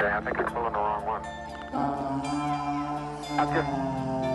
[0.00, 1.22] Okay, I think I'm pulling the wrong one.
[3.36, 3.68] I'm just,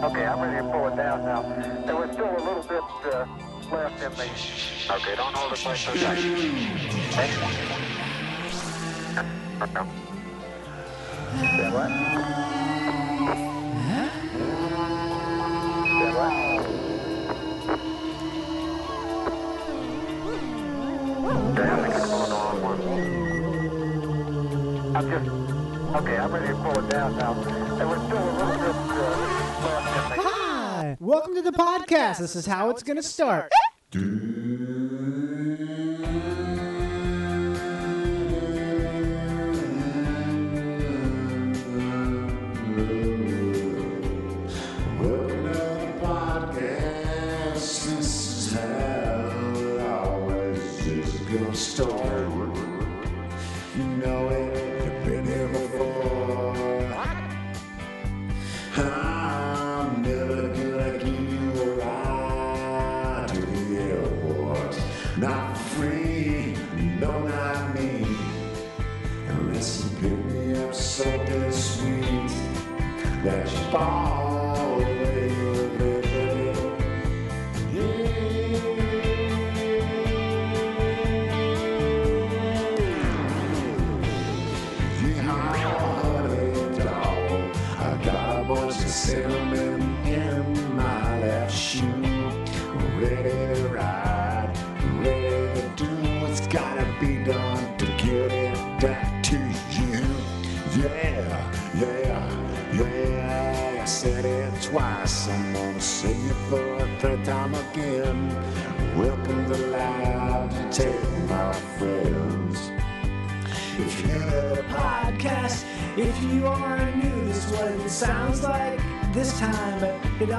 [0.03, 1.41] okay, I'm ready to pull it down now.
[1.85, 3.25] There was still a little bit uh,
[3.71, 4.29] left in me.
[4.91, 6.17] Okay, don't hold it quite so tight.
[9.61, 9.85] Okay.
[11.55, 11.89] Say what?
[15.97, 16.11] Say?
[21.53, 22.79] Okay, I think I'm pulling the wrong one.
[24.95, 25.42] I'm just,
[25.95, 27.33] okay, I'm ready to pull it down now.
[27.33, 29.69] There was still a little bit uh,
[30.09, 30.21] left.
[30.23, 32.17] Hi, welcome to the podcast.
[32.19, 33.51] This is how it's going to start.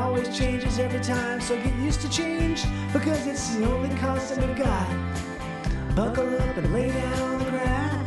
[0.04, 1.40] Always changes every time.
[1.40, 4.86] So get used to change because it's the only constant we've got.
[5.96, 8.06] Buckle up and lay down on the ground.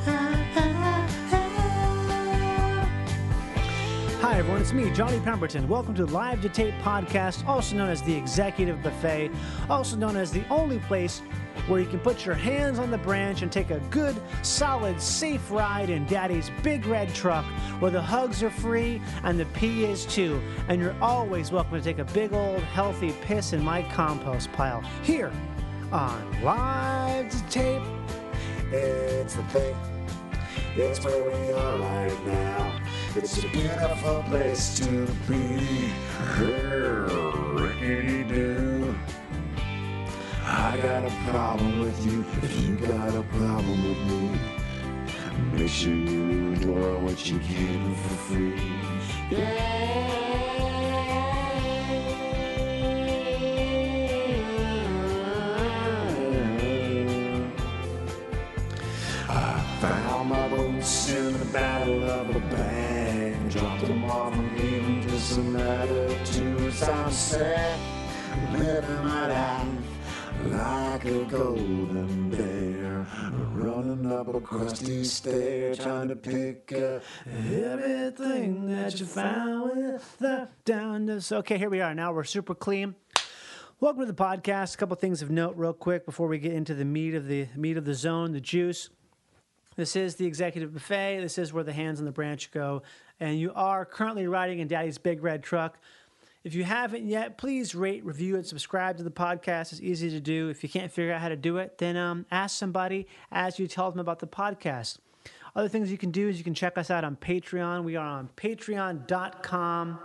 [4.21, 4.61] Hi, everyone.
[4.61, 5.67] It's me, Johnny Pemberton.
[5.67, 9.31] Welcome to the Live to Tape podcast, also known as the Executive Buffet,
[9.67, 11.23] also known as the only place
[11.67, 15.49] where you can put your hands on the branch and take a good, solid, safe
[15.49, 17.45] ride in Daddy's big red truck
[17.79, 20.41] where the hugs are free and the pee is too.
[20.67, 24.81] And you're always welcome to take a big old healthy piss in my compost pile
[25.03, 25.31] here
[25.91, 27.83] on Live to Tape.
[28.71, 29.75] It's the thing.
[30.75, 32.81] It's where we are right now.
[33.15, 35.91] It's a beautiful place to be.
[37.53, 38.95] Rickety do.
[40.43, 44.56] I got a problem with you if you got a problem with me.
[45.53, 48.61] Make sure you enjoy what you can for free.
[49.29, 49.87] Yeah.
[59.29, 63.49] I found my boots in the battle of the bang.
[63.49, 66.83] Dropped them off and gave them to some attitudes.
[66.83, 67.79] I'm set,
[68.53, 69.67] living my life
[70.45, 72.66] like a golden bear.
[73.53, 80.49] Running up a crusty stair, trying to pick up Everything that you found with the
[80.65, 81.31] down this.
[81.31, 81.95] Okay, here we are.
[81.95, 82.95] Now we're super clean.
[83.79, 84.75] Welcome to the podcast.
[84.75, 87.47] A couple things of note, real quick, before we get into the meat of the
[87.55, 88.89] meat of the zone, the juice.
[89.75, 91.21] This is the executive buffet.
[91.21, 92.81] This is where the hands on the branch go,
[93.19, 95.77] and you are currently riding in Daddy's big red truck.
[96.43, 99.71] If you haven't yet, please rate, review, and subscribe to the podcast.
[99.71, 100.49] It's easy to do.
[100.49, 103.67] If you can't figure out how to do it, then um, ask somebody as you
[103.67, 104.99] tell them about the podcast.
[105.55, 107.83] Other things you can do is you can check us out on Patreon.
[107.83, 109.99] We are on patreon.com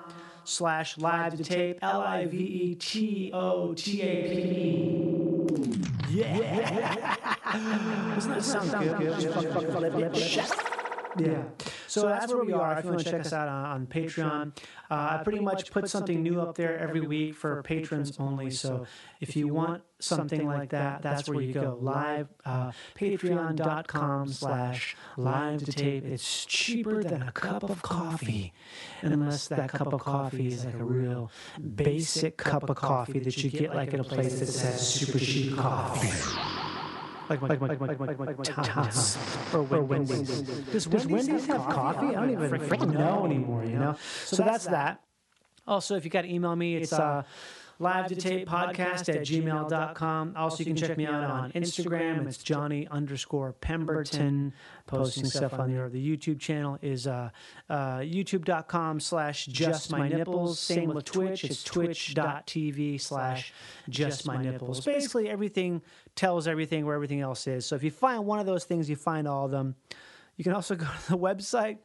[0.44, 5.82] slash live to tape, L I V E T O T A P E.
[6.10, 7.16] Yeah.
[8.14, 10.12] Doesn't that sound good?
[11.18, 11.44] Yeah.
[11.86, 12.78] So that's where we are.
[12.78, 14.56] If you want to check us out on, on Patreon,
[14.90, 18.50] uh, I pretty much put something new up there every week for patrons only.
[18.50, 18.86] So
[19.20, 21.78] if you want something like that, that's where you go.
[21.80, 26.04] Live, uh, patreon.com slash live to tape.
[26.04, 28.52] It's cheaper than a cup of coffee.
[29.02, 31.30] Unless that cup of coffee is like a real
[31.74, 35.56] basic cup of coffee that you get like at a place that says super cheap
[35.56, 36.61] coffee.
[37.40, 39.16] Like, like, like, like, like, like, like Tom's
[39.54, 40.42] or Wendy's.
[40.42, 42.14] Does Wendy's have coffee?
[42.14, 43.96] I don't even freaking know anymore, you know?
[44.24, 45.00] So that's that.
[45.66, 47.22] Also, if you got to email me, it's uh,
[47.82, 50.34] live to tape podcast at gmail.com.
[50.36, 52.26] Also, you can check me out on Instagram.
[52.26, 54.52] It's Johnny underscore Pemberton,
[54.86, 55.88] posting stuff on there.
[55.88, 57.30] The YouTube channel is uh,
[57.68, 60.58] uh, youtube.com slash just my nipples.
[60.58, 61.44] Same with Twitch.
[61.44, 63.52] It's twitch.tv slash
[63.88, 64.84] just my nipples.
[64.84, 65.82] Basically, everything
[66.14, 67.66] tells everything where everything else is.
[67.66, 69.74] So if you find one of those things, you find all of them.
[70.36, 71.78] You can also go to the website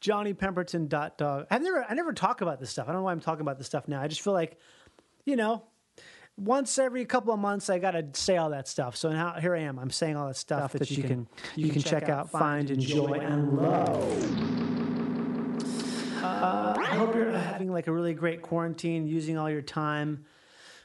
[0.00, 1.46] johnnypemberton.dog.
[1.50, 2.88] I never I never talk about this stuff.
[2.88, 4.02] I don't know why I'm talking about this stuff now.
[4.02, 4.58] I just feel like,
[5.24, 5.64] you know,
[6.36, 8.96] once every couple of months I got to say all that stuff.
[8.96, 9.78] So now here I am.
[9.78, 13.56] I'm saying all that stuff, that, you can you can check out, find, enjoy, and
[13.56, 14.64] love.
[16.22, 20.24] Uh, I hope you're having like a really great quarantine, using all your time.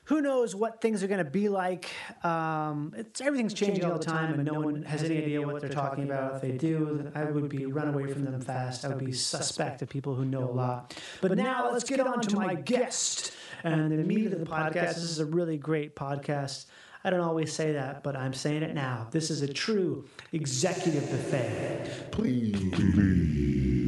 [0.06, 1.88] Who knows what things are going to be like?
[2.24, 5.69] Um, it's everything's changing all the time, and no one has any idea what they're
[5.69, 6.35] talking about.
[6.35, 8.85] If they do, I would be run away from them fast.
[8.85, 11.00] I would be suspect of people who know a lot.
[11.21, 13.33] But now let's get on to my guest
[13.63, 14.95] and the meat of the podcast.
[14.95, 16.65] This is a really great podcast.
[17.03, 19.07] I don't always say that, but I'm saying it now.
[19.11, 22.11] This is a true executive buffet.
[22.11, 22.53] Please.
[22.56, 23.79] Welcome,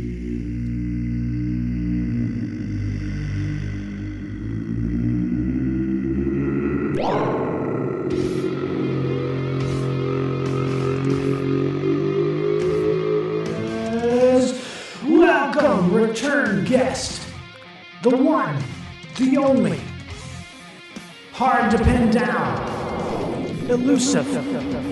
[22.12, 23.69] down.
[23.69, 24.28] Elusive.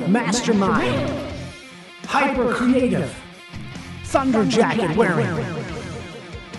[0.10, 1.12] Mastermind.
[2.06, 3.16] Hyper creative.
[4.06, 5.56] Thunder jacket wearing.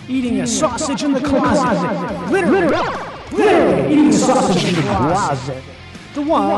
[0.08, 2.30] Eating a sausage in the closet.
[2.30, 2.76] Literally.
[3.32, 5.62] Literally eating sausage in the closet.
[6.14, 6.50] The one.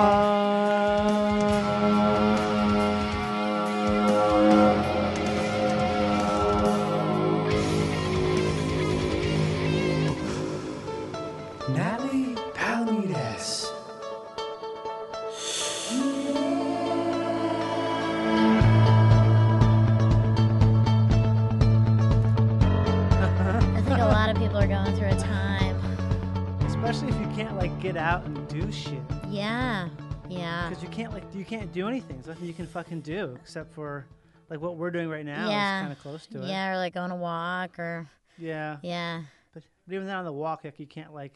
[27.92, 29.00] Get out and do shit.
[29.28, 29.88] Yeah,
[30.28, 30.68] yeah.
[30.68, 32.16] Because you can't like you can't do anything.
[32.16, 34.06] There's nothing you can fucking do except for
[34.48, 35.78] like what we're doing right now Yeah.
[35.78, 36.48] is kind of close to it.
[36.48, 38.06] Yeah, or like on a walk or
[38.38, 38.78] Yeah.
[38.82, 39.22] yeah.
[39.52, 41.34] But, but even then on the walk, like you can't like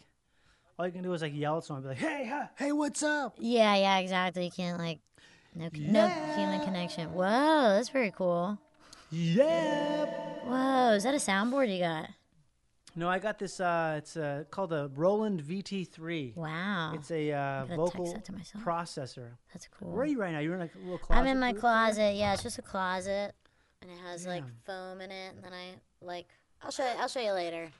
[0.78, 3.02] all you can do is like yell at someone, be like, "Hey, huh, hey, what's
[3.02, 4.44] up?" Yeah, yeah, exactly.
[4.44, 4.98] You can't like
[5.54, 7.12] no no human connection.
[7.12, 8.58] Whoa, that's very cool.
[9.10, 10.44] Yep.
[10.46, 12.08] Whoa, is that a soundboard you got?
[12.98, 13.60] No, I got this.
[13.60, 16.34] Uh, it's uh, called a Roland VT3.
[16.34, 16.92] Wow.
[16.94, 18.26] It's a uh, vocal that
[18.64, 19.32] processor.
[19.52, 19.90] That's cool.
[19.92, 20.38] Where are you right now?
[20.38, 21.20] You're in like a little closet.
[21.20, 22.16] I'm in my closet.
[22.16, 23.34] Yeah, it's just a closet,
[23.82, 25.34] and it has like foam in it.
[25.34, 26.26] And then I like
[26.62, 27.70] I'll show you, I'll show you later.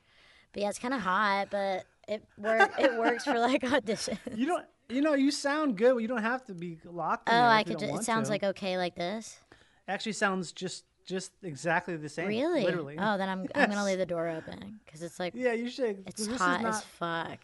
[0.53, 4.19] But yeah, it's kind of hot, but it work it works for like auditions.
[4.37, 4.65] You don't.
[4.89, 6.01] You know, you sound good.
[6.01, 7.29] You don't have to be locked.
[7.29, 7.79] In Oh, there I could.
[7.79, 8.33] don't Ju- it sounds to.
[8.35, 9.41] like okay like this.
[9.89, 12.29] actually sounds just just exactly the same.
[12.29, 12.65] Really?
[12.65, 12.97] Literally.
[12.99, 16.05] Oh, then I'm I'm gonna leave the door open because it's like Yeah, you should.
[16.07, 17.39] it's this hot is not, as fuck.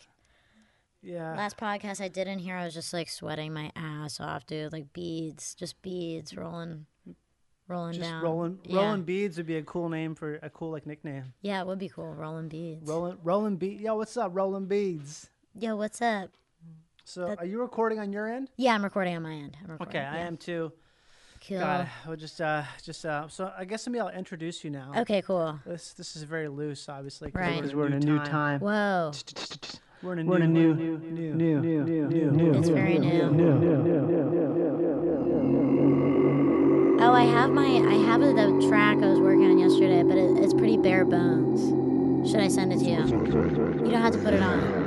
[1.02, 1.34] Yeah.
[1.34, 4.72] Last podcast I did in here, I was just like sweating my ass off, dude.
[4.72, 6.86] Like beads, just beads rolling,
[7.66, 8.22] rolling just down.
[8.22, 8.58] rolling.
[8.64, 8.76] Yeah.
[8.82, 11.32] Rolling beads would be a cool name for a cool like nickname.
[11.40, 12.06] Yeah, it would be cool.
[12.14, 12.88] Rolling beads.
[12.88, 13.18] Rolling.
[13.24, 13.80] Rolling bead.
[13.80, 14.30] Yo, what's up?
[14.34, 15.28] Rolling beads.
[15.58, 16.30] Yo, what's up?
[17.04, 18.50] So, That- are you recording on your end?
[18.56, 19.56] Yeah, I'm recording on my end.
[19.64, 19.96] I'm recording.
[19.96, 20.72] Okay, I am too.
[21.48, 21.58] Cool.
[21.58, 24.92] God, we'll just uh, just uh, so I guess maybe I'll introduce you now.
[24.96, 25.58] Okay, cool.
[25.66, 27.56] This this is very loose, obviously, Right.
[27.56, 28.60] because we're in a new time.
[28.60, 29.10] Whoa,
[30.02, 30.38] We're in a new,
[30.74, 32.54] new, new, new, new, new, new.
[32.54, 33.22] it's very new.
[37.00, 40.44] Oh, I have my I have the track I was working on yesterday, but it,
[40.44, 42.30] it's pretty bare bones.
[42.30, 42.98] Should I send it to you?
[43.84, 44.82] You don't have to put it on.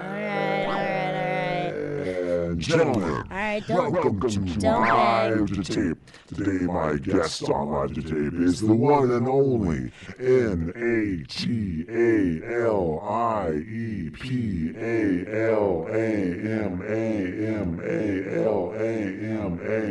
[0.00, 1.72] All right, all right,
[2.08, 2.58] all right.
[2.58, 5.64] Gentlemen, All right, don't welcome to don't Live beg.
[5.64, 5.98] to Tape.
[6.26, 11.84] Today, my guest on Live to Tape is the one and only N A T
[11.88, 19.60] A L I E P A L A M A M A L A M
[19.62, 19.84] A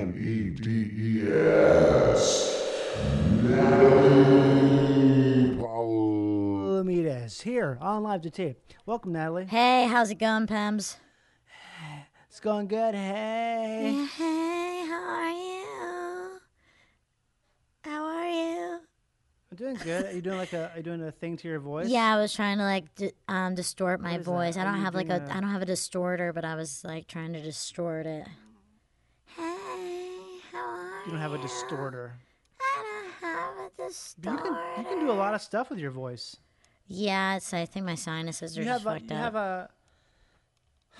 [0.00, 2.55] N E D E S.
[4.26, 6.76] Natalie Powell.
[6.78, 8.58] Ramirez here on live to tape.
[8.86, 9.46] Welcome, Natalie.
[9.46, 10.96] Hey, how's it going, Pems?
[12.28, 12.94] It's going good.
[12.94, 14.06] Hey.
[14.16, 16.38] Hey, how are you?
[17.84, 18.78] How are you?
[19.50, 20.04] I'm doing good.
[20.06, 20.70] Are you doing like a?
[20.72, 21.88] Are you doing a thing to your voice?
[21.88, 24.32] Yeah, I was trying to like d- um, distort my What is that?
[24.32, 24.56] voice.
[24.58, 26.82] I don't have like doing a a- I don't have a distorter, but I was
[26.84, 28.26] like trying to distort it.
[29.36, 31.06] Hey, how are you?
[31.06, 32.18] You don't have a distorter.
[33.66, 34.48] I don't have a But distorter.
[34.48, 36.36] you can you can do a lot of stuff with your voice.
[36.88, 37.52] Yeah, it's.
[37.52, 39.22] I think my sinuses are You just have a, fucked you up.
[39.22, 39.70] have a.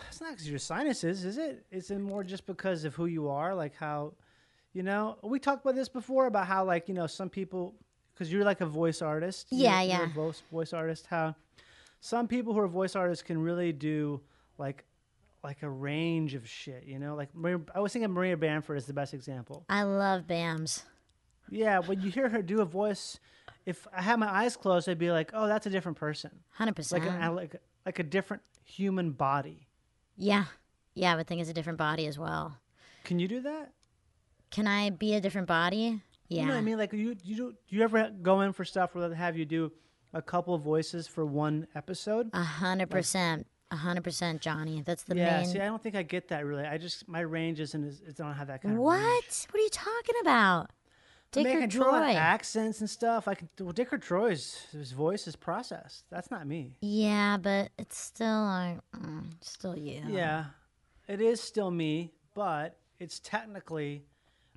[0.08, 1.64] It's not because your sinuses, is it?
[1.70, 1.76] it?
[1.76, 4.12] Is more just because of who you are, like how,
[4.75, 5.16] you know?
[5.23, 7.75] We talked about this before about how like you know some people,
[8.14, 9.46] because you're like a voice artist.
[9.50, 10.12] you're- Yeah, you're a yeah.
[10.14, 11.06] voice voice artist.
[11.06, 11.35] How
[12.00, 14.20] some people who are voice artists can really do
[14.58, 14.85] like
[15.44, 16.85] like a range of shit.
[16.85, 19.64] You know, like Maria, I was thinking Maria Bamford is the best example.
[19.70, 20.82] I love BAMs.
[21.50, 23.18] Yeah, when you hear her do a voice,
[23.64, 26.30] if I had my eyes closed, I'd be like, oh, that's a different person.
[26.50, 27.24] Hundred Like percent.
[27.24, 29.66] a, like like a different human body.
[30.16, 30.46] Yeah,
[30.94, 31.12] yeah.
[31.12, 32.58] I would think it's a different body as well.
[33.04, 33.72] Can you do that?
[34.50, 36.00] Can I be a different body?
[36.28, 36.40] Yeah.
[36.40, 36.78] You know what I mean?
[36.78, 39.44] Like you you do do you ever go in for stuff where they have you
[39.44, 39.70] do
[40.12, 42.30] a couple of voices for one episode?
[42.32, 43.46] A hundred percent.
[43.70, 44.82] A hundred percent, Johnny.
[44.86, 45.46] That's the yeah, main.
[45.46, 46.64] see, I don't think I get that really.
[46.64, 49.46] I just my range isn't as I don't have that kind of what?
[49.50, 50.70] What are you talking about?
[51.35, 52.14] I mean, Dick or can a lot of Troy?
[52.14, 53.28] accents and stuff.
[53.28, 53.49] I can.
[53.61, 56.04] Well, Dick or Troy's his voice is processed.
[56.11, 56.76] That's not me.
[56.80, 60.02] Yeah, but it's still like mm, still you.
[60.09, 60.47] Yeah,
[61.09, 64.04] it is still me, but it's technically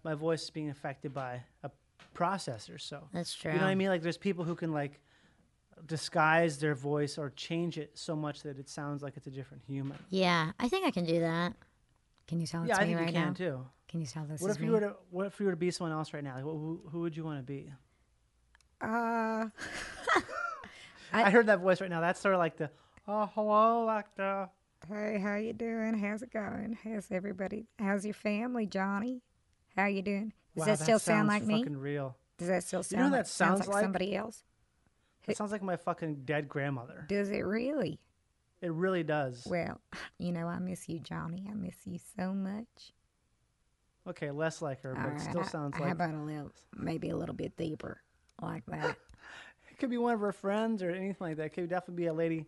[0.03, 1.71] my voice is being affected by a
[2.15, 2.79] processor.
[2.79, 3.51] So That's true.
[3.51, 3.89] you know what I mean?
[3.89, 4.99] Like there's people who can like
[5.85, 9.63] disguise their voice or change it so much that it sounds like it's a different
[9.65, 9.97] human.
[10.09, 11.53] Yeah, I think I can do that.
[12.27, 13.33] Can you tell it's yeah, I think right you can now?
[13.33, 13.65] too.
[13.89, 14.67] Can you tell this What is if me?
[14.67, 16.35] you were to What if you were to be someone else right now?
[16.35, 17.71] Like, who, who would you want to be?
[18.79, 19.47] Uh,
[21.13, 21.99] I, heard that voice right now.
[21.99, 22.69] That's sort of like the
[23.07, 24.47] oh hello, like the
[24.87, 25.97] hey, how you doing?
[25.97, 26.77] How's it going?
[26.83, 27.65] How's everybody?
[27.79, 29.21] How's your family, Johnny?
[29.75, 30.33] How you doing?
[30.55, 31.63] Does wow, that still sound like me?
[31.63, 32.15] fucking real.
[32.37, 32.91] Does that still sound?
[32.91, 33.83] You sound know like, that sounds like?
[33.83, 34.43] somebody else?
[35.27, 37.05] It sounds like my fucking dead grandmother.
[37.09, 37.99] Does it really?
[38.61, 39.45] It really does.
[39.49, 39.81] Well,
[40.19, 41.47] you know, I miss you, Johnny.
[41.49, 42.93] I miss you so much.
[44.09, 46.51] Okay, less like her, but All it right, still sounds How like about a little,
[46.75, 48.01] maybe a little bit deeper,
[48.41, 48.95] like that?
[49.71, 51.45] it could be one of her friends or anything like that.
[51.47, 52.45] It could definitely be a lady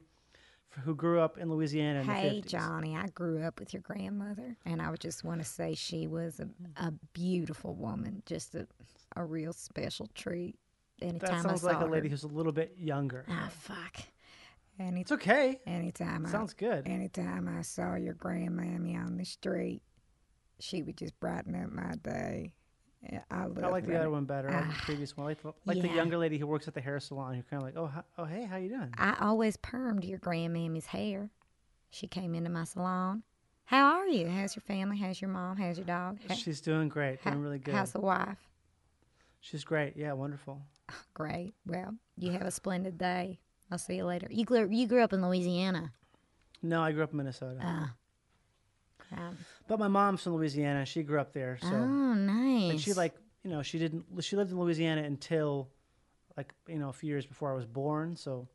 [0.84, 2.50] who grew up in Louisiana in hey, the 50s.
[2.50, 6.08] Johnny, I grew up with your grandmother, and I would just want to say she
[6.08, 8.68] was a, a beautiful woman, just a,
[9.15, 10.56] a real special treat.
[11.01, 12.12] Anytime That sounds I like a lady her.
[12.12, 13.25] who's a little bit younger.
[13.30, 13.98] Ah, fuck.
[14.80, 15.60] Any, It's okay.
[15.68, 16.88] anytime I Sounds good.
[16.88, 19.82] Anytime I saw your grandmammy on the street,
[20.62, 22.53] she would just brighten up my day.
[23.12, 24.50] I, I like the other one better.
[24.51, 25.25] I like the Ah, previous one.
[25.25, 27.34] I like the, like the younger lady who works at the hair salon.
[27.34, 28.94] You're kind of like, oh, hi- oh, hey, how you doing?
[28.98, 31.32] I always permed your grandmammy's hair.
[31.89, 33.24] She came into my salon.
[33.65, 34.27] How are you?
[34.30, 34.98] How's your family?
[34.98, 35.58] How's your mom?
[35.58, 36.20] How's your dog?
[36.36, 37.74] She's doing great, ha- doing really good.
[37.74, 38.38] How's the wife?
[39.39, 39.98] She's great.
[39.98, 40.62] Yeah, wonderful.
[41.15, 41.53] Great.
[41.65, 43.39] Well, you have a splendid day.
[43.72, 44.27] I'll see you later.
[44.30, 45.91] You grew you grew up in Louisiana.
[46.62, 47.94] No, I grew up in Minnesota, Ah.
[49.68, 50.86] But my mom's from Louisiana.
[50.86, 52.72] She grew up there, so Oh, nice.
[52.72, 53.13] and she like
[53.44, 55.70] you know she didn't she lived in Louisiana until
[56.38, 58.15] like you know a few years before I was born.
[58.15, 58.48] So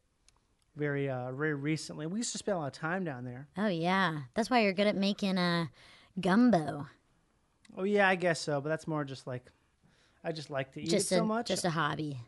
[0.77, 3.49] very uh very recently, we used to spend a lot of time down there.
[3.57, 5.67] Oh yeah, that's why you're good at making uh,
[6.21, 6.87] gumbo.
[7.77, 9.45] Oh yeah, I guess so, but that's more just like
[10.25, 11.47] I just like to eat Just it a so much.
[11.49, 12.19] just a hobby.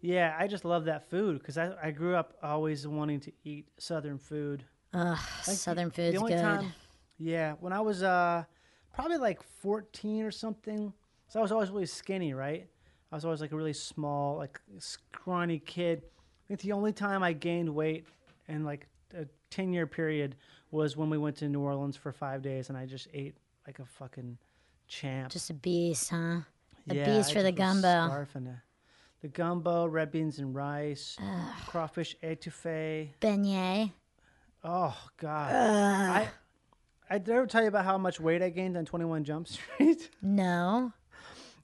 [0.00, 3.66] Yeah, I just love that food because I, I grew up always wanting to eat
[3.78, 4.64] Southern food.
[4.92, 6.40] Ugh, the- Southern the food's only good.
[6.42, 6.72] time-
[7.18, 8.44] Yeah, when I was uh
[8.92, 10.92] probably like 14 or something,
[11.28, 12.66] so I was always really skinny, right?
[13.12, 16.02] I was always like a really small, like scrawny kid.
[16.04, 18.06] I think the only time I gained weight
[18.48, 20.36] in like a 10 year period
[20.70, 23.78] was when we went to New Orleans for five days and I just ate like
[23.78, 24.38] a fucking
[24.88, 25.32] champ.
[25.32, 26.40] Just a beast, huh?
[26.88, 28.26] A Yeah, beast for the gumbo.
[29.22, 31.16] The gumbo, red beans and rice,
[31.66, 33.10] crawfish etouffee.
[33.20, 33.92] Beignet.
[34.62, 35.52] Oh God!
[35.54, 36.28] I
[37.08, 39.24] I did I ever tell you about how much weight I gained on Twenty One
[39.24, 40.10] Jump Street?
[40.22, 40.92] No.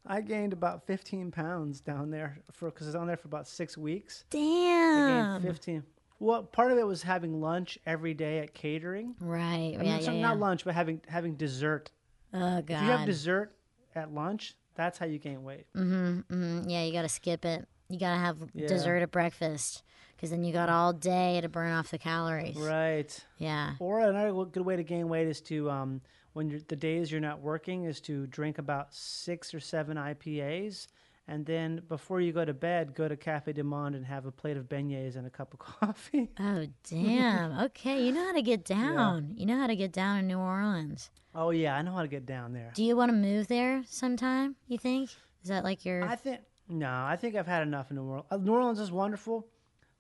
[0.04, 3.46] I gained about fifteen pounds down there for because I was down there for about
[3.46, 4.25] six weeks.
[4.32, 5.42] I Damn.
[5.42, 5.82] gained fifteen.
[6.18, 9.14] Well, part of it was having lunch every day at catering.
[9.20, 9.75] Right.
[9.75, 10.40] I mean, yeah, yeah, not yeah.
[10.40, 11.90] lunch, but having having dessert.
[12.34, 12.70] Oh god.
[12.70, 13.54] If you have dessert
[13.94, 15.66] at lunch, that's how you gain weight.
[15.76, 16.68] Mm-hmm.
[16.68, 17.66] yeah, you gotta skip it.
[17.88, 18.66] You gotta have Yeah.
[18.68, 19.82] dessert at breakfast,
[20.23, 22.55] because then you got all day to burn off the calories.
[22.57, 23.12] Right.
[23.38, 23.73] Yeah.
[23.81, 26.00] Or another good way to gain weight is to um,
[26.33, 30.87] when you're, the days you're not working is to drink about six or seven IPAs,
[31.26, 34.31] and then before you go to bed, go to Cafe du Monde and have a
[34.31, 36.31] plate of beignets and a cup of coffee.
[36.38, 37.59] Oh damn.
[37.64, 39.35] okay, you know how to get down.
[39.37, 41.11] You know how to get down in New Orleans.
[41.35, 42.71] oh yeah, I know how to get down there.
[42.76, 44.55] Do you want to move there sometime?
[44.69, 45.11] You think?
[45.43, 46.05] Is that like your?
[46.05, 48.26] I think No, I think I've had enough in New Orleans.
[48.31, 49.49] Uh, New Orleans is wonderful,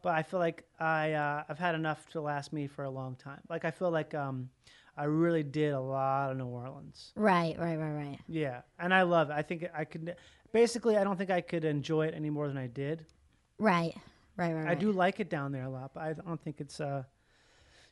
[0.02, 3.16] but I feel like I uh, I've had enough to last me for a long
[3.16, 3.40] time.
[3.48, 4.50] Like I feel like um,
[4.96, 7.12] I really did a lot of New Orleans.
[7.16, 8.18] Right, right, right, right.
[8.28, 9.34] Yeah, and I love it.
[9.34, 10.16] I think I could.
[10.52, 13.06] Basically, I don't think I could enjoy it any more than I did.
[13.58, 13.96] Right,
[14.36, 14.64] right, right.
[14.64, 14.78] I right.
[14.78, 17.04] do like it down there a lot, but I don't think it's uh,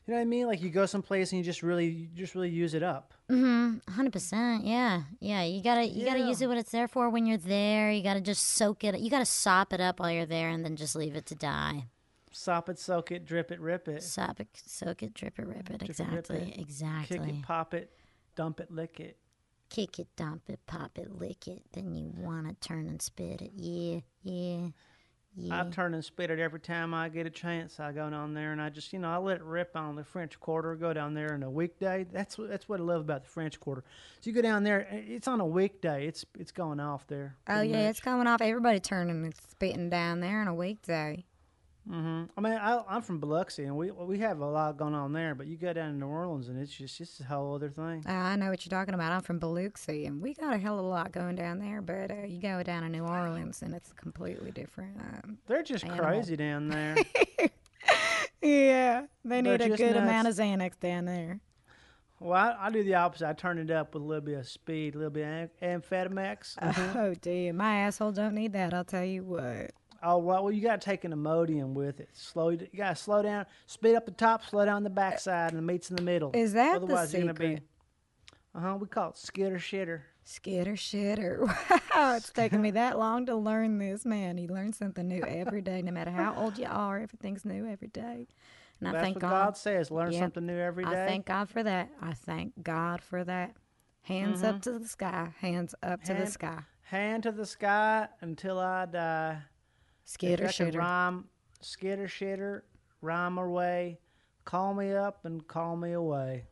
[0.05, 0.47] you know what I mean?
[0.47, 3.13] Like you go someplace and you just really, you just really use it up.
[3.29, 3.91] Mm-hmm.
[3.91, 4.65] Hundred percent.
[4.65, 5.43] Yeah, yeah.
[5.43, 7.91] You gotta, you gotta use it what it's there for when you're there.
[7.91, 8.99] You gotta just soak it.
[8.99, 11.85] You gotta sop it up while you're there, and then just leave it to die.
[12.31, 15.69] Sop it, soak it, drip it, rip it, Sop it, soak it, drip it, rip
[15.69, 15.79] it.
[15.79, 16.59] Drip it, Exactly, rip it.
[16.59, 17.17] exactly.
[17.19, 17.91] kick it, pop it,
[18.35, 19.17] dump it, lick it.
[19.69, 21.63] Kick it, dump it, pop it, lick it.
[21.73, 23.51] Then you wanna turn and spit it.
[23.55, 24.67] Yeah, yeah,
[25.35, 25.61] yeah.
[25.61, 27.79] I turn and spit it every time I get a chance.
[27.79, 30.03] I go down there and I just, you know, I let it rip on the
[30.03, 30.75] French Quarter.
[30.75, 32.05] Go down there on a weekday.
[32.11, 33.83] That's what that's what I love about the French Quarter.
[34.19, 34.87] So you go down there.
[34.91, 36.05] It's on a weekday.
[36.05, 37.35] It's it's going off there.
[37.47, 37.89] Oh yeah, much.
[37.91, 38.41] it's coming off.
[38.41, 41.25] Everybody turning and spitting down there on a weekday.
[41.87, 45.13] Hmm I mean, I, I'm from Biloxi, and we we have a lot going on
[45.13, 45.33] there.
[45.35, 48.03] But you go down to New Orleans, and it's just it's a whole other thing.
[48.07, 49.11] Uh, I know what you're talking about.
[49.11, 51.81] I'm from Biloxi, and we got a hell of a lot going down there.
[51.81, 54.97] But uh, you go down to New Orleans, and it's completely different.
[54.99, 56.03] Um, They're just Animal.
[56.05, 56.97] crazy down there.
[58.41, 60.35] yeah, they They're need a just good amount of.
[60.35, 61.39] Xanax down there.
[62.19, 63.27] well, I, I do the opposite.
[63.27, 65.81] I turn it up with a little bit of speed, a little bit of am-
[65.81, 66.55] amphetamines.
[66.95, 68.73] Oh dear, my asshole don't need that.
[68.73, 69.71] I'll tell you what.
[70.03, 72.09] Oh well, well you got to take an Imodium with it.
[72.13, 75.57] Slow, you got to slow down, speed up the top, slow down the backside, and
[75.57, 76.31] the meat's in the middle.
[76.33, 77.37] Is that Otherwise, the you're secret?
[77.47, 77.61] gonna be.
[78.55, 78.77] Uh huh.
[78.81, 80.01] We call it skitter shitter.
[80.23, 81.47] Skitter shitter.
[81.93, 84.37] Wow, it's taken me that long to learn this, man.
[84.37, 86.99] You learn something new every day, no matter how old you are.
[86.99, 88.27] Everything's new every day.
[88.79, 89.29] And I That's thank what God.
[89.29, 89.91] God says.
[89.91, 90.21] Learn Yep.
[90.21, 90.89] something new every day.
[91.03, 91.89] I thank God for that.
[92.01, 93.55] I thank God for that.
[94.03, 95.33] Hands up to the sky.
[95.39, 96.29] Hands up to the Mm-hmm.
[96.31, 96.59] Sky.
[96.83, 99.37] Hand to the sky until I die.
[100.11, 100.75] Skitter if shitter.
[100.79, 101.25] rhyme,
[101.61, 102.63] skitter shitter,
[103.01, 103.97] rhyme away.
[104.43, 106.45] Call me up and call me away.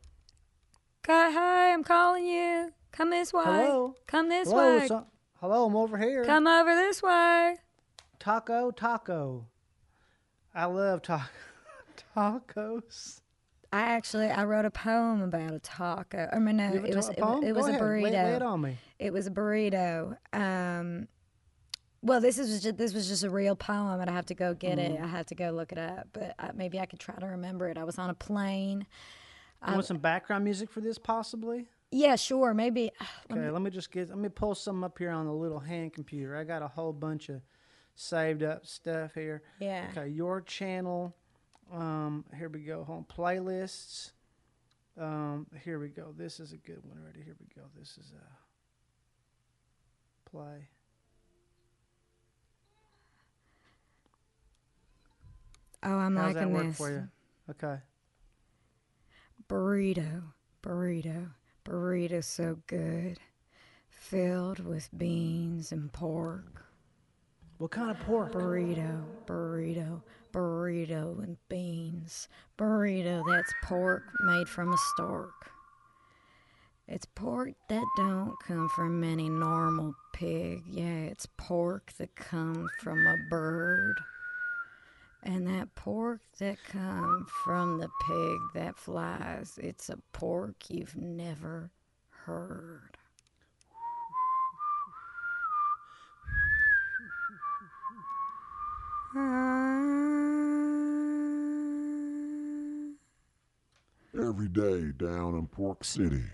[1.06, 2.72] Hi, hi, I'm calling you.
[2.92, 3.42] Come this way.
[3.44, 3.94] Hello?
[4.06, 4.86] Come this Hello, way.
[4.88, 5.06] so-
[5.40, 6.24] hello, I'm over here.
[6.24, 7.56] Come over this way.
[8.18, 9.46] Taco, taco.
[10.54, 11.30] I love ta-
[12.16, 13.20] tacos.
[13.72, 16.28] I actually I wrote a poem about a taco.
[16.32, 17.44] I mean, no, You have a it ta- was a it, wa- poem?
[17.44, 18.12] it was a ahead, lay- burrito.
[18.12, 18.78] Lay, it on me.
[18.98, 20.16] It was a burrito.
[20.32, 21.08] Um,
[22.02, 24.54] well, this is just this was just a real poem, and I have to go
[24.54, 24.94] get Mm-hmm.
[24.94, 25.00] it.
[25.00, 27.68] I have to go look it up, but uh, maybe I could try to remember
[27.68, 27.76] it.
[27.78, 28.86] I was on a plane.
[29.66, 31.66] You want some background music for this, possibly?
[31.92, 32.90] Yeah, sure, maybe.
[33.30, 34.08] Okay, let me just get.
[34.08, 36.34] Let me pull some up here on the little hand computer.
[36.36, 37.42] I got a whole bunch of
[37.94, 39.42] saved up stuff here.
[39.60, 39.86] Yeah.
[39.90, 41.14] Okay, your channel.
[41.72, 42.82] Um, here we go.
[42.84, 44.12] Home playlists.
[44.98, 46.12] Um, here we go.
[46.16, 47.20] This is a good one already.
[47.22, 47.68] Here we go.
[47.78, 48.24] This is a
[50.30, 50.68] play.
[55.82, 56.76] Oh, I'm How's that liking work this.
[56.76, 57.08] for you?
[57.50, 57.80] Okay.
[59.48, 60.22] Burrito,
[60.62, 61.30] burrito,
[61.64, 63.18] burrito so good,
[63.88, 66.66] filled with beans and pork.
[67.58, 68.32] What kind of pork?
[68.32, 72.28] Burrito, burrito, burrito and beans.
[72.56, 75.50] Burrito, that's pork made from a stork.
[76.86, 80.62] It's pork that don't come from any normal pig.
[80.66, 83.96] Yeah, it's pork that comes from a bird.
[85.22, 91.70] And that pork that come from the pig that flies, it's a pork you've never
[92.08, 92.96] heard.
[104.18, 106.24] Every day down in Pork City,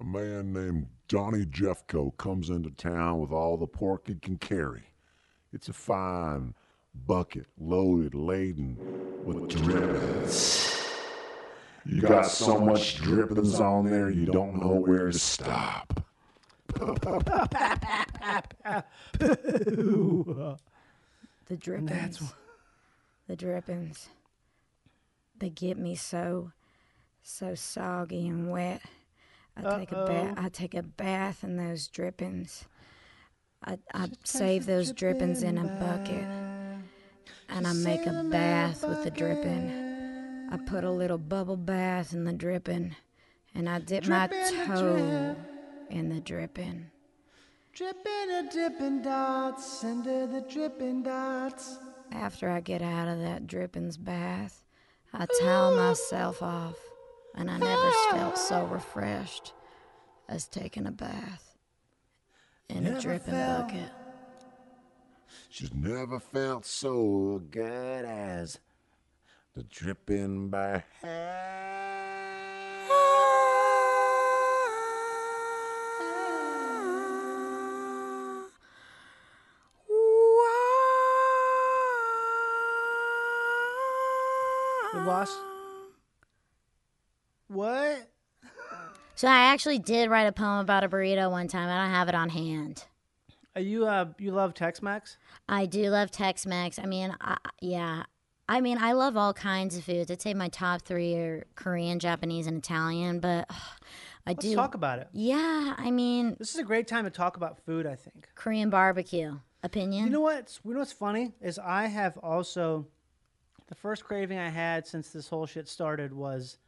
[0.00, 4.84] a man named Johnny Jeffco comes into town with all the pork he can carry.
[5.52, 6.54] It's a fine
[7.06, 8.76] bucket loaded, laden
[9.24, 10.70] with drippings.
[11.86, 16.04] You got so much drippings on there, you don't know where to stop.
[21.46, 22.32] The drippings.
[23.28, 24.08] The drippings.
[25.38, 26.52] They get me so,
[27.22, 28.80] so soggy and wet.
[29.56, 30.34] I take a bath.
[30.38, 32.64] I take a bath in those drippings.
[33.64, 36.24] I, I save those drippings in a bucket,
[37.48, 40.48] and I make a bath with the dripping.
[40.50, 42.94] I put a little bubble bath in the dripping,
[43.54, 45.36] and I dip my toe
[45.90, 46.90] in the dripping.
[47.72, 51.78] Dripping a dipping dots into the dripping dots.
[52.12, 54.62] After I get out of that drippings bath,
[55.12, 56.76] I towel myself off,
[57.34, 59.52] and I never felt so refreshed
[60.28, 61.56] as taking a bath
[62.68, 63.90] in a dripping bucket.
[65.50, 68.58] Just never felt so good as
[69.54, 70.82] the dripping by
[84.94, 85.36] We lost.
[87.48, 88.08] What?
[89.16, 91.68] So I actually did write a poem about a burrito one time.
[91.68, 92.84] I don't have it on hand.
[93.56, 95.16] Are you uh you love Tex-Mex?
[95.48, 96.78] I do love Tex-Mex.
[96.78, 98.04] I mean, I, yeah.
[98.48, 100.10] I mean, I love all kinds of foods.
[100.10, 103.20] I'd say my top three are Korean, Japanese, and Italian.
[103.20, 103.56] But ugh,
[104.26, 104.54] I Let's do.
[104.54, 105.08] talk about it.
[105.12, 107.86] yeah, I mean, This is a great time to talk about food.
[107.86, 108.28] I think.
[108.34, 109.38] Korean barbecue.
[109.62, 110.04] Opinion?
[110.04, 112.86] You know what's you know what's funny is I have also
[113.68, 116.58] the first craving I had since this whole shit started was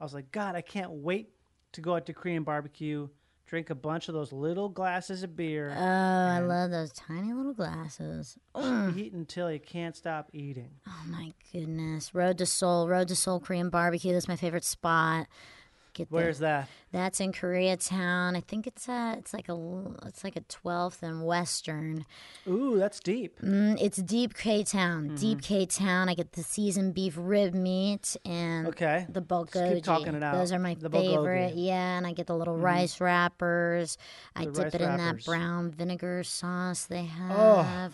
[0.00, 1.30] I was like, God, I can't wait
[1.72, 3.08] to go out to Korean barbecue,
[3.50, 7.52] drink a bunch of those little glasses of beer, oh, I love those tiny little
[7.52, 8.38] glasses.
[8.54, 8.96] Mm.
[8.96, 10.70] eat until you can't stop eating.
[10.86, 12.14] Oh my goodness.
[12.14, 12.88] Road to Seoul.
[12.88, 14.12] Road to Seoul Korean barbecue.
[14.12, 15.26] That's my favorite spot.
[15.92, 16.08] Get.
[16.10, 16.68] Where's that?
[16.92, 18.36] That's in Koreatown.
[18.36, 19.56] I think it's a it's like a
[20.06, 22.04] it's like a 12th and Western.
[22.48, 23.38] Ooh, that's deep.
[23.40, 25.06] Mm, it's deep K Town.
[25.06, 25.14] Mm-hmm.
[25.16, 26.08] Deep K Town.
[26.08, 29.06] I get the seasoned beef rib meat and Okay.
[29.08, 29.82] the bulgogi.
[29.82, 30.34] talking it out.
[30.34, 31.50] Those are my The favorite.
[31.50, 31.50] bulgogi.
[31.50, 31.58] Mm-hmm.
[31.58, 33.96] Yeah, and I get the little rice wrappers.
[34.36, 35.24] I The dip it in wrappers.
[35.24, 37.30] that brown vinegar sauce they have.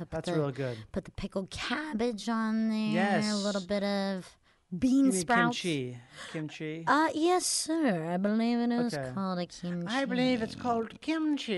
[0.02, 0.78] Oh, that's the, real good.
[0.92, 2.78] Put the pickled cabbage on there.
[2.78, 3.30] Yes.
[3.32, 4.36] A little bit of
[4.76, 5.60] bean sprouts.
[5.60, 5.98] kimchi.
[6.32, 6.84] Kimchi.
[6.86, 8.10] Uh, yes, sir.
[8.12, 9.10] I believe it is Okay.
[9.14, 9.86] called a kimchi.
[9.88, 11.52] I believe it's called kimchi.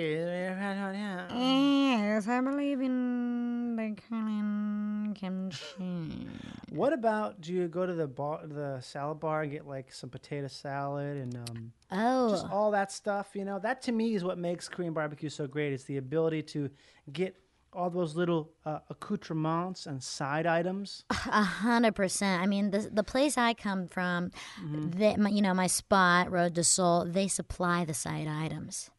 [1.31, 6.27] Yes, I believe in the Korean kimchi.
[6.71, 10.11] What about do you go to the bar, the salad bar and get like some
[10.11, 13.31] potato salad and um, Oh, just all that stuff?
[13.35, 15.73] You know, that to me is what makes Korean barbecue so great.
[15.73, 16.69] It's the ability to
[17.13, 17.37] get
[17.73, 21.05] all those little uh, accoutrements and side items.
[21.11, 22.43] a hundred percent.
[22.43, 24.31] I mean, the the place I come from,
[24.63, 25.23] Mm-hmm.
[25.23, 28.91] my, you know, my spot, Road to Seoul, they supply the side items.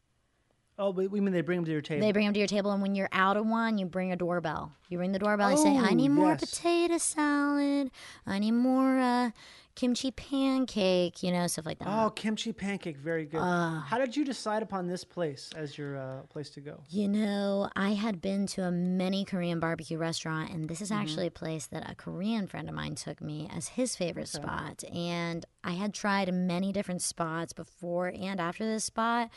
[0.82, 2.00] Oh, but we mean they bring them to your table.
[2.00, 4.16] They bring them to your table, and when you're out of one, you bring a
[4.16, 4.72] doorbell.
[4.88, 5.50] You ring the doorbell.
[5.50, 6.40] you say, "I Oh, need more yes.
[6.40, 7.90] potato salad.
[8.26, 9.30] I need more uh,
[9.74, 11.88] kimchi pancake." You know, stuff like that.
[11.88, 13.40] oh, kimchi pancake, very good.
[13.40, 13.80] Uh.
[13.80, 16.80] How did you decide upon this place as your uh, place to go?
[16.88, 20.84] You know, I had been to a mini Korean barbecue restaurant, and this Mm-hmm.
[20.84, 24.28] is actually a place that a Korean friend of mine took me as his favorite
[24.28, 24.82] spot.
[24.94, 29.28] And I had tried many different spots before and after this spot,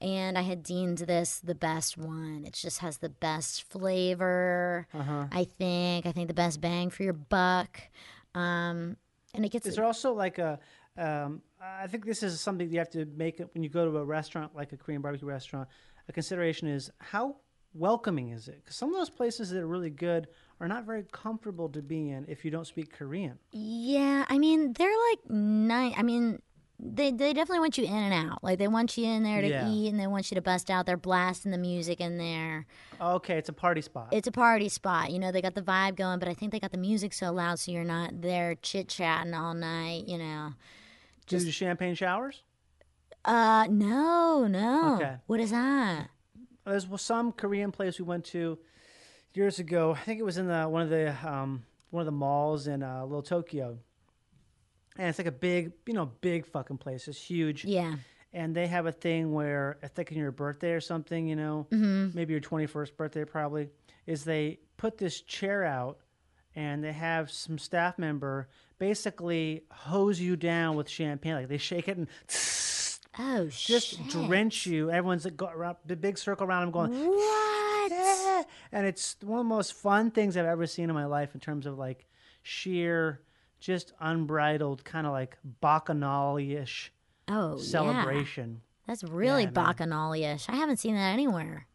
[0.00, 2.44] and I had deemed this the best one.
[2.46, 5.26] It just has the best flavor, Uh-huh.
[5.32, 6.06] I think.
[6.06, 7.80] I think the best bang for your buck.
[8.34, 8.96] Um,
[9.34, 10.58] and it gets Is there also like a?
[10.96, 14.04] Um, I think this is something you have to make when you go to a
[14.04, 15.68] restaurant like a Korean barbecue restaurant.
[16.08, 17.36] A consideration is how
[17.74, 18.56] welcoming is it?
[18.62, 20.26] Because some of those places that are really good
[20.58, 23.38] are not very comfortable to be in if you don't speak Korean.
[23.52, 25.94] Yeah, I mean they're like nine.
[25.96, 26.42] I mean,
[26.82, 28.42] they they definitely want you in and out.
[28.42, 29.68] Like they want you in there to Yeah.
[29.68, 30.86] eat, and they want you to bust out.
[30.86, 32.66] They're blasting the music in there.
[33.00, 34.08] Okay, it's a party spot.
[34.12, 35.10] It's a party spot.
[35.10, 37.32] You know, they got the vibe going, but I think they got the music so
[37.32, 40.08] loud, so you're not there chit chatting all night.
[40.08, 40.54] You know.
[41.26, 42.42] Do you do champagne showers?
[43.24, 44.96] Uh, no, no.
[44.96, 45.16] Okay.
[45.26, 46.08] What is that?
[46.64, 48.58] There's some Korean place we went to
[49.34, 49.92] years ago.
[49.92, 52.82] I think it was in the one of the um, one of the malls in
[52.82, 53.78] uh, Little Tokyo,
[54.98, 57.08] and it's like a big, you know, big fucking place.
[57.08, 57.64] It's huge.
[57.64, 57.94] Yeah.
[58.32, 61.66] and they have a thing where I think on your birthday or something, you know,
[61.70, 62.16] Mm-hmm.
[62.16, 63.68] maybe your 21st birthday probably,
[64.06, 65.98] is they put this chair out
[66.56, 68.48] and they have some staff member
[68.78, 71.34] basically hose you down with champagne.
[71.34, 72.08] Like they shake it and
[73.18, 74.08] Oh just shit.
[74.08, 74.90] drench you.
[74.90, 77.90] Everyone's like around the big circle around them going, What?
[77.90, 81.34] "Yeah." and it's one of the most fun things I've ever seen in my life
[81.34, 82.06] in terms of like
[82.42, 83.20] sheer,
[83.60, 86.92] just unbridled kind of like bacchanal-ish
[87.28, 87.62] Oh, yeah.
[87.62, 88.62] celebration.
[88.86, 90.48] That's really Yeah, bacchanal-ish.
[90.48, 91.66] I haven't seen that anywhere.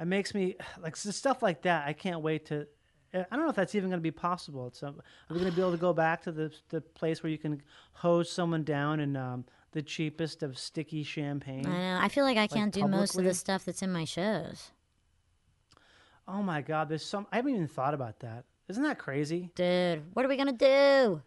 [0.00, 1.86] It makes me like stuff like that.
[1.86, 2.66] I can't wait to.
[3.14, 4.66] I don't know if that's even going to be possible.
[4.66, 7.22] It's, um, are we going to be able to go back to the the place
[7.22, 7.62] where you can
[7.92, 11.66] hose someone down in um, the cheapest of sticky champagne?
[11.66, 11.98] I know.
[12.02, 14.70] I feel like I can't do most of the stuff that's in my shows.
[16.26, 16.88] Oh my God!
[16.88, 17.26] There's some.
[17.32, 18.44] I haven't even thought about that.
[18.68, 19.50] Isn't that crazy?
[19.54, 21.22] Dude, what are we gonna do?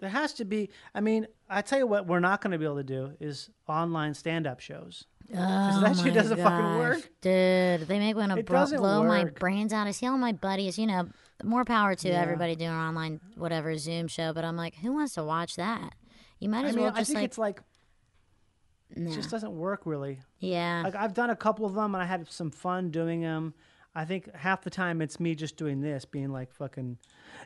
[0.00, 0.70] There has to be.
[0.94, 3.50] I mean, I tell you what, we're not going to be able to do is
[3.66, 5.06] online stand-up shows.
[5.32, 5.34] Oh
[5.82, 7.02] that shit doesn't fucking work.
[7.20, 7.80] dude.
[7.88, 9.88] They make me want to doesn't blow my brains out.
[9.88, 10.78] I see all my buddies.
[10.78, 11.08] You know,
[11.42, 12.20] more power to Yeah.
[12.20, 14.32] everybody doing an online whatever Zoom show.
[14.32, 15.94] But I'm like, who wants to watch that?
[16.38, 17.60] You might I as mean, well I just think like, it's like
[18.94, 19.10] nah.
[19.10, 20.20] it just doesn't work really.
[20.38, 20.82] yeah.
[20.84, 23.52] Like I've done a couple of them and I had some fun doing them.
[23.98, 26.98] I think half the time it's me just doing this, being like fucking,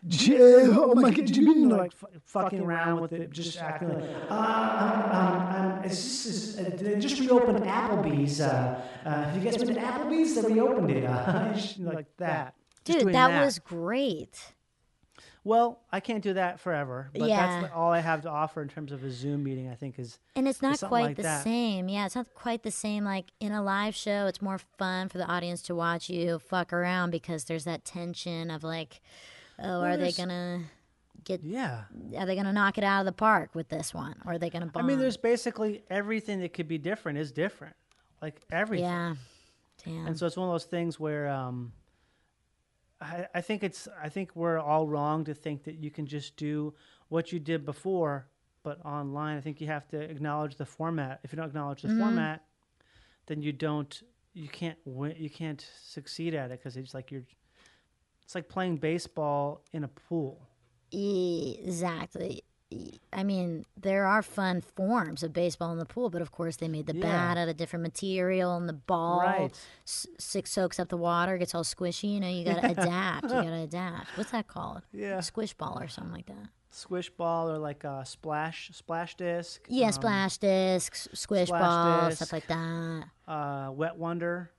[0.07, 1.93] "J- oh my god, you know, like
[2.27, 6.85] fucking around with it, just acting like, uh, um, um, um, it's just, it's, uh,
[6.85, 8.43] they just reopened Applebee's.
[8.43, 10.35] Uh, uh, have you guys been to Applebee's?
[10.35, 11.05] They reopened it.
[11.05, 12.55] Uh, just like that.
[12.85, 14.53] Just Dude, doing that, was great.
[15.45, 17.61] Well, I can't do that forever, but Yeah.
[17.61, 19.69] that's all I have to offer in terms of a Zoom meeting.
[19.69, 21.43] I think is And it's not quite like the that.
[21.43, 21.89] same.
[21.89, 23.05] Yeah, it's not quite the same.
[23.05, 26.73] Like in a live show, it's more fun for the audience to watch you fuck
[26.73, 29.01] around because there's that tension of like,
[29.59, 30.63] oh, are they gonna
[31.25, 31.43] get?
[31.43, 31.85] yeah.
[32.17, 34.49] Are they gonna knock it out of the park with this one, or are they
[34.49, 34.71] gonna?
[34.77, 37.75] I mean, there's basically everything that could be different is different,
[38.21, 38.85] like everything.
[38.87, 39.15] yeah,
[39.85, 40.07] damn.
[40.07, 41.73] And so it's one of those things where um,
[43.03, 46.37] I, I think it's I think we're all wrong to think that you can just
[46.37, 46.75] do
[47.09, 48.29] what you did before,
[48.63, 49.37] but online.
[49.39, 51.21] I think you have to acknowledge the format.
[51.25, 51.99] If you don't acknowledge the Mm-hmm.
[51.99, 52.45] format,
[53.27, 54.03] then you don't
[54.35, 57.25] you can't win, you can't succeed at it because it's like you're
[58.23, 60.49] it's like playing baseball in a pool.
[60.93, 62.45] Exactly.
[63.13, 66.69] I mean, there are fun forms of baseball in the pool, but of course they
[66.69, 67.03] made the Yeah.
[67.03, 69.61] bat out of different material, and the ball Right.
[69.87, 72.15] s- six soaks up the water, gets all squishy.
[72.15, 73.25] You know, you got to adapt.
[73.25, 74.17] You got to adapt.
[74.17, 74.83] What's that called?
[74.93, 75.21] Yeah.
[75.21, 76.49] squish ball or something like that.
[76.71, 79.67] Squish ball or like a splash splash disc.
[79.69, 82.17] Yeah, um, splash discs, squish splash ball, disc.
[82.17, 83.05] stuff like that.
[83.29, 84.51] Uh, wet wonder.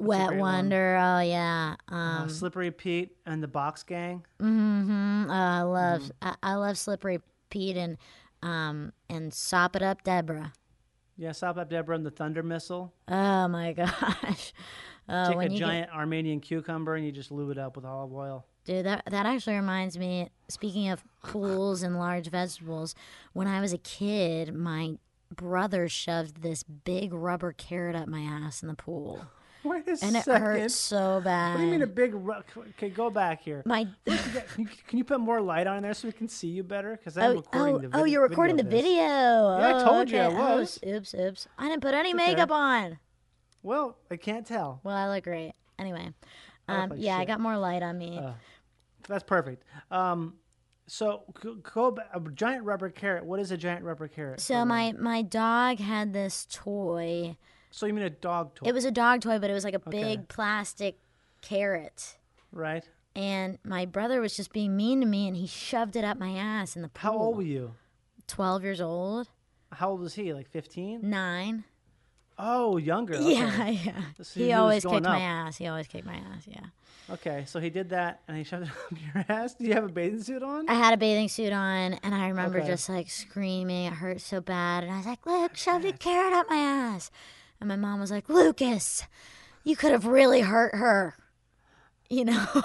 [0.00, 0.54] a Wet great one.
[0.54, 1.74] Wonder, oh yeah.
[1.90, 4.24] uh, Um, Slippery Pete and the Box Gang.
[4.40, 5.30] Mm-hmm.
[5.30, 6.28] I love, Mm-hmm.
[6.28, 7.18] I, I love Slippery
[7.50, 7.96] Pete and,
[8.42, 10.52] um, and Sop It Up Deborah.
[11.16, 12.92] Yeah, Sop Up Deborah and the Thunder Missile.
[13.08, 14.52] Oh my gosh.
[15.08, 17.84] Oh, Take a you get- giant Armenian cucumber and you just lube it up with
[17.84, 18.46] olive oil.
[18.64, 20.28] Dude, that that actually reminds me.
[20.48, 22.94] Speaking of pools and large vegetables,
[23.32, 24.98] when I was a kid, my
[25.34, 29.24] brother shoved this big rubber carrot up my ass in the pool,
[29.64, 30.42] Wait a and it second.
[30.42, 31.52] hurt so bad.
[31.54, 32.14] What do you mean a big?
[32.14, 33.62] Ru- okay, go back here.
[33.66, 36.92] my Can you, put more light on there so we can see you better?
[36.96, 39.00] Because I'm oh recording oh the oh you're recording the video.
[39.00, 40.78] Yeah, I told you I Oh, was.
[40.86, 41.48] oops, oops.
[41.58, 42.28] I didn't put any okay.
[42.28, 42.98] makeup on.
[43.62, 44.80] Well, I can't tell.
[44.84, 45.52] Well, I look great.
[45.78, 46.12] Anyway,
[46.68, 48.18] I um, like yeah, I got more light on me.
[48.18, 48.32] Uh,
[49.08, 49.64] That's perfect.
[49.90, 50.34] Um,
[50.86, 52.08] so go, go back.
[52.14, 53.24] A giant rubber carrot.
[53.24, 54.40] What is a giant rubber carrot?
[54.40, 57.36] so my my dog had this toy.
[57.70, 59.74] So you mean a dog toy, It was a dog toy, but it was like
[59.74, 59.90] a Okay.
[60.16, 60.98] big plastic
[61.42, 62.16] carrot.
[62.52, 62.84] right?
[63.16, 66.30] and my brother was just being mean to me and he shoved it up my
[66.30, 67.10] ass in the pool.
[67.12, 67.74] How old were you?
[68.28, 69.28] 12 years old?
[69.72, 70.32] How old was he?
[70.32, 71.00] Like 15?
[71.02, 71.64] 9.
[72.38, 73.14] Oh, younger.
[73.18, 73.32] Okay.
[73.32, 74.02] Yeah, yeah.
[74.22, 75.56] So he always kicked my ass.
[75.56, 76.66] He always kicked my ass, yeah.
[77.10, 79.54] Okay, so he did that and he shoved it up your ass.
[79.54, 80.68] Do you have a bathing suit on?
[80.68, 82.68] I had a bathing suit on and I remember Okay.
[82.68, 83.86] just like screaming.
[83.86, 84.84] It hurt so bad.
[84.84, 87.10] And I was like, "Look, shoved a carrot up my ass.
[87.60, 89.04] And my mom was like, Lucas,
[89.64, 91.14] you could have really hurt her.
[92.10, 92.46] You know?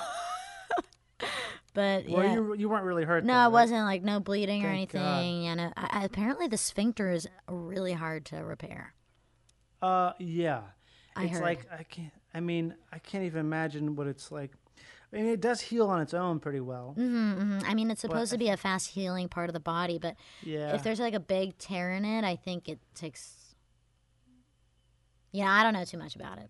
[1.74, 2.34] but Well, yeah.
[2.36, 3.26] you you weren't really hurt.
[3.26, 3.48] No, though, it right?
[3.52, 5.00] wasn't like no bleeding or Thank God.
[5.20, 5.44] anything.
[5.44, 8.94] You know, I, I, apparently the sphincter is really hard to repair.
[9.82, 10.62] Uh, yeah.
[11.16, 11.42] I it's heard.
[11.42, 12.12] like I can't.
[12.34, 14.52] I mean, I can't even imagine what it's like.
[15.12, 16.94] I mean, it does heal on its own pretty well.
[16.96, 20.16] hmm I mean, it's supposed to be a fast healing part of the body, but
[20.42, 20.74] Yeah.
[20.74, 23.43] if there's like a big tear in it, I think it takes.
[25.34, 26.50] Yeah, I don't know too much about it.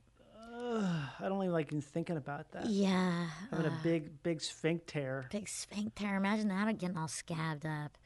[1.19, 2.65] I don't even like thinking about that.
[2.67, 5.25] Yeah, Having uh, a big, big sphincter.
[5.31, 6.15] big sphincter.
[6.15, 7.97] Imagine that getting all scabbed up.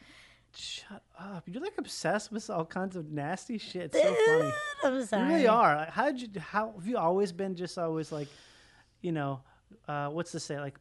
[0.56, 1.44] Shut up!
[1.48, 3.94] You're like obsessed with all kinds of nasty shit.
[3.94, 4.54] It's so funny.
[4.84, 5.24] I'm sorry.
[5.24, 5.88] You really are.
[5.92, 6.30] How did you?
[6.40, 7.56] How have you always been?
[7.56, 8.28] Just always like,
[9.02, 9.42] you know,
[9.88, 10.60] uh, what's to say?
[10.60, 10.80] Like,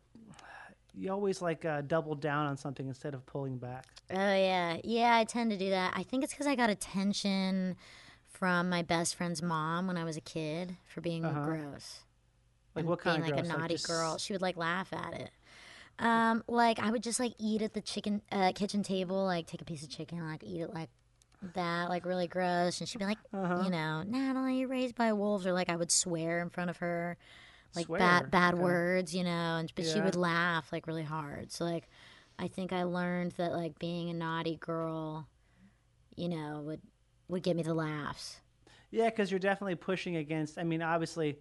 [0.95, 3.87] you always like uh, double down on something instead of pulling back.
[4.11, 5.17] Oh yeah, yeah.
[5.17, 5.93] I tend to do that.
[5.97, 7.77] I think it's because I got attention
[8.39, 12.01] from my best friend's mom when I was a kid for being gross.
[12.75, 13.57] Like and what kind being of like gross?
[13.57, 14.19] a naughty just- girl.
[14.19, 15.31] She would like laugh at it.
[15.99, 19.63] Um, like I would just like eat at the chicken uh, kitchen table, like take
[19.63, 20.91] a piece of chicken, like eat it like
[21.55, 22.81] that, like really gross.
[22.81, 23.63] And she'd be like, Uh-huh.
[23.65, 26.77] you know, Natalie, you're raised by wolves, or like I would swear in front of
[26.79, 27.17] her,
[27.75, 27.99] like Swear?
[27.99, 28.63] bad bad Okay.
[28.63, 29.57] words, you know.
[29.57, 31.51] And but she would laugh like really hard.
[31.51, 31.89] So like,
[32.39, 35.27] I think I learned that like being a naughty girl,
[36.15, 36.83] you know, would
[37.29, 38.41] would get me the laughs.
[38.91, 40.59] Yeah, because you're definitely pushing against.
[40.59, 41.39] I mean, obviously,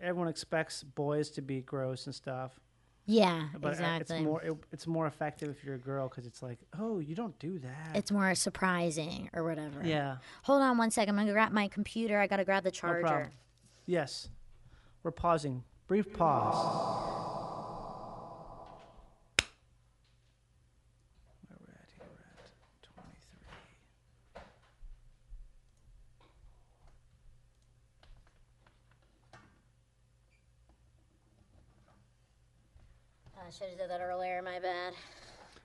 [0.00, 2.58] everyone expects boys to be gross and stuff,
[3.04, 4.16] Yeah, but uh, exactly.
[4.16, 7.14] it's more it, it's more effective if you're a girl because it's like, oh, you
[7.14, 7.94] don't do that.
[7.94, 9.80] it's more surprising or whatever.
[9.84, 11.14] yeah, Hold on one second.
[11.18, 12.18] I'm gonna grab my computer.
[12.18, 13.02] I gotta grab the charger.
[13.02, 13.30] problem.
[13.84, 14.28] Yes,
[15.02, 15.62] we're pausing.
[15.86, 16.56] Brief pause.
[21.46, 22.50] Where we're at here, we're at
[22.82, 24.42] 23.
[33.46, 34.42] I should have did that earlier.
[34.42, 34.92] My bad.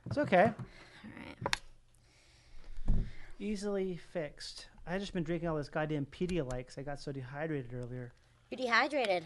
[0.08, 0.52] It's okay.
[0.54, 3.06] All right.
[3.40, 4.68] Easily fixed.
[4.86, 8.12] I just been drinking all this goddamn Pedialyte because I got so dehydrated earlier.
[8.50, 9.24] You're dehydrated.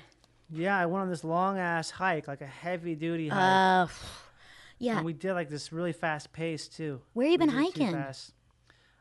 [0.50, 3.94] Yeah, I went on this long ass hike, like a heavy duty hike, Uh,
[4.78, 4.98] yeah.
[4.98, 7.02] and we did like this really fast pace too.
[7.14, 7.92] Where you We been hiking?
[7.92, 8.34] fast.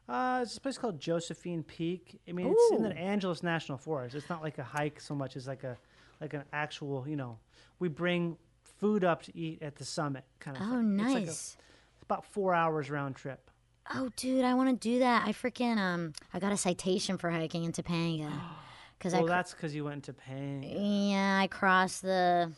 [0.09, 2.21] Uh, it's a place called Josephine Peak.
[2.29, 2.93] I mean, it's in the Ooh.
[2.93, 4.15] Angeles National Forest.
[4.15, 5.77] It's not like a hike so much as like a
[6.21, 7.07] like an actual.
[7.07, 7.39] You know,
[7.79, 8.37] we bring
[8.85, 10.63] food up to eat at the summit, kind of.
[10.63, 11.01] oh, thing.
[11.01, 11.29] It's, like a- nice.
[11.29, 13.51] it's about four hours round trip.
[13.95, 15.27] Oh, dude, I want to do that.
[15.27, 18.31] I freaking um, I got a citation for hiking in Topanga,
[18.99, 20.63] because Well, I cr- that's because you went to Pain.
[20.63, 22.53] yeah I crossed the.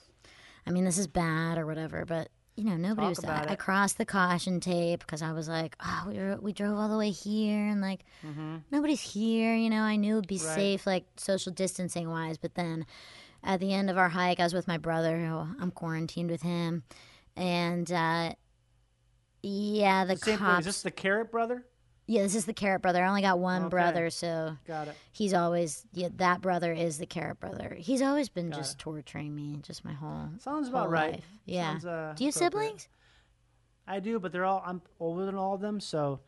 [0.67, 3.51] I mean, this is bad or whatever, but you know nobody Talk was that.
[3.51, 6.89] I crossed the caution tape because I was like, oh, we were, we drove all
[6.89, 8.01] the way here and like
[8.71, 9.55] nobody's here.
[9.55, 10.47] You know, I knew it'd be Mm-hmm.
[10.47, 10.55] Right.
[10.57, 12.37] safe, like social distancing wise.
[12.39, 12.85] But then
[13.47, 16.43] at the end of our hike, I was with my brother, who I'm quarantined with
[16.43, 16.83] him,
[17.37, 18.33] and uh,
[19.43, 20.47] yeah, the Same thing.
[20.59, 21.65] Is this the Carrot Brother?
[22.09, 23.03] Yeah, this is the carrot brother.
[23.05, 23.71] I only got one Okay.
[23.71, 24.95] brother, so Got it.
[25.11, 26.09] he's always yeah.
[26.15, 27.75] That brother is the carrot brother.
[27.77, 30.29] He's always been Got just torturing me, just my whole.
[30.39, 31.15] Sounds about right.
[31.15, 31.25] life.
[31.47, 31.73] Yeah.
[31.73, 32.89] Sounds, uh, Do you have siblings?
[33.89, 36.21] I do, but they're all I'm older than all of them, so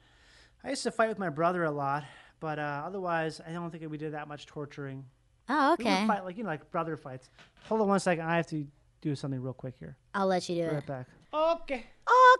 [0.64, 2.02] I used to fight with my brother a lot.
[2.40, 5.04] But uh, otherwise, I don't think we did that much torturing.
[5.48, 6.06] Oh, We would okay.
[6.06, 7.30] fight like you know, like brother fights.
[7.68, 8.24] Hold on one second.
[8.24, 8.66] I have to
[9.00, 9.96] do something real quick here.
[10.14, 10.72] I'll let you do Be it.
[10.74, 11.06] right back.
[11.32, 11.84] Okay.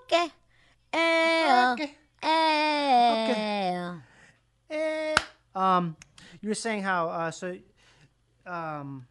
[0.03, 0.33] Okay.
[0.95, 1.73] Ew.
[1.73, 1.95] Okay.
[4.71, 4.77] Ew.
[4.77, 5.15] Eh.
[5.55, 5.97] Um,
[6.41, 7.57] you were saying how uh, so
[8.47, 9.07] um,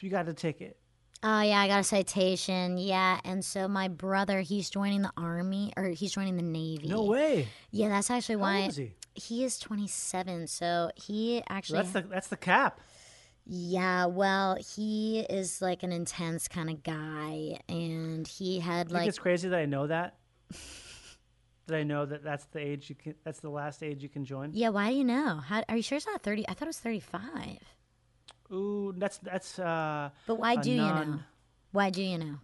[0.00, 0.76] you got a ticket.
[1.22, 2.76] Oh yeah, I got a citation.
[2.76, 6.86] Yeah, and so my brother, he's joining the army or he's joining the navy.
[6.88, 7.48] No way.
[7.70, 8.92] Yeah, that's actually How why old is he?
[9.14, 10.46] He is 27.
[10.46, 12.80] So he actually That's the that's the cap.
[13.46, 19.18] Yeah, well, he is like an intense kind of guy, and he had like it's
[19.18, 20.16] crazy that I know that.
[21.66, 23.14] that I know that that's the age you can.
[23.22, 24.50] That's the last age you can join.
[24.54, 24.70] yeah.
[24.70, 25.40] Why do you know?
[25.44, 26.48] How, are you sure it's not thirty?
[26.48, 27.58] I thought it was thirty-five.
[28.50, 31.18] Ooh, that's that's uh But why do you know?
[31.72, 32.36] Why do you know?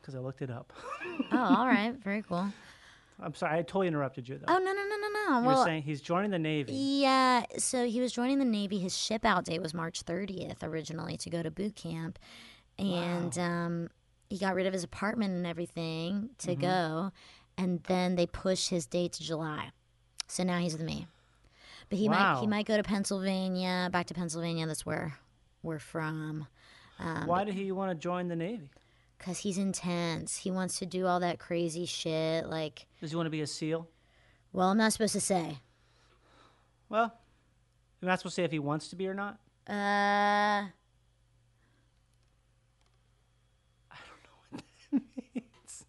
[0.00, 0.72] because I looked it up.
[1.30, 2.48] Oh, all right, very cool.
[3.22, 4.46] I'm sorry, I totally interrupted you though.
[4.48, 5.50] Oh no no no no no.
[5.50, 6.72] you were saying he's joining the Navy.
[6.72, 7.44] yeah.
[7.58, 8.78] So he was joining the Navy.
[8.78, 12.18] His ship out date was March thirtieth originally to go to boot camp,
[12.78, 13.88] and um,
[14.28, 16.60] he got rid of his apartment and everything to Mm-hmm.
[16.60, 17.12] go,
[17.56, 19.70] and then they pushed his date to July.
[20.26, 21.06] So now he's with me.
[21.90, 24.66] But he might he might go to Pennsylvania, back to Pennsylvania.
[24.66, 25.14] That's where
[25.62, 26.46] we're from.
[26.98, 28.70] Um, Why did he want to join the Navy?
[29.18, 30.36] Cause he's intense.
[30.38, 32.46] He wants to do all that crazy shit.
[32.46, 33.88] Like, Does he want to be a SEAL?
[34.52, 35.60] well, I'm not supposed to say.
[36.90, 37.12] Well,
[38.00, 39.38] you're not supposed to say if he wants to be or not.
[39.68, 40.68] Uh, I
[43.90, 45.02] don't know what that
[45.34, 45.84] means.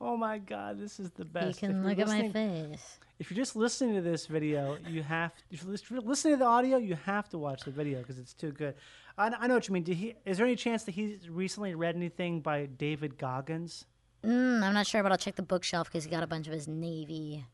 [0.00, 1.48] Oh my God, this is the best.
[1.48, 2.98] If can look at my face.
[3.18, 5.32] If you're just listening to this video, you have.
[5.50, 8.52] If you're listening to the audio, you have to watch the video because it's too
[8.52, 8.74] good.
[9.18, 9.82] I, I know what you mean.
[9.82, 10.14] Did he?
[10.24, 13.84] Is there any chance that he's recently read anything by David Goggins?
[14.24, 16.52] Mm, I'm not sure, but I'll check the bookshelf because he got a bunch of
[16.52, 17.44] his Navy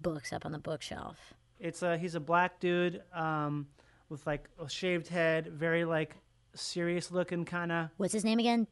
[0.00, 1.16] books up on the bookshelf.
[1.58, 3.66] It's a he's a black dude um,
[4.08, 6.16] with like a shaved head, very like
[6.54, 8.66] serious looking kind of What's his name again?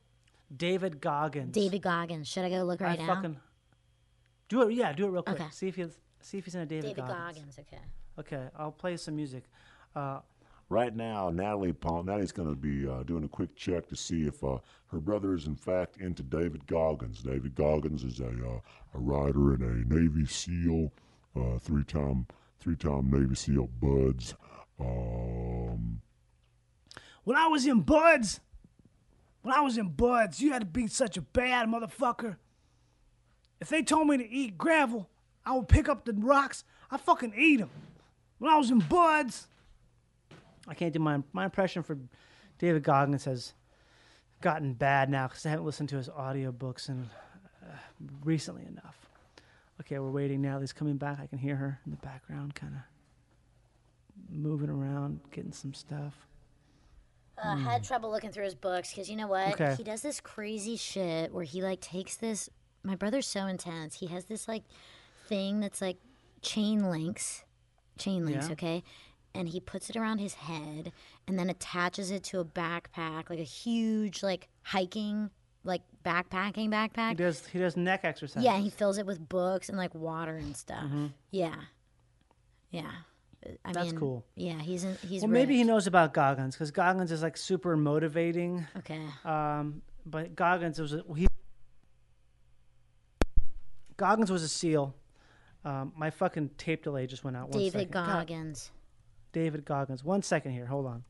[0.54, 1.52] David Goggins.
[1.52, 2.28] David Goggins.
[2.28, 3.14] Should I go look right I now?
[3.14, 3.36] fucking
[4.48, 4.74] do it.
[4.74, 5.40] Yeah, do it real quick.
[5.40, 5.50] Okay.
[5.50, 7.56] See if he's see if he's in a David, David Goggins.
[7.56, 7.58] Goggins.
[7.58, 7.82] Okay.
[8.18, 9.44] Okay, I'll play some music.
[9.94, 10.20] Uh,
[10.68, 14.26] Right now, Natalie Paul, Natalie's going to be uh, doing a quick check to see
[14.26, 17.22] if uh, her brother is in fact into David Goggins.
[17.22, 18.60] David Goggins is a uh,
[18.94, 20.90] a writer and a Navy SEAL,
[21.36, 22.26] uh, three time
[22.58, 24.34] three time Navy SEAL BUD/S.
[24.80, 26.00] Um,
[27.22, 28.40] when I was in BUD/S,
[29.42, 32.38] when I was in BUD/S, you had to be such a bad motherfucker.
[33.60, 35.08] If they told me to eat gravel,
[35.44, 36.64] I would pick up the rocks.
[36.90, 37.70] I fucking eat them.
[38.38, 39.46] When I was in BUD/S,
[40.68, 41.98] I can't do my my impression for
[42.58, 43.54] David Goggins has
[44.40, 47.08] gotten bad now because I haven't listened to his audiobooks in
[47.62, 47.76] uh,
[48.24, 49.08] recently enough.
[49.80, 50.58] Okay, we're waiting now.
[50.60, 51.20] He's coming back.
[51.20, 56.26] I can hear her in the background, kind of moving around, getting some stuff.
[57.42, 59.52] Uh, had trouble looking through his books because you know what?
[59.60, 59.74] Okay.
[59.76, 62.48] He does this crazy shit where he like takes this.
[62.82, 63.96] My brother's so intense.
[63.96, 64.62] He has this like
[65.28, 65.98] thing that's like
[66.40, 67.44] chain links,
[67.98, 68.46] chain links.
[68.46, 68.52] Yeah.
[68.52, 68.84] Okay,
[69.36, 70.92] and he puts it around his head
[71.26, 75.30] and then attaches it to a backpack, like a huge like hiking,
[75.64, 77.10] like backpacking backpack.
[77.10, 78.42] He does he does neck exercise.
[78.42, 80.84] Yeah, he fills it with books and like water and stuff.
[80.84, 81.06] Mm-hmm.
[81.30, 81.54] Yeah,
[82.70, 82.90] yeah.
[83.64, 84.24] I That's mean, cool.
[84.34, 85.22] Yeah, he's in, he's.
[85.22, 88.66] Well, maybe he knows about Goggins because Goggins is like super motivating.
[88.78, 89.02] Okay.
[89.24, 91.28] Um, but Goggins was a, he.
[93.96, 94.94] Goggins was a seal.
[95.64, 97.50] Um, my fucking tape delay just went out.
[97.50, 97.92] One David second.
[97.92, 98.70] God, Goggins.
[99.36, 100.02] David Goggins.
[100.02, 100.64] One second here.
[100.64, 101.04] Hold on.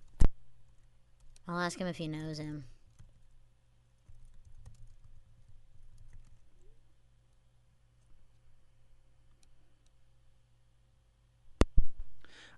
[1.46, 2.64] I'll ask him if he knows him.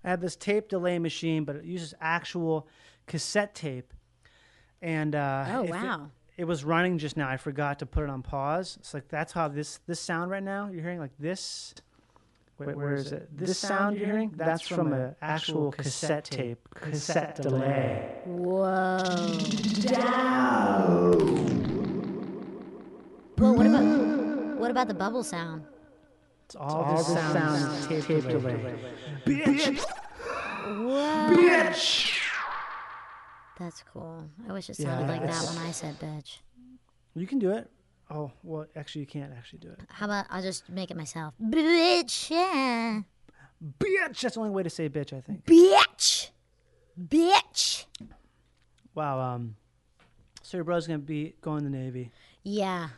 [0.03, 2.67] I have this tape delay machine, but it uses actual
[3.05, 3.93] cassette tape.
[4.81, 6.11] And uh, Oh, if it- wow.
[6.37, 7.27] It, was running just now.
[7.27, 8.77] I forgot to put it on pause.
[8.79, 10.69] It's like that's how this this sound right now.
[10.71, 11.73] You're hearing like this.
[12.59, 13.29] Wait, where is it?
[13.35, 14.33] This, sound you're hearing?
[14.35, 18.11] That's from an actual cassette tape, cassette delay.
[18.25, 18.97] Whoa.
[23.37, 25.63] Well, what about what about the bubble sound?
[26.45, 28.75] It's all, this sound, tape, delay.
[29.25, 29.79] Bitch!
[30.65, 31.29] Whoa.
[31.37, 32.19] Bitch!
[33.57, 34.25] That's cool.
[34.49, 36.39] I wish it sounded like that it's- when I said bitch.
[37.15, 37.69] You can do it.
[38.09, 39.81] Oh, well, actually, you can't actually do it.
[39.89, 41.33] How about I'll just make it myself?
[41.41, 42.29] Bitch.
[42.31, 43.01] Yeah.
[43.79, 44.21] Bitch.
[44.21, 45.45] That's the only way to say bitch, I think.
[45.45, 46.29] Bitch.
[46.99, 47.85] Bitch.
[48.95, 49.19] Wow.
[49.19, 49.55] Um.
[50.41, 52.11] So your brother's gonna be going to the Navy.
[52.43, 52.89] Yeah.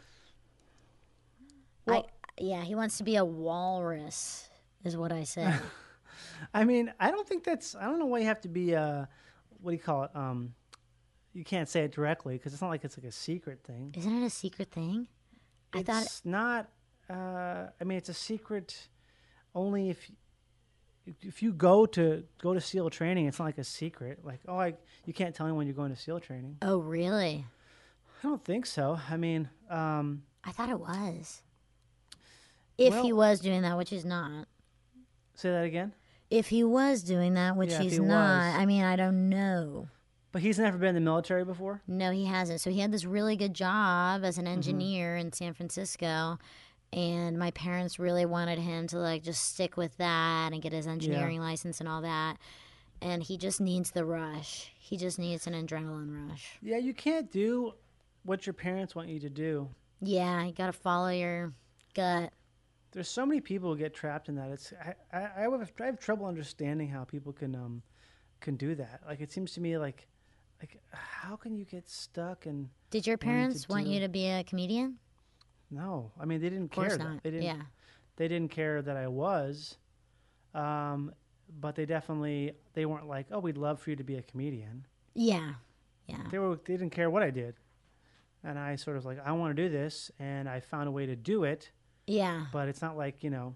[1.86, 4.50] Well- I yeah, he wants to be a walrus,
[4.84, 5.60] is what I said.
[6.54, 7.76] I mean, I don't think that's.
[7.76, 8.76] I don't know why you have to be.
[8.76, 9.06] Uh,
[9.62, 10.12] what do you call it?
[10.16, 10.54] Um,
[11.34, 13.94] you can't say it directly because it's not like it's like a secret thing.
[13.98, 15.08] Isn't it a secret thing?
[15.74, 16.70] I thought it's not.
[17.10, 18.88] Uh, I mean, it's a secret
[19.56, 20.12] only if
[21.22, 23.28] if you go to go to SEAL training.
[23.28, 24.20] It's not like a secret.
[24.24, 24.76] Like, oh, I
[25.06, 26.58] you can't tell anyone you're going to SEAL training.
[26.62, 27.46] Oh, really?
[28.24, 29.00] I don't think so.
[29.10, 31.42] I mean, um, I thought it was.
[32.78, 34.48] If he was doing that, which he's not.
[35.36, 35.94] say that again.
[36.30, 38.56] If he was doing that, which Yeah, he's he not, was.
[38.56, 39.88] I mean, I don't know.
[40.32, 41.82] But he's never been in the military before.
[41.88, 42.62] No, he hasn't.
[42.62, 44.54] So he had this really good job as an Mm-hmm.
[44.54, 46.38] engineer in San Francisco.
[46.94, 50.88] And my parents really wanted him to like just stick with that and get his
[50.88, 52.38] engineering license and all that.
[53.02, 54.72] And he just needs the rush.
[54.78, 56.58] He just needs an adrenaline rush.
[56.62, 57.74] Yeah, you can't do
[58.24, 59.70] what your parents want you to do.
[60.02, 61.54] Yeah, you got to follow your
[61.96, 62.32] gut.
[62.92, 64.50] There's so many people who get trapped in that.
[64.52, 67.82] It's I I, I, have, I have trouble understanding how people can um
[68.42, 69.02] can do that.
[69.08, 70.08] Like it seems to me like
[70.62, 74.44] like how can you get stuck and Did your parents want you to be a
[74.44, 74.98] comedian?
[75.70, 76.12] no?
[76.20, 76.98] I mean they didn't Of course care.
[76.98, 77.04] that.
[77.04, 77.24] not.
[77.24, 77.44] They didn't.
[77.46, 77.62] Yeah.
[78.18, 79.78] They didn't care that I was.
[80.54, 81.14] Um,
[81.60, 84.86] but they definitely they weren't like oh we'd love for you to be a comedian.
[85.16, 85.54] Yeah.
[86.08, 86.24] Yeah.
[86.30, 87.56] They were they didn't care what I did.
[88.44, 91.06] And I sort of like I want to do this, and I found a way
[91.06, 91.72] to do it.
[92.08, 92.46] Yeah.
[92.52, 93.56] but it's not like you know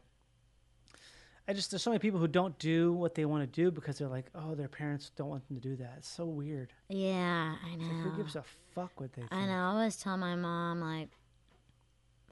[1.48, 3.98] i just there's so many people who don't do what they want to do because
[3.98, 7.56] they're like oh their parents don't want them to do that it's so weird Yeah,
[7.64, 7.86] I Like, know.
[7.88, 8.43] who gives a
[8.74, 9.54] fuck what they think I know.
[9.54, 11.10] I always tell my mom like,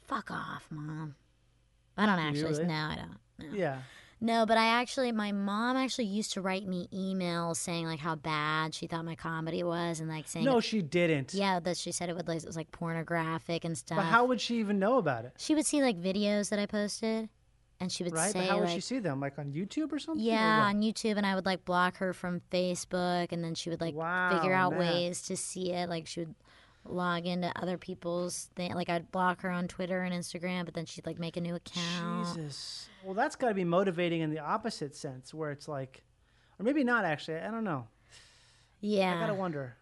[0.03, 1.15] "Fuck off, mom."
[1.97, 2.51] I don't actually.
[2.51, 2.65] really?
[2.65, 3.49] No, I don't.
[3.51, 3.55] No.
[3.57, 3.77] yeah
[4.19, 8.15] No, but I actually, my mom actually used to write me emails saying like how
[8.15, 11.91] bad she thought my comedy was, and like saying, no she didn't yeah, that she
[11.91, 13.97] said it would like it was like pornographic and stuff.
[13.97, 16.65] but how would she even know about it she would see like videos that I
[16.65, 17.29] posted,
[17.79, 19.99] and she would right say but how would she see them like on youtube or
[19.99, 20.65] something Yeah, what?
[20.75, 23.93] on YouTube, and I would like block her from Facebook, and then she would like
[23.93, 24.79] figure out man.
[24.79, 25.89] ways to see it.
[25.89, 26.35] Like she would
[26.85, 28.73] log into other people's thing.
[28.73, 31.55] Like I'd block her on Twitter and Instagram, but then she'd like make a new
[31.55, 32.27] account.
[32.35, 36.03] jesus well that's got to be motivating in the opposite sense where it's like
[36.59, 37.85] or maybe not actually i don't know
[38.81, 39.75] Yeah, i gotta wonder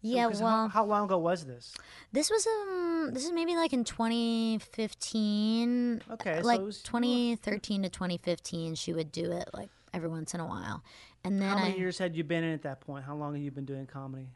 [0.00, 0.26] yeah.
[0.26, 1.74] Well, how, how long ago was this
[2.12, 6.02] this was um, this is maybe like in 2015.
[6.12, 10.34] Okay, so like it was- 2013 to 2015, she would do it like every once
[10.34, 10.82] in a while,
[11.24, 13.34] and then how many I, years had you been in at that point how long
[13.34, 14.28] have you been doing comedy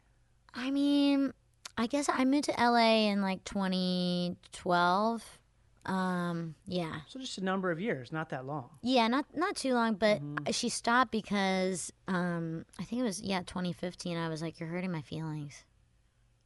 [0.55, 1.33] I mean,
[1.77, 5.39] I guess I moved to LA in like 2012.
[5.85, 7.01] Um, yeah.
[7.07, 10.21] so just a number of years not that long Yeah, not not too long, but
[10.21, 10.51] Mm-hmm.
[10.51, 14.17] she stopped because um I think it was yeah, 2015.
[14.17, 15.65] I was like you're hurting my feelings.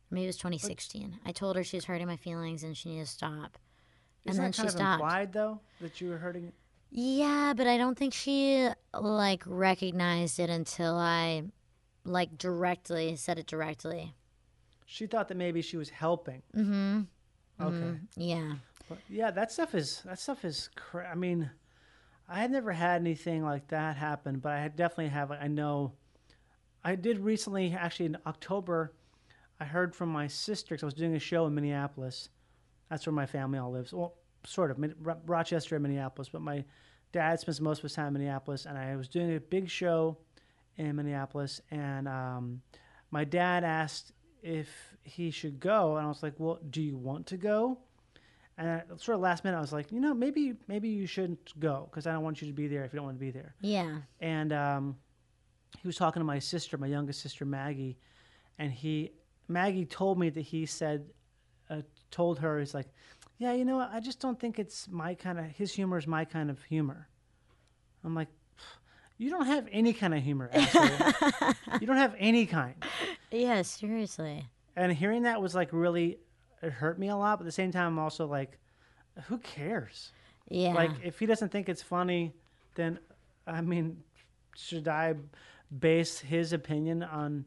[0.09, 1.19] Maybe it was 2016.
[1.25, 3.57] I told her she was hurting my feelings and she needed to stop.
[4.25, 5.01] And then that she kind of stopped.
[5.01, 6.51] implied though that you were hurting?
[6.89, 11.43] Yeah, but I don't think she like recognized it until I
[12.05, 14.15] like directly said it directly.
[14.85, 16.41] She thought that maybe she was helping.
[16.55, 17.07] Mhm.
[17.61, 18.53] Okay, Yeah.
[18.89, 20.69] But yeah, that stuff is that stuff is.
[20.75, 21.49] Cra- I mean,
[22.27, 25.31] I had never had anything like that happen, but I had definitely have.
[25.31, 25.93] I know,
[26.83, 27.73] I did recently.
[27.73, 28.93] Actually, in October,
[29.59, 32.29] I heard from my sister because I was doing a show in Minneapolis.
[32.89, 33.93] That's where my family all lives.
[33.93, 34.15] Well,
[34.45, 36.63] sort of Ro- Rochester and Minneapolis, but my
[37.11, 40.17] dad spends most of his time in Minneapolis, and I was doing a big show
[40.77, 42.61] in Minneapolis, and um,
[43.11, 44.11] my dad asked
[44.41, 44.69] if
[45.03, 47.79] he should go, and I was like, well, do you want to go?
[48.57, 51.59] And I, sort of last minute, I was like, you know, maybe maybe you shouldn't
[51.59, 53.31] go because I don't want you to be there if you don't want to be
[53.31, 53.53] there.
[53.61, 53.99] Yeah.
[54.19, 54.97] And um,
[55.79, 57.97] he was talking to my sister, my youngest sister Maggie,
[58.57, 59.11] and he
[59.47, 61.05] Maggie told me that he said,
[61.69, 62.87] uh, told her, he's like,
[63.37, 63.91] yeah, you know, what?
[63.93, 67.07] I just don't think it's my kind of his humor is my kind of humor.
[68.03, 68.29] I'm like,
[69.17, 70.49] you don't have any kind of humor.
[71.79, 72.75] you don't have any kind.
[73.31, 74.47] Yeah, seriously.
[74.75, 76.19] And hearing that was like really,
[76.61, 77.37] it hurt me a lot.
[77.37, 78.57] But at the same time, I'm also like,
[79.25, 80.11] who cares?
[80.49, 80.73] Yeah.
[80.73, 82.33] Like, if he doesn't think it's funny,
[82.75, 82.99] then,
[83.45, 84.03] I mean,
[84.55, 85.15] should I
[85.77, 87.45] base his opinion on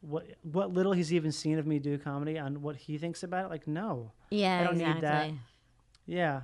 [0.00, 3.44] what what little he's even seen of me do comedy on what he thinks about
[3.44, 3.50] it?
[3.50, 4.12] Like, no.
[4.30, 4.94] yeah, I don't exactly.
[4.94, 5.30] need that.
[6.06, 6.40] Yeah.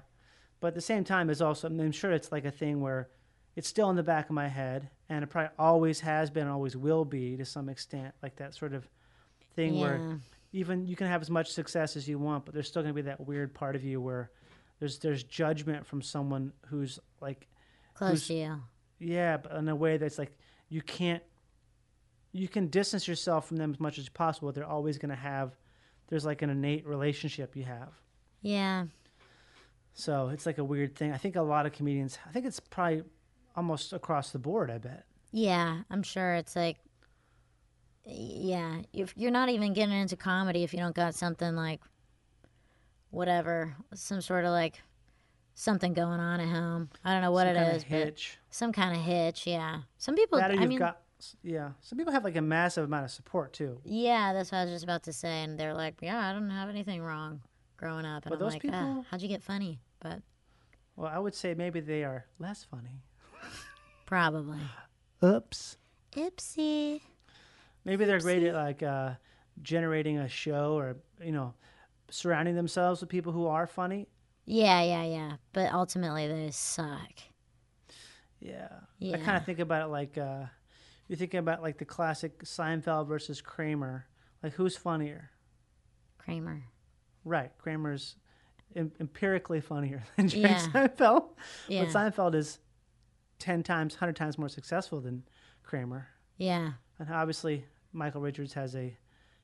[0.60, 3.08] But at the same time, it's also, I'm sure it's like a thing where
[3.56, 6.50] it's still in the back of my head, and it probably always has been, and
[6.50, 8.86] always will be to some extent, like that sort of
[9.54, 10.16] thing where Yeah.
[10.56, 13.02] Even you can have as much success as you want, but there's still going to
[13.02, 14.30] be that weird part of you where
[14.80, 17.46] there's there's judgment from someone who's like,
[17.94, 18.62] Close who's- to you.
[18.98, 20.32] yeah, but in a way that's like
[20.68, 21.22] you can't,
[22.32, 24.48] you can distance yourself from them as much as possible.
[24.48, 25.54] But they're always going to have,
[26.08, 27.90] there's like an innate relationship you have.
[28.42, 28.86] Yeah.
[29.94, 31.12] So it's like a weird thing.
[31.12, 33.02] I think a lot of comedians, I think it's probably
[33.54, 35.04] almost across the board, I bet.
[35.32, 36.76] Yeah, I'm sure it's like,
[38.06, 41.80] yeah, if you're not even getting into comedy if you don't got something like,
[43.10, 44.80] whatever, some sort of like,
[45.54, 46.90] something going on at home.
[47.04, 49.46] I don't know what Some it is, but some kind of hitch.
[49.46, 50.38] Yeah, some people.
[50.38, 51.00] That I you've mean, got,
[51.42, 51.70] yeah.
[51.80, 53.80] Some people have like a massive amount of support too.
[53.84, 56.50] yeah, that's what I was just about to say, and they're like, yeah, I don't
[56.50, 57.40] have anything wrong
[57.76, 59.80] growing up, and But I'm those like, people- ah, how'd you get funny?
[60.00, 60.20] But
[60.94, 63.02] Well, I would say maybe they are less funny.
[64.04, 64.58] probably.
[65.24, 65.76] Oops.
[66.14, 67.00] Oopsie.
[67.86, 69.12] Maybe they're great at like uh,
[69.62, 71.54] generating a show or you know
[72.10, 74.08] surrounding themselves with people who are funny.
[74.44, 75.32] Yeah, yeah, yeah.
[75.52, 77.12] But ultimately, they suck.
[78.40, 78.68] Yeah.
[78.98, 79.16] yeah.
[79.16, 80.44] I kind of think about it like uh,
[81.08, 84.06] you're thinking about like the classic Seinfeld versus Kramer.
[84.42, 85.30] Like who's funnier?
[86.18, 86.62] Kramer.
[87.24, 87.50] Right.
[87.58, 88.16] Kramer's
[88.74, 90.66] em- empirically funnier than Jerry Yeah.
[90.66, 91.28] Seinfeld.
[91.68, 91.84] Yeah.
[91.84, 92.58] But Seinfeld is
[93.38, 95.22] 10 times, 100 times more successful than
[95.62, 96.08] Kramer.
[96.36, 96.72] Yeah.
[96.98, 97.64] And obviously,
[97.96, 98.96] Michael Richards has a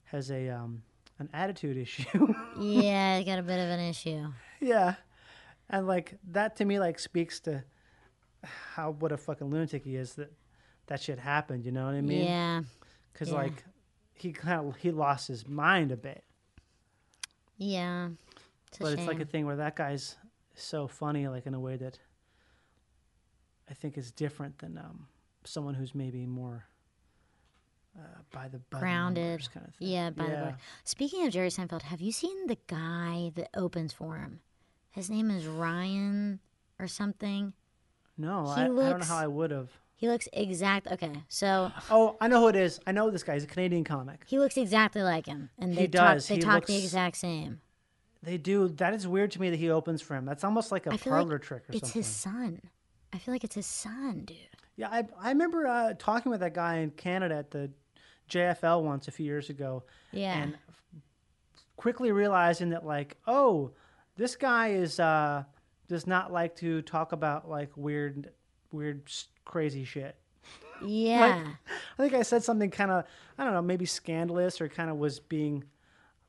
[0.05, 0.83] has a um,
[1.19, 2.35] an attitude issue.
[2.59, 4.29] yeah, I got a bit of an issue.
[4.61, 4.95] yeah.
[5.71, 7.65] And like that to me like speaks to
[8.45, 10.33] how what a fucking lunatic he is that
[10.89, 12.25] that shit happened, you know what I mean?
[12.25, 12.63] yeah.
[13.15, 13.37] Cuz yeah.
[13.37, 13.65] like
[14.15, 16.25] he kind of he lost his mind a bit.
[17.57, 18.11] Yeah.
[18.69, 18.99] It's but shame.
[18.99, 20.17] it's like a thing where that guy's
[20.55, 21.99] so funny like in a way that
[23.71, 25.07] I think is different than um,
[25.45, 26.67] someone who's maybe more
[27.99, 29.49] uh, by the by the grounded.
[29.53, 29.89] kind of thing.
[29.89, 30.45] Yeah, by the Yeah.
[30.45, 30.55] way.
[30.85, 34.41] Speaking of Jerry Seinfeld, have you seen the guy that opens for him?
[34.91, 36.41] His name is Ryan
[36.79, 37.53] or something.
[38.19, 39.71] No, He I, I don't know how I would have.
[39.97, 40.87] He looks exact.
[40.89, 42.81] Okay, so Oh, I know who it is.
[42.87, 43.35] I know this guy.
[43.35, 44.23] He's a Canadian comic.
[44.27, 46.25] he looks exactly like him, and He they does.
[46.25, 46.29] talk.
[46.29, 47.61] They He talk the exact same.
[48.23, 48.69] They do.
[48.69, 50.25] That is weird to me that he opens for him.
[50.25, 52.01] That's almost like a parlor like trick or it's something.
[52.01, 52.61] his son.
[53.13, 54.37] I feel like it's his son, dude.
[54.77, 57.71] Yeah, I, I remember uh, talking with that guy in Canada at the
[58.33, 60.35] JFL once a few years ago, Yeah.
[60.43, 60.59] and
[61.77, 63.73] quickly realizing that like, oh,
[64.17, 65.45] this guy is uh,
[65.89, 68.31] does not like to talk about like weird,
[68.71, 69.11] weird,
[69.45, 70.17] crazy shit.
[70.85, 71.45] yeah.
[71.99, 73.05] I think I said something kind of,
[73.39, 75.65] I don't know, maybe scandalous or kind of was being.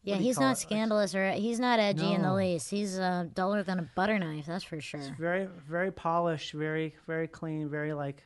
[0.04, 0.60] yeah, he's not it?
[0.60, 2.36] Scandalous or he's not edgy in the No.
[2.36, 2.70] least.
[2.70, 5.02] He's uh, duller than a butter knife, that's for sure.
[5.20, 8.24] very very polished very very clean very like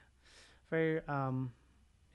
[0.69, 1.51] very um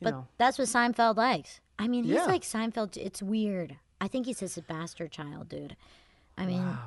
[0.03, 1.61] But know that's what Seinfeld likes.
[1.79, 2.27] I mean, he's Yeah.
[2.27, 2.97] like Seinfeld.
[2.97, 3.77] It's weird.
[4.01, 5.77] I think he's his bastard child, dude.
[6.37, 6.79] I mean, wow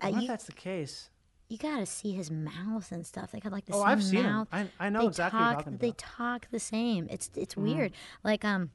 [0.00, 1.08] uh, I you, that's the case
[1.48, 3.30] you gotta see his mouth and stuff.
[3.32, 4.48] They got like the oh same i've seen mouth.
[4.52, 7.06] him I, I know they exactly talk, They about talk the same.
[7.10, 7.62] It's it's Mm-hmm.
[7.76, 7.92] weird.
[8.24, 8.70] Like um,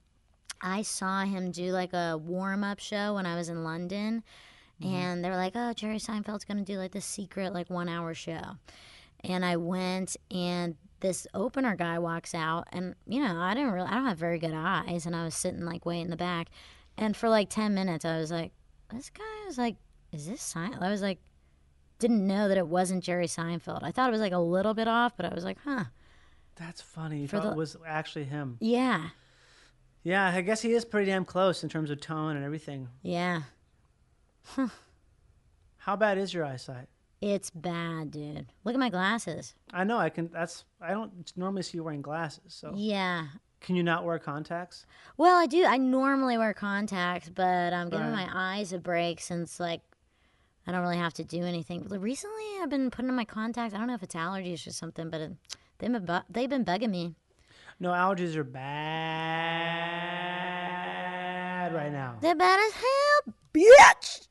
[0.61, 4.23] I saw him do like a warm up show when I was in London,
[4.81, 4.93] Mm-hmm.
[4.95, 8.13] and they were like, "Oh, Jerry Seinfeld's gonna do like this secret like one hour
[8.15, 8.57] show,"
[9.23, 13.87] and I went and this opener guy walks out and you know i didn't really
[13.87, 16.47] i don't have very good eyes and i was sitting like way in the back.
[16.97, 18.51] And for like 10 minutes i was like
[18.93, 19.75] this guy was like
[20.11, 21.19] is this seinfeld i was like
[21.99, 23.83] didn't know that it wasn't jerry seinfeld.
[23.83, 25.85] I thought it was like a little bit off but i was like huh.
[26.57, 27.21] That's funny.
[27.21, 28.57] You For thought the- it was actually him.
[28.59, 29.09] Yeah.
[30.03, 32.87] Yeah i guess he is pretty damn close in terms of tone and everything.
[33.01, 33.41] Yeah.
[34.43, 34.67] Huh.
[35.77, 36.87] how bad is your eyesight
[37.21, 41.61] it's bad dude look at my glasses i know i can that's i don't normally
[41.61, 43.27] see you wearing glasses so yeah
[43.61, 44.87] Can you not wear contacts?
[45.17, 45.63] Well, I do.
[45.65, 48.25] I normally wear contacts, but I'm giving Right.
[48.27, 49.81] my eyes a break since like
[50.65, 51.85] I don't really have to do anything.
[51.87, 53.75] But recently, I've been putting in my contacts.
[53.75, 55.31] I don't know if it's allergies or something, but it,
[55.77, 57.13] they've been bu- they've been bugging me.
[57.79, 58.43] No, allergies are
[60.41, 62.17] bad right now.
[62.21, 64.27] They're bad as hell, bitch.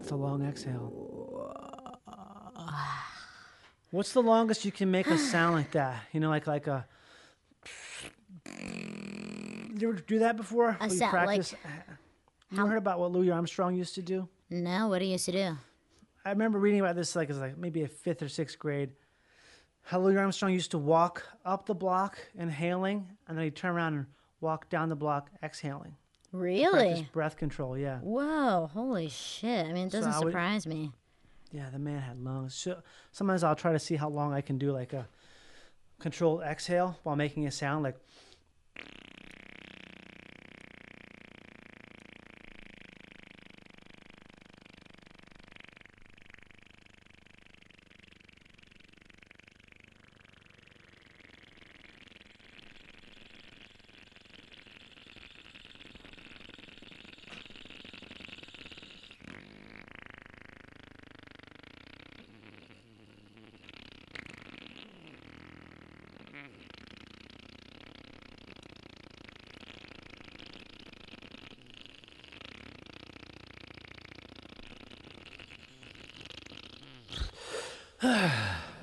[0.11, 0.91] a long exhale.
[3.91, 6.03] What's the longest you can make a sound like that?
[6.13, 6.85] You know, like like a.
[8.55, 10.77] You ever do that before?
[10.81, 11.55] You sound like- practice?
[12.51, 14.27] You ever heard about what Louis Armstrong used to do?
[14.49, 15.57] No, what he used to do?
[16.25, 18.91] I remember reading about this like it was like maybe a fifth or sixth grade.
[19.83, 23.93] How Louis Armstrong used to walk up the block inhaling, and then he'd turn around
[23.95, 24.05] and
[24.39, 25.95] walk down the block exhaling.
[26.31, 27.07] Really?
[27.11, 27.77] breath control.
[27.77, 29.65] Yeah, Whoa, holy shit!
[29.65, 30.91] I mean, it doesn't would- surprise me.
[31.51, 31.69] yeah.
[31.69, 32.55] The man had lungs.
[32.55, 35.07] So sometimes I'll try to see how long I can do like a
[35.99, 37.97] controlled exhale while making a sound like.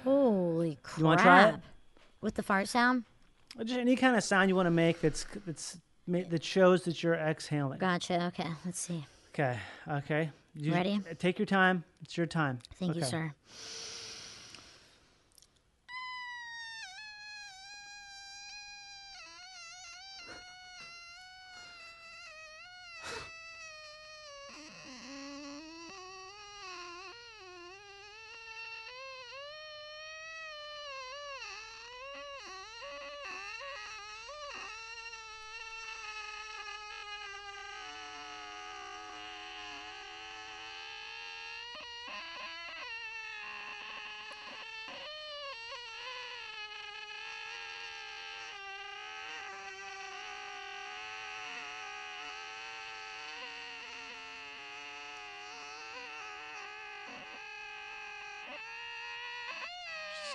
[0.04, 0.98] Holy crap!
[0.98, 1.54] You wanna try it?
[2.20, 3.04] With the fart sound?
[3.58, 5.76] Uh, just any kind of sound you want to make that's that's
[6.06, 7.78] that shows that you're exhaling.
[7.78, 8.26] Gotcha.
[8.28, 9.04] Okay, let's see.
[9.34, 9.58] Okay.
[9.90, 10.30] Okay.
[10.54, 11.00] You- Ready?
[11.18, 11.84] Take your time.
[12.02, 12.60] It's your time.
[12.76, 13.34] Thank you, sir.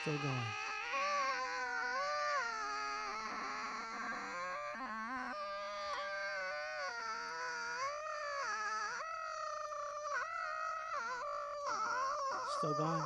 [0.03, 0.33] Still going.
[12.57, 13.03] Still going.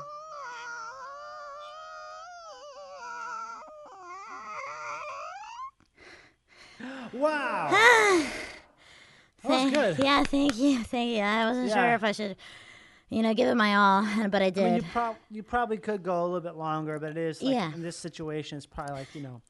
[7.13, 7.69] Wow.
[9.43, 9.99] that was good.
[9.99, 11.21] Yeah, thank you, thank you.
[11.21, 12.35] I wasn't sure if I should,
[13.09, 14.63] you know, give it my all, but I did.
[14.63, 17.41] I mean, you, prob- you probably could go a little bit longer, but it is
[17.41, 17.73] like Yeah.
[17.73, 19.41] in this situation, it's probably like you know,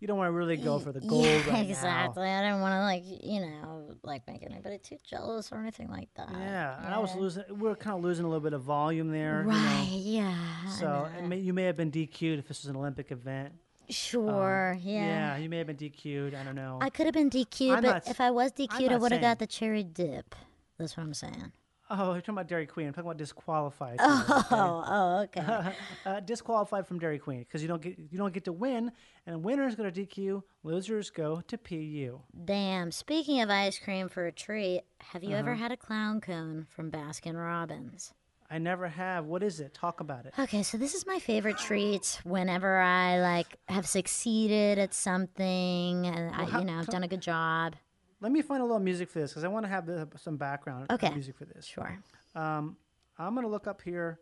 [0.00, 2.28] you don't want to really go for the gold yeah, right exactly.
[2.28, 6.08] I didn't want to like, you know, like make anybody too jealous or anything like
[6.14, 6.30] that.
[6.32, 6.38] now.
[6.38, 7.42] Yeah, and I was losing.
[7.58, 9.40] We are kind of losing a little bit of volume there.
[9.42, 9.56] you know.
[9.58, 9.88] Right.
[9.90, 10.68] Yeah.
[10.68, 13.54] So may, you may have been DQ'd if this was an Olympic event.
[13.88, 14.72] sure.
[14.74, 15.04] Um, yeah.
[15.06, 16.34] Yeah, you may have been DQ'd.
[16.34, 16.78] I don't know.
[16.80, 19.20] I could have been DQ'd, I'm but not if I was DQ'd, I would have
[19.20, 20.34] got the cherry dip.
[20.78, 21.52] That's what I'm saying.
[21.90, 22.86] Oh, you're talking about Dairy Queen.
[22.88, 23.96] I'm talking about disqualified.
[24.00, 25.72] Oh, oh, okay.
[26.06, 28.92] uh, disqualified from Dairy Queen because you don't get you don't get to win,
[29.26, 32.20] and winners go to DQ, losers go to PU.
[32.44, 32.90] Damn.
[32.92, 35.38] Speaking of ice cream for a treat, have you Uh-huh.
[35.38, 38.14] ever had a clown cone from Baskin Robbins?
[38.50, 39.26] I never have.
[39.26, 39.74] What is it?
[39.74, 40.32] Talk about it.
[40.38, 46.34] Okay, so this is my favorite treat whenever I like have succeeded at something and
[46.34, 47.76] I, you know, I've done a good job.
[48.20, 50.36] Let me find a little music for this because I want to have the, some
[50.36, 51.10] background Okay.
[51.10, 51.64] music for this.
[51.66, 51.96] Sure.
[52.34, 52.76] Um,
[53.18, 54.20] I'm gonna look up here.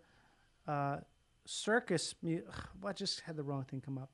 [0.66, 0.98] Uh,
[1.46, 2.14] circus.
[2.22, 2.42] Mu-
[2.80, 4.10] well, I just had the wrong thing come up.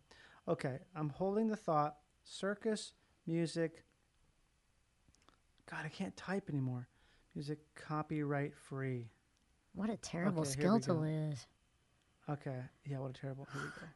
[0.46, 1.96] Okay, I'm holding the thought.
[2.24, 2.92] Circus
[3.26, 3.84] music.
[5.70, 6.88] God, I can't type anymore.
[7.34, 9.08] Music copyright free.
[9.74, 11.46] What a terrible Okay, skill to lose.
[12.28, 13.46] Okay, yeah, what a terrible.
[13.52, 13.86] Here we go.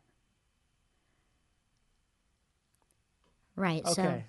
[3.56, 3.86] Right.
[3.86, 4.24] So Okay,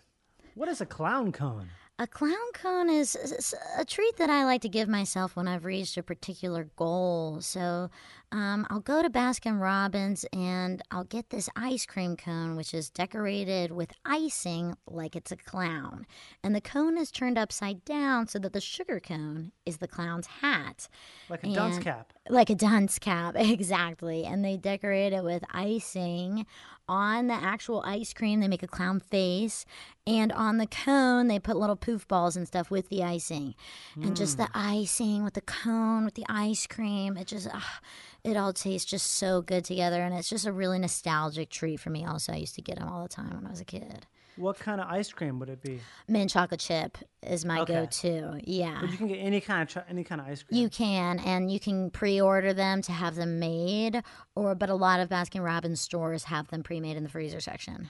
[0.58, 1.70] what is a clown cone?
[2.00, 5.98] A clown cone is a treat that I like to give myself when I've reached
[5.98, 7.42] a particular goal.
[7.42, 7.90] So
[8.32, 12.90] um, I'll go to Baskin Robbins and I'll get this ice cream cone, which is
[12.90, 16.06] decorated with icing like it's a clown.
[16.44, 20.28] And the cone is turned upside down so that the sugar cone is the clown's
[20.28, 20.90] hat.
[21.30, 22.12] Like a dunce cap.
[22.28, 24.26] Like a dunce cap, exactly.
[24.26, 26.46] And they decorate it with icing.
[26.90, 29.66] On the actual ice cream, they make a clown face.
[30.06, 33.56] And on the cone, they put little poof balls and stuff with the icing.
[34.02, 37.80] And just the icing with the cone, with the ice cream, it just, ah,
[38.28, 40.02] it all tastes just so good together.
[40.02, 42.34] And it's just a really nostalgic treat for me, also.
[42.34, 44.06] I used to get them all the time when I was a kid.
[44.36, 45.80] What kind of ice cream would it be?
[46.08, 47.74] Mint chocolate chip is my Okay.
[47.74, 48.40] go to.
[48.44, 48.78] Yeah.
[48.82, 50.62] But you can get any kind of cho- any kind of ice cream.
[50.62, 54.04] You can, and you can pre-order them to have them made,
[54.36, 57.90] or but a lot of Baskin Robbins stores have them pre-made in the freezer section.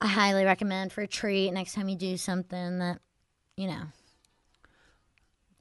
[0.00, 2.98] I highly recommend for a treat next time you do something that,
[3.56, 3.82] you know.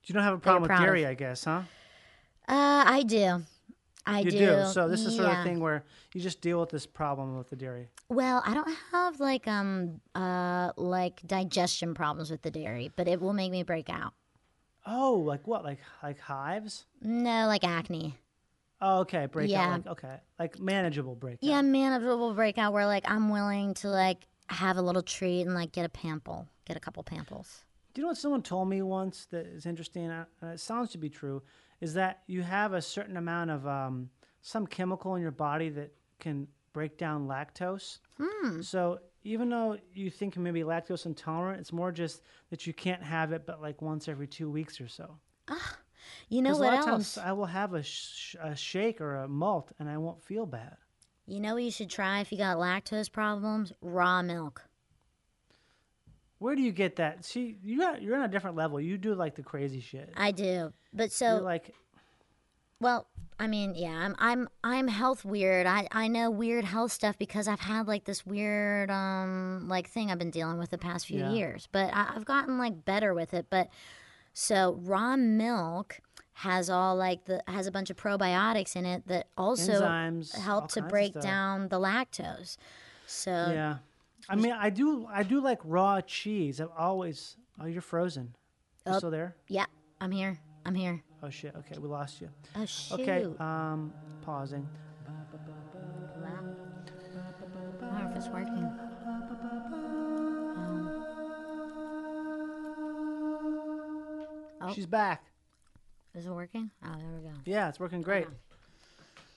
[0.05, 0.85] you don't have a problem with proud of.
[0.87, 1.61] dairy, I guess, huh?
[2.51, 3.43] Uh, I do.
[4.05, 4.37] I You do.
[4.37, 4.65] do.
[4.73, 5.43] So this is sort of Yeah.
[5.43, 7.89] thing where you just deal with this problem with the dairy.
[8.09, 13.21] Well, I don't have like um uh like digestion problems with the dairy, but it
[13.21, 14.13] will make me break out.
[14.85, 15.63] Oh, like what?
[15.63, 16.85] Like like hives?
[17.01, 18.17] No, like acne.
[18.81, 19.49] Oh, okay, breakout.
[19.51, 19.69] Yeah.
[19.73, 21.43] Like, okay, like manageable breakout.
[21.43, 25.71] Yeah, manageable breakout where like I'm willing to like have a little treat and like
[25.71, 27.63] get a pample, get a couple pamples.
[27.93, 30.91] Do you know what someone told me once that is interesting, uh, and it sounds
[30.91, 31.43] to be true,
[31.81, 34.09] is that you have a certain amount of um,
[34.41, 37.97] some chemical in your body that can break down lactose.
[38.17, 38.61] Hmm.
[38.61, 42.73] So even though you think you may be lactose intolerant, it's more just that you
[42.73, 45.17] can't have it, but like once every two weeks or so.
[46.29, 46.85] You know what else?
[46.85, 50.45] times I will have a, sh- a shake or a malt, and I won't feel
[50.45, 50.77] bad.
[51.27, 53.71] You know what you should try if you got lactose problems?
[53.81, 54.63] Raw milk.
[56.41, 57.23] Where do you get that?
[57.23, 58.81] See, you got, you're on a different level.
[58.81, 60.11] You do like the crazy shit.
[60.17, 61.75] I do, but You're so like,
[62.79, 63.05] well.
[63.39, 65.65] I mean, yeah, I'm I'm I'm health weird.
[65.65, 70.11] I I know weird health stuff because I've had like this weird um like thing
[70.11, 71.31] I've been dealing with the past few Yeah.
[71.31, 71.67] years.
[71.71, 73.47] But I, I've gotten like better with it.
[73.49, 73.69] But
[74.33, 76.01] so raw milk
[76.33, 80.69] has all like the has a bunch of probiotics in it that also Enzymes, help
[80.73, 82.57] to break down the lactose.
[83.07, 83.77] So yeah.
[84.29, 86.59] I mean, I do, I do like raw cheese.
[86.61, 87.35] I've always.
[87.59, 88.35] Oh, you're frozen.
[88.85, 88.97] You Oh.
[88.97, 89.35] still there?
[89.47, 89.65] yeah,
[89.99, 90.39] I'm here.
[90.65, 91.03] I'm here.
[91.23, 91.55] Oh shit.
[91.55, 92.29] Okay, we lost you.
[92.55, 92.99] Oh shoot.
[93.01, 93.25] Okay.
[93.39, 93.93] Um,
[94.23, 94.67] pausing.
[97.81, 98.69] I wonder if it's working.
[104.63, 104.73] Oh.
[104.73, 105.25] She's back.
[106.13, 106.69] Is it working?
[106.85, 107.33] Oh, there we go.
[107.45, 108.27] Yeah, it's working great.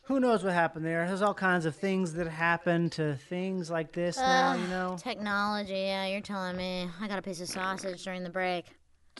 [0.07, 1.07] Who knows what happened there?
[1.07, 4.53] There's all kinds of things that happen to things like this now.
[4.55, 4.97] You know.
[5.01, 6.89] Technology, yeah, you're telling me.
[7.01, 8.67] I got a piece of sausage during the break.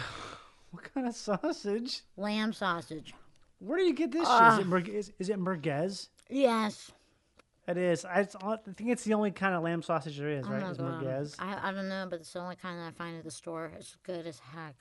[0.71, 1.99] What kind of sausage?
[2.15, 3.13] Lamb sausage.
[3.59, 4.55] Where do you get this Ah.
[4.55, 4.65] shit?
[4.65, 6.07] Is it, merg- is, is it merguez?
[6.29, 6.91] Yes.
[7.67, 8.05] It is.
[8.05, 10.63] I, it's, I think it's the only kind of lamb sausage there is, right?
[10.63, 11.35] Is merguez.
[11.39, 13.69] I, I don't know, but it's the only kind that I find at the store.
[13.77, 14.75] It's good as heck.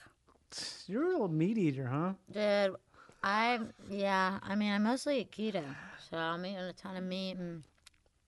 [0.86, 2.12] You're a little meat eater, huh?
[2.30, 2.76] Dude,
[3.22, 5.64] I, yeah, I mean, I'm mostly eat keto.
[6.10, 7.62] So I'm eating a ton of meat and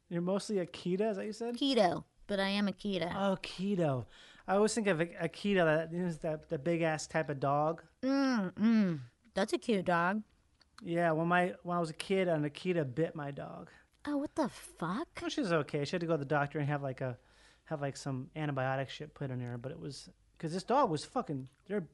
[0.08, 1.56] You're mostly a keto, is that what you said?
[1.56, 3.10] keto, but I am a keto.
[3.14, 4.04] Oh, keto.
[4.46, 7.30] I always think of a, a keto, that you know, that the big ass type
[7.30, 7.82] of dog.
[8.02, 8.98] Mm, mm.
[9.34, 10.22] That's a cute dog.
[10.84, 13.70] Yeah, when my when I was a kid, an Akita bit my dog.
[14.04, 15.06] Oh, what the fuck?
[15.20, 15.84] Well, she was okay.
[15.84, 17.16] She had to go to the doctor and have like a
[17.66, 21.04] have like some antibiotic shit put in her, but it was because this dog was
[21.04, 21.48] fucking.
[21.68, 21.84] They're,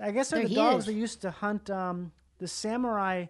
[0.00, 0.94] I guess they're, They're the dogs huge.
[0.94, 1.70] that used to hunt.
[1.70, 3.26] Um, the samurai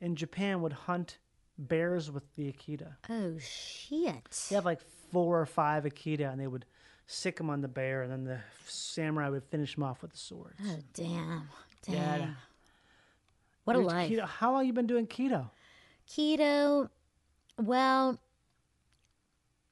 [0.00, 1.18] in Japan would hunt
[1.58, 2.94] bears with the Akita.
[3.08, 4.46] Oh, shit.
[4.48, 4.80] They have like
[5.12, 6.64] four or five Akita, and they would
[7.06, 10.18] sick them on the bear, and then the samurai would finish them off with the
[10.18, 10.56] swords.
[10.66, 11.48] Oh, damn.
[11.86, 12.18] Yeah.
[12.18, 12.36] Damn.
[13.64, 14.10] What a You're life.
[14.10, 14.26] Keto.
[14.26, 15.50] How long you been doing keto?
[16.08, 16.88] Keto,
[17.58, 18.18] well,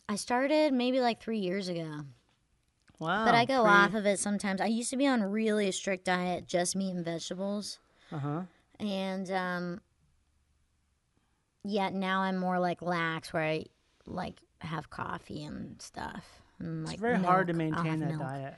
[0.09, 2.01] I started maybe like three years ago,
[2.99, 3.25] Wow.
[3.25, 4.61] but I go pre- off of it sometimes.
[4.61, 7.79] I used to be on really strict diet, just meat and vegetables.
[8.11, 8.41] Uh huh.
[8.83, 9.81] And um,
[11.65, 13.65] yeah, now I'm more like lax, where I
[14.07, 16.43] like have coffee and stuff.
[16.59, 18.21] And, like It's very hard to maintain that milk.
[18.21, 18.55] diet.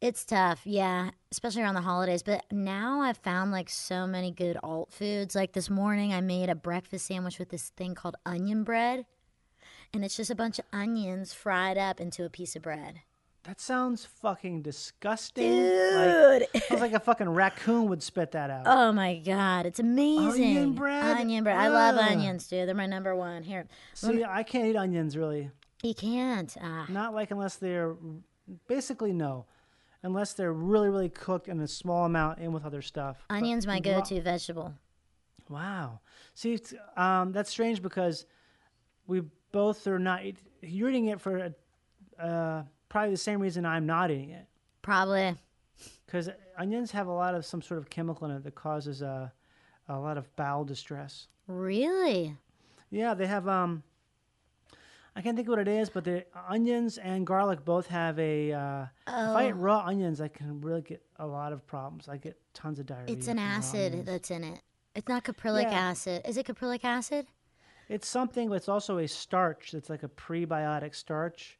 [0.00, 2.22] It's tough, yeah, especially around the holidays.
[2.22, 5.34] But now I've found like so many good alt foods.
[5.34, 9.04] Like this morning, I made a breakfast sandwich with this thing called onion bread,
[9.92, 13.02] and it's just a bunch of onions fried up into a piece of bread.
[13.44, 15.50] That sounds fucking disgusting.
[15.50, 16.42] Dude.
[16.52, 18.64] Like, sounds like a fucking raccoon would spit that out.
[18.66, 20.44] Oh my god, it's amazing!
[20.58, 21.16] Onion bread?
[21.16, 21.56] Onion bread.
[21.56, 22.68] I love onions, dude.
[22.68, 23.42] They're my number one.
[23.42, 25.50] Here, See, I can't eat onions really.
[25.82, 26.54] you can't.
[26.60, 26.84] Ah.
[26.90, 27.96] Not like unless they're
[28.68, 29.46] basically no,
[30.02, 33.24] unless they're really really cooked in a small amount and with other stuff.
[33.28, 34.74] But Onion's my go-to vegetable.
[35.48, 36.00] Wow.
[36.34, 36.58] See,
[36.96, 38.26] um, that's strange because
[39.06, 40.20] we both are not.
[40.60, 41.54] You're eating it for
[42.18, 44.46] uh, probably the same reason I'm not eating it.
[44.82, 45.34] Probably.
[46.04, 46.28] Because
[46.58, 49.32] onions have a lot of some sort of chemical in it that causes a,
[49.88, 51.28] a lot of bowel distress.
[51.46, 52.36] Really?
[52.90, 53.48] Yeah, they have.
[53.48, 53.82] Um,
[55.16, 58.52] I can't think what it is, but the onions and garlic both have a.
[58.52, 62.08] Uh, If I eat raw onions, I can really get a lot of problems.
[62.08, 63.14] I get tons of diarrhea.
[63.16, 64.60] It's an acid that's in it.
[64.94, 65.90] It's not caprylic Yeah.
[65.90, 66.22] acid.
[66.26, 67.26] Is it caprylic acid?
[67.88, 69.74] It's something, but it's also a starch.
[69.74, 71.58] It's like a prebiotic starch.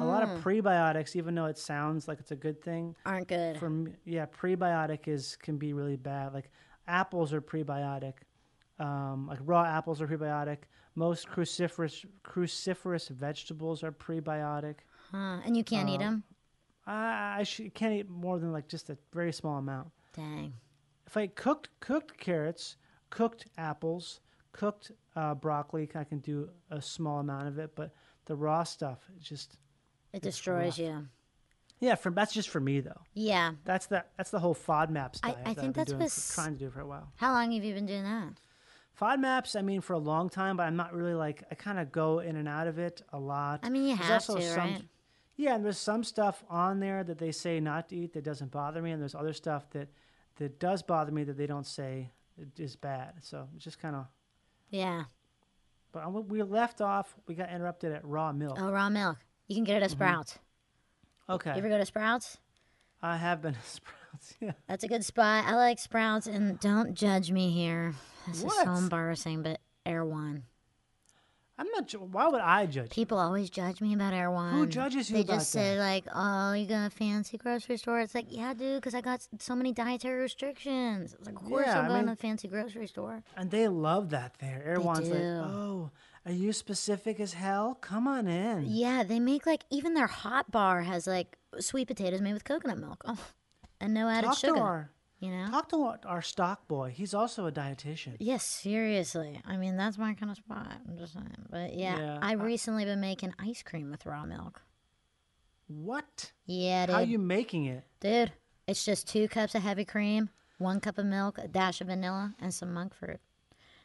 [0.00, 3.58] A lot of prebiotics, even though it sounds like it's a good thing, Aren't good.
[3.58, 6.32] for me, yeah, prebiotic is can be really bad.
[6.34, 6.50] Like
[6.86, 8.14] apples are prebiotic.
[8.78, 10.58] Um, like raw apples are prebiotic.
[10.94, 14.76] Most cruciferous cruciferous vegetables are prebiotic.
[15.10, 15.38] Huh.
[15.44, 16.22] And you can't eat them?
[16.86, 19.88] I, I sh- can't eat more than like just a very small amount.
[20.14, 20.54] Dang.
[21.06, 22.76] If I cooked cooked carrots,
[23.10, 24.20] cooked apples,
[24.52, 27.74] cooked uh, broccoli, I can do a small amount of it.
[27.74, 27.92] But
[28.26, 29.56] the raw stuff, it just
[30.12, 31.06] It destroys you.
[31.80, 31.94] yeah.
[31.94, 33.00] For that's just for me though.
[33.14, 33.52] Yeah.
[33.64, 35.38] That's the that's the whole FODMAPs I- diet.
[35.46, 37.12] I that think I've been that's doing for, trying to do for a while.
[37.16, 38.32] How long have you been doing that?
[39.00, 41.92] FODMAPs, I mean, for a long time, but I'm not really like I kind of
[41.92, 43.60] go in and out of it a lot.
[43.62, 44.82] I mean, you There's have also to, some- right?
[45.36, 48.50] Yeah, and there's some stuff on there that they say not to eat that doesn't
[48.50, 49.88] bother me, and there's other stuff that
[50.38, 52.10] that does bother me that they don't say
[52.56, 53.12] is bad.
[53.20, 54.06] So it's just kind of.
[54.70, 55.04] Yeah.
[55.92, 57.14] But uh, we left off.
[57.28, 58.58] We got interrupted at raw milk.
[58.60, 59.18] Oh, raw milk.
[59.48, 59.96] You can get it at mm-hmm.
[59.98, 60.38] Sprouts.
[61.28, 62.38] okay, You ever go to Sprouts?
[63.02, 64.34] I have been to sprouts.
[64.40, 64.52] Yeah.
[64.68, 65.44] That's a good spot.
[65.46, 67.94] I like Sprouts, and don't judge me here.
[68.26, 70.42] This is so embarrassing, but Erewhon.
[71.60, 71.88] I'm not.
[71.88, 72.90] ju- Why would I judge?
[72.90, 74.52] People always judge me about Erewhon.
[74.54, 78.14] Who judges you They just say like, "Oh, you got a fancy grocery store." It's
[78.14, 81.14] like, yeah, dude, because I got so many dietary restrictions.
[81.14, 83.24] It's like, of course Yeah, I'm I going mean- to a fancy grocery store.
[83.36, 84.62] And they love that there.
[84.66, 85.24] Everyone's like, do.
[85.24, 85.90] "Oh,
[86.28, 87.74] are you specific as hell?
[87.80, 92.20] Come on in." Yeah, they make like even their hot bar has like sweet potatoes
[92.20, 93.02] made with coconut milk.
[93.06, 93.18] Oh,
[93.80, 94.54] and no added Talk sugar.
[94.54, 95.48] to our you know?
[95.50, 96.92] talk to our, stock boy.
[96.94, 98.14] He's also a dietitian.
[98.20, 99.40] Yes, seriously.
[99.44, 100.68] I mean, that's my kind of spot.
[100.88, 101.26] I'm just saying.
[101.50, 104.62] But yeah, Yeah, I've I- recently been making ice cream with raw milk.
[105.66, 106.32] What?
[106.46, 106.94] Yeah, dude.
[106.94, 107.84] How are you making it?
[108.00, 108.32] Dude,
[108.66, 112.34] it's just two cups of heavy cream, one cup of milk, a dash of vanilla,
[112.40, 113.18] and some monk fruit.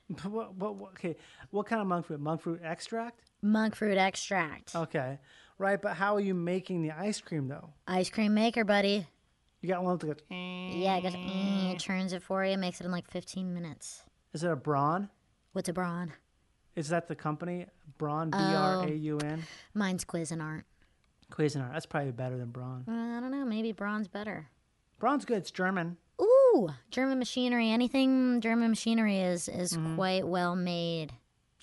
[0.23, 1.15] What, what, what, okay,
[1.49, 2.19] what kind of monk fruit?
[2.19, 3.21] Monk fruit extract?
[3.41, 4.75] Monk fruit extract.
[4.75, 5.17] Okay,
[5.57, 5.81] right.
[5.81, 7.69] But how are you making the ice cream though?
[7.87, 9.07] Ice cream maker, buddy.
[9.61, 10.17] You got one that goes.
[10.29, 14.03] Yeah, it goes, eh, it turns it for you, makes it in like 15 minutes.
[14.33, 15.09] Is it a Braun?
[15.53, 16.11] What's a Braun?
[16.75, 17.67] Is that the company?
[17.97, 18.37] Braun, B.
[18.37, 19.43] R A U N.
[19.73, 20.63] Mine's Cuisinart.
[21.31, 21.71] Cuisinart.
[21.71, 22.83] That's probably better than Braun.
[22.87, 24.49] Uh, I don't know, maybe Braun's better.
[24.99, 25.37] Braun's good.
[25.37, 25.97] It's German.
[26.55, 27.69] Ooh, German machinery.
[27.71, 29.95] Anything German machinery is is Mm-hmm.
[29.95, 31.13] quite well made.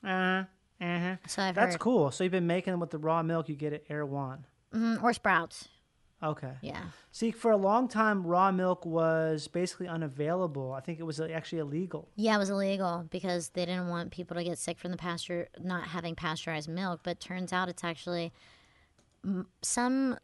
[0.05, 0.45] Uh,
[0.81, 1.17] uh-huh.
[1.27, 1.81] So I've That's heard.
[1.81, 2.11] cool.
[2.11, 4.47] So you've been making them with the raw milk you get at Erewhon.
[4.75, 5.69] Mhm, or Sprouts.
[6.23, 6.53] Okay.
[6.61, 6.83] Yeah.
[7.13, 10.73] See, for a long time, raw milk was basically unavailable.
[10.73, 12.09] I think it was actually illegal.
[12.15, 15.49] Yeah, it was illegal because they didn't want people to get sick from the pasture,
[15.59, 17.01] not having pasteurized milk.
[17.03, 18.33] But turns out it's actually
[19.63, 20.19] some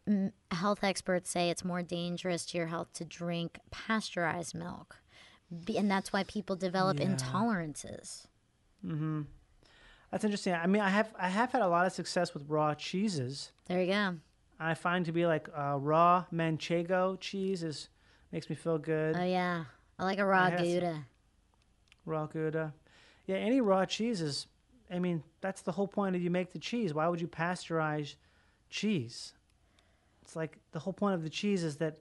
[0.50, 4.96] health experts say it's more dangerous to your health to drink pasteurized milk,
[5.76, 8.26] and that's why people develop intolerances.
[10.10, 10.54] That's interesting.
[10.54, 13.52] I mean, I have I have had a lot of success with raw cheeses.
[13.66, 14.16] There you go.
[14.58, 17.88] I find to be like uh, raw manchego cheese is
[18.32, 19.16] makes me feel good.
[19.18, 19.64] Oh yeah,
[19.98, 20.50] I like a raw.
[20.50, 21.04] Gouda.
[22.04, 22.72] raw Gouda.
[23.26, 24.46] Yeah, any raw cheese is.
[24.90, 26.94] I mean, that's the whole point of you make the cheese.
[26.94, 28.14] Why would you pasteurize
[28.70, 29.32] cheese?
[30.22, 31.98] It's like the whole point of the cheese is that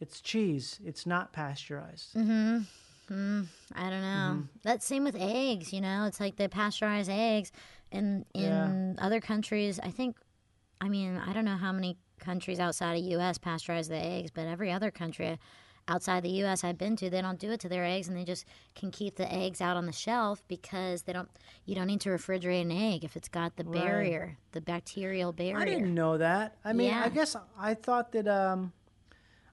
[0.00, 0.78] it's cheese.
[0.84, 2.14] It's not pasteurized.
[2.14, 2.66] Mm.
[3.08, 4.32] I don't know.
[4.32, 4.40] Mm-hmm.
[4.62, 5.72] That's same with eggs.
[5.72, 7.52] You know, it's like they pasteurize eggs,
[7.92, 10.16] and in other countries, I think.
[10.80, 13.38] I mean, I don't know how many countries outside of U.S.
[13.38, 15.38] pasteurize the eggs, but every other country,
[15.88, 16.64] outside the U.S.
[16.64, 19.16] I've been to, they don't do it to their eggs, and they just can keep
[19.16, 21.28] the eggs out on the shelf because they don't.
[21.64, 23.72] You don't need to refrigerate an egg if it's got the Right.
[23.84, 25.58] barrier, the bacterial barrier.
[25.58, 26.56] I didn't know that.
[26.64, 28.28] I mean, I guess I thought that.
[28.28, 28.72] Um,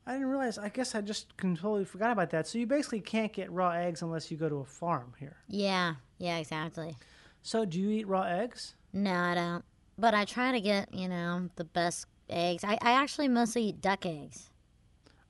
[0.05, 0.57] I didn't realize.
[0.57, 2.45] I guess I just completely forgot about that.
[2.47, 5.38] So you basically can't get raw eggs unless you go to a farm here.
[5.47, 6.97] Yeah, yeah, exactly.
[7.41, 8.75] So do you eat raw eggs?
[8.91, 9.63] No, I don't.
[9.97, 12.63] But I try to get you know the best eggs.
[12.63, 14.49] I, I actually mostly eat duck eggs.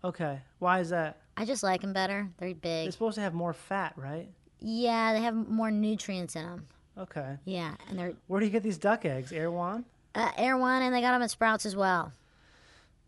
[0.04, 0.40] Okay.
[0.60, 1.18] Why is that?
[1.38, 2.30] I just like them better.
[2.38, 2.86] They're big.
[2.86, 4.28] They're supposed to have more fat, right?
[4.60, 6.68] Yeah, they have more nutrients in them.
[6.98, 7.38] Okay.
[7.46, 9.32] Yeah, and they're Where do you get these duck eggs?
[9.32, 9.86] Erewhon?
[10.16, 12.14] uh, One, and they got them at Sprouts as well.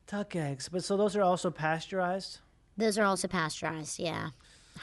[0.08, 0.70] Duck eggs.
[0.70, 2.40] But so those are also pasteurized?
[2.78, 4.00] Those are also pasteurized.
[4.00, 4.30] Yeah.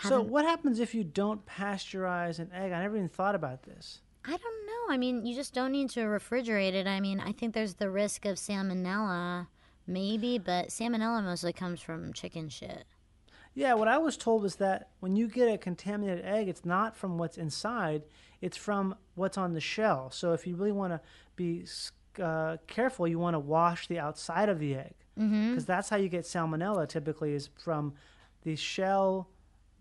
[0.03, 2.73] So what happens if you don't pasteurize an egg?
[2.73, 4.01] I never even thought about this.
[4.25, 4.95] I don't know.
[4.95, 6.87] I mean, you just don't need to refrigerate it.
[6.87, 9.49] I mean, I think there's the risk of salmonella,
[9.87, 12.85] maybe, but salmonella mostly comes from chicken shit.
[13.55, 16.97] Yeah, what I was told is that when you get a contaminated egg, it's not
[16.97, 18.03] from what's inside,
[18.41, 20.11] it's from what's on the shell.
[20.11, 21.01] So if you really want to
[21.37, 21.67] be
[22.21, 24.95] uh, careful, you want to wash the outside of the egg.
[25.15, 27.93] Because that's how you get salmonella typically is from
[28.45, 29.29] the shell,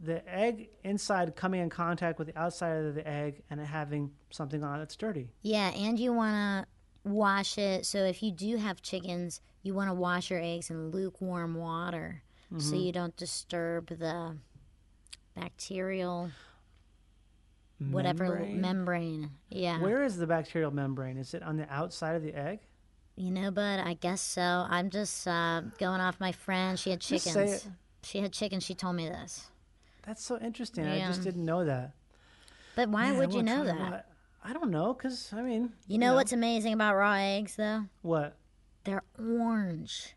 [0.01, 4.11] the egg inside coming in contact with the outside of the egg and it having
[4.29, 5.29] something on it that's dirty.
[5.41, 6.67] Yeah, and you want to
[7.03, 7.85] wash it.
[7.85, 12.23] So if you do have chickens, you want to wash your eggs in lukewarm water
[12.57, 14.35] so you don't disturb the
[15.35, 16.31] bacterial
[17.89, 18.61] whatever Membrane?
[18.61, 19.29] membrane.
[19.49, 19.79] Yeah.
[19.79, 21.17] Where is the bacterial membrane?
[21.17, 22.59] Is it on the outside of the egg?
[23.15, 24.65] You know, bud, I guess so.
[24.69, 26.77] I'm just uh, going off my friend.
[26.77, 27.67] She had chickens.
[28.03, 28.63] She had chickens.
[28.63, 29.49] She told me this.
[30.05, 30.85] That's so interesting.
[30.85, 31.93] I just didn't know that.
[32.75, 34.07] But why Man, would you know that?
[34.43, 37.85] I don't know, cause I mean, You know what's amazing about raw eggs, though?
[38.01, 38.37] what?
[38.83, 40.15] They're orange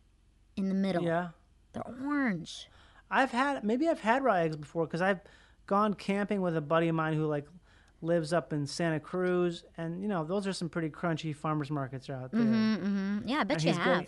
[0.56, 1.02] in the middle.
[1.04, 1.28] Yeah,
[1.74, 2.68] They're orange.
[3.10, 5.20] I've had maybe I've had raw eggs before because I've
[5.66, 7.46] gone camping with a buddy of mine who like
[8.00, 12.08] lives up in Santa Cruz, and you know those are some pretty crunchy farmers markets
[12.08, 12.40] out there.
[12.40, 13.28] Mm-hmm.
[13.28, 13.84] Yeah, I bet And you have.
[14.00, 14.06] getting-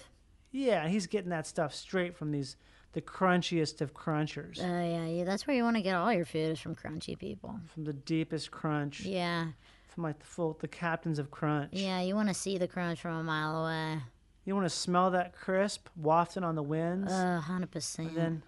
[0.52, 2.56] Yeah, he's getting that stuff straight from these
[2.92, 6.24] the crunchiest of crunchers, Oh yeah, yeah, that's where you want to get all your
[6.24, 7.60] food is from crunchy people.
[7.74, 9.48] from the deepest crunch, Yeah,
[9.96, 11.70] from like the full the captains of crunch.
[11.72, 13.98] yeah, you want to see the crunch from a mile away.
[14.44, 18.08] You want to smell that crisp wafting on the winds, Uh, hundred percent.
[18.10, 18.42] And then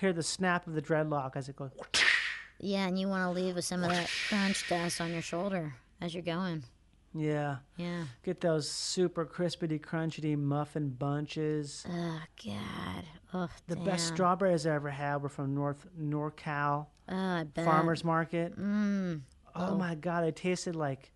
[0.00, 1.72] hear the snap of the dreadlock as it goes.
[2.60, 5.74] Yeah, and you want to leave with some of that crunch dust on your shoulder
[6.00, 6.62] as you're going.
[7.16, 7.56] Yeah.
[7.76, 8.04] Yeah.
[8.24, 11.84] Get those super crispity, crunchity muffin bunches.
[11.90, 13.04] Oh God.
[13.32, 13.84] Oh, The damn.
[13.84, 17.64] best strawberries I ever had were from North NorCal Oh, I bet.
[17.64, 18.58] Farmers Market.
[18.58, 19.22] Mm.
[19.54, 21.12] Oh, my god, it tasted like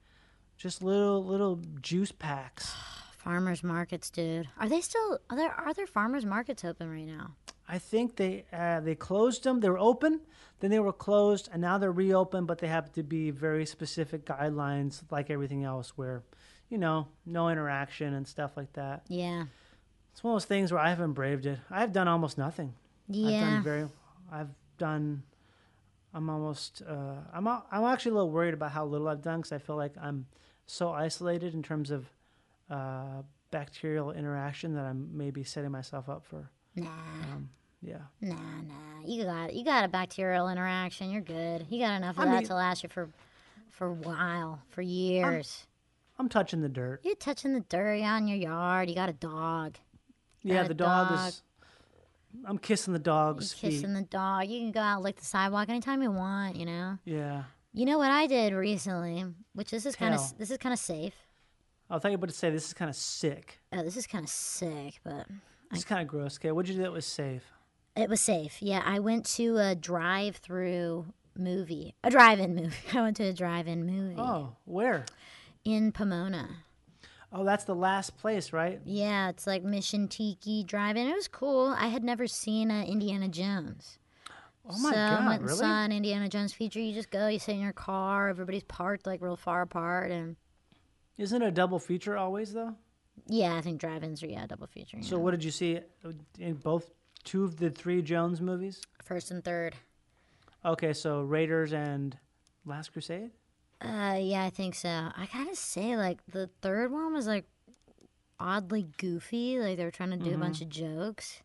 [0.57, 2.75] just little little juice packs.
[3.19, 4.49] Farmers markets, dude.
[4.59, 5.19] Are they still?
[5.29, 5.51] Are there?
[5.53, 7.33] Are there farmers markets open right now?
[7.69, 9.61] I think they uh, they closed them.
[9.61, 10.21] They were open,
[10.61, 12.47] then they were closed, and now they're reopened.
[12.47, 16.23] But they have to be very specific guidelines, like everything else, where
[16.71, 19.03] you know no interaction and stuff like that.
[19.09, 19.45] Yeah.
[20.13, 21.59] It's one of those things where I haven't braved it.
[21.71, 22.73] I've done almost nothing.
[23.11, 23.41] I've Yeah.
[23.41, 23.89] done very.
[24.33, 25.23] I've done.
[26.15, 26.83] I'm almost.
[26.89, 27.47] Uh, I'm.
[27.47, 30.27] I'm actually a little worried about how little I've done because I feel like I'm
[30.67, 32.11] so isolated in terms of
[32.71, 36.51] uh, bacterial interaction that I'm maybe setting myself up for.
[36.77, 36.89] Nah.
[37.83, 37.99] Yeah.
[38.21, 39.07] Nah, nah.
[39.07, 41.11] You got you got a bacterial interaction.
[41.11, 41.67] You're good.
[41.71, 43.09] You got enough of I that mean- to last you for
[43.71, 45.67] for a while, for years.
[46.19, 47.01] I'm touching the dirt.
[47.05, 48.89] You're touching the dirt out in your yard.
[48.89, 49.77] You got a dog.
[50.43, 51.29] Yeah, the dog, dog.
[51.29, 51.43] is.
[52.47, 53.77] I'm kissing the dog's You're feet.
[53.79, 54.47] kissing the dog.
[54.49, 56.57] You can go out lick the sidewalk anytime you want.
[56.57, 56.99] You know.
[57.05, 57.45] Yeah.
[57.75, 59.25] You know what I did recently,
[59.55, 61.15] which this is kind of this is kind of safe.
[61.91, 63.61] I thought you were about to say this is kind of sick.
[63.73, 65.27] Oh, this is kind of sick, but
[65.73, 66.37] It's kind of gross.
[66.39, 67.45] Okay, what'd you do that was safe?
[67.97, 68.61] It was safe.
[68.63, 72.77] Yeah, I went to a drive-through movie, a drive-in movie.
[72.95, 75.07] I went to a drive-in movie Oh, where?
[75.65, 76.49] in Pomona.
[77.33, 78.81] Oh, that's the last place, right?
[78.85, 81.09] Yeah, it's like Mission Tiki Drive-in.
[81.09, 81.75] It was cool.
[81.79, 83.99] I had never seen uh, Indiana Jones.
[84.71, 85.59] Oh my so I god, went and really?
[85.59, 86.81] saw an Indiana Jones feature.
[86.81, 90.37] You just go, you sit in your car, everybody's parked like real far apart, and
[91.19, 92.75] Isn't it a double feature always though?
[93.27, 94.99] yeah, I think drive-ins are yeah double feature.
[95.03, 95.81] So what did you see
[96.39, 96.91] in both
[97.25, 98.81] two of the three Jones movies?
[99.05, 99.75] First and third.
[100.65, 102.17] Okay, so Raiders and
[102.67, 103.31] Last Crusade.
[103.81, 104.89] Uh, yeah, I think so.
[104.89, 107.45] I gotta say, like the third one was like
[108.41, 109.59] oddly goofy.
[109.59, 111.43] Like they were trying to do a bunch of jokes.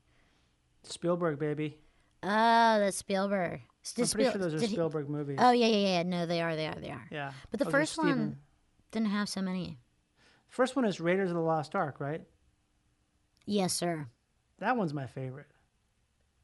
[0.84, 1.78] Spielberg, baby.
[2.24, 3.62] Oh, that's Spielberg.
[3.62, 5.38] I'm pretty Spiel- sure those are he- Spielberg movies.
[5.40, 6.04] Oh yeah, yeah, yeah.
[6.04, 6.56] No, they are.
[6.56, 6.76] They are.
[6.76, 7.08] They are.
[7.12, 7.34] yeah.
[7.52, 8.38] But the are first one Steven-
[8.92, 9.78] didn't have so many.
[10.50, 12.22] First one is Raiders of the Lost Ark, right?
[13.46, 14.08] Yes, sir.
[14.60, 15.48] That one's my favorite.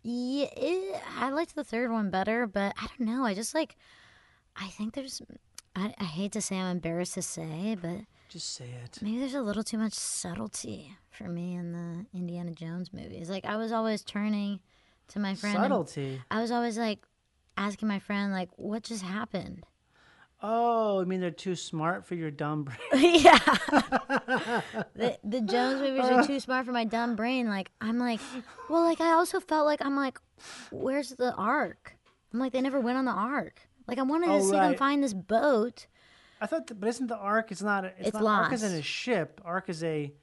[0.04, 3.24] Yeah, it, I liked the third one better, but I don't know.
[3.24, 3.76] I just like,
[4.56, 5.22] I think there's,
[5.76, 9.00] I, I hate to say, I'm embarrassed to say, but Just say it.
[9.02, 13.30] maybe there's a little too much subtlety for me in the Indiana Jones movies.
[13.30, 14.60] Like, I was always turning
[15.10, 15.58] to my friend.
[15.58, 16.22] Subtlety.
[16.32, 17.00] I was always like
[17.58, 19.66] asking my friend, like, what just happened?
[20.42, 22.78] Oh, I mean they're too smart for your dumb brain.
[23.22, 23.38] yeah.
[24.96, 27.50] the, the Jones movies are too smart for my dumb brain.
[27.50, 28.22] Like, I'm like,
[28.70, 30.18] well, like, I also felt like, I'm like,
[30.72, 31.98] where's the ark?
[32.34, 33.68] I'm like, they never went on the ark.
[33.90, 35.88] Like, I wanted to Oh, see them find this boat.
[36.42, 37.52] I thought, that, but isn't the ark?
[37.52, 37.84] It's not.
[37.86, 38.44] It's, It's not.
[38.46, 39.42] Ark isn't a ship.
[39.44, 40.14] Ark is a,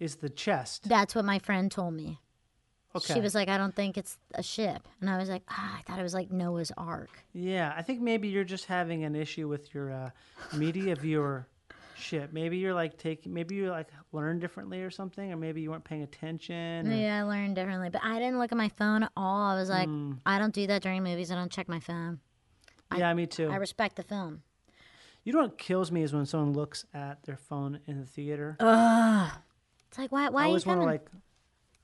[0.00, 0.88] is the chest.
[0.88, 2.18] That's what my friend told me.
[2.96, 3.14] Okay.
[3.14, 4.88] She was like, I don't think it's a ship.
[5.00, 7.10] And I was like, ah, I thought it was like Noah's Ark.
[7.32, 10.10] Yeah, I think maybe you're just having an issue with your uh,
[10.56, 12.32] media viewership.
[12.32, 15.84] Maybe you're like taking, maybe you like learn differently or something, or maybe you weren't
[15.84, 16.90] paying attention.
[16.90, 17.90] or- Yeah, I learned differently.
[17.90, 19.52] But I didn't look at my phone at all.
[19.52, 20.14] I was like, Hmm.
[20.26, 21.30] I don't do that during movies.
[21.30, 22.18] I don't check my phone.
[22.96, 23.48] Yeah, me too.
[23.50, 24.42] I respect the film.
[25.24, 28.56] you know what kills me is when someone looks at their phone in the theater.
[28.60, 31.06] It's like, why, why I always want to like,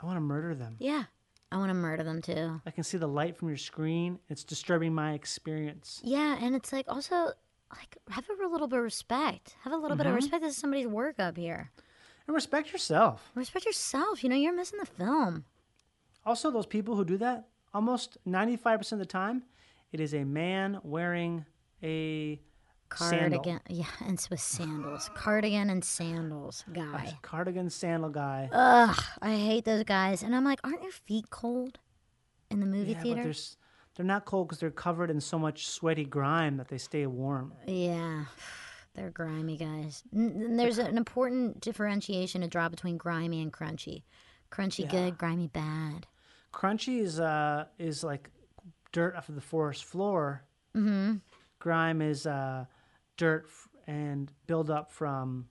[0.00, 0.76] I want to murder them.
[0.78, 1.04] Yeah.
[1.52, 2.60] I want to murder them too.
[2.66, 4.18] I can see the light from your screen.
[4.28, 6.00] It's disturbing my experience.
[6.04, 7.30] Yeah, and it's like also
[7.72, 9.54] like have a little bit of respect.
[9.62, 10.16] Have a little bit of Mm-hmm.
[10.16, 10.42] respect.
[10.42, 11.70] This is somebody's work up here.
[12.26, 13.30] And respect yourself.
[13.36, 14.24] Respect yourself.
[14.24, 15.44] You know, you're missing the film.
[16.24, 19.44] Also, those people who do that, almost 95% of the time,
[19.96, 21.46] it is a man wearing
[21.82, 22.38] a
[22.94, 23.40] sandal.
[23.40, 23.60] Cardigan.
[23.70, 25.08] Yeah, and it's with sandals.
[25.14, 27.16] Cardigan and sandals guy.
[27.22, 28.50] cardigan sandal guy.
[28.52, 30.22] Ugh, I hate those guys.
[30.22, 31.78] And I'm like, aren't your feet cold
[32.50, 33.22] in the movie yeah, but theater?
[33.22, 33.56] there's,
[33.94, 37.54] they're not cold because they're covered in so much sweaty grime that they stay warm.
[37.66, 38.26] Yeah.
[38.94, 40.02] They're grimy guys.
[40.14, 44.04] N- there's an important differentiation to draw between grimy and crunchy.
[44.50, 46.06] Crunchy good, grimy bad.
[46.50, 48.30] Crunchy is uh is like
[48.96, 50.42] dirt off of the forest floor.
[50.74, 51.16] Mm-hmm.
[51.58, 52.64] Grime is uh,
[53.18, 55.46] dirt f- and build up from.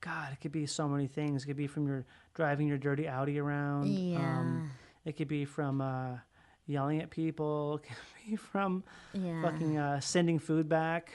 [0.00, 1.44] God, it could be so many things.
[1.44, 2.04] It could be from your
[2.34, 3.86] driving your dirty Audi around.
[3.88, 4.62] Yeah.
[5.04, 6.18] it could be from uh,
[6.66, 7.80] yelling at people.
[7.84, 9.42] It could be from Yeah.
[9.42, 11.12] fucking uh, sending food back.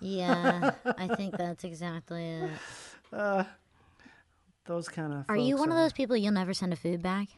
[0.00, 2.24] Yeah, I think that's exactly
[3.12, 3.46] it.
[4.66, 5.24] Those kind of.
[5.28, 7.28] Are you one of those people you'll never send a food back?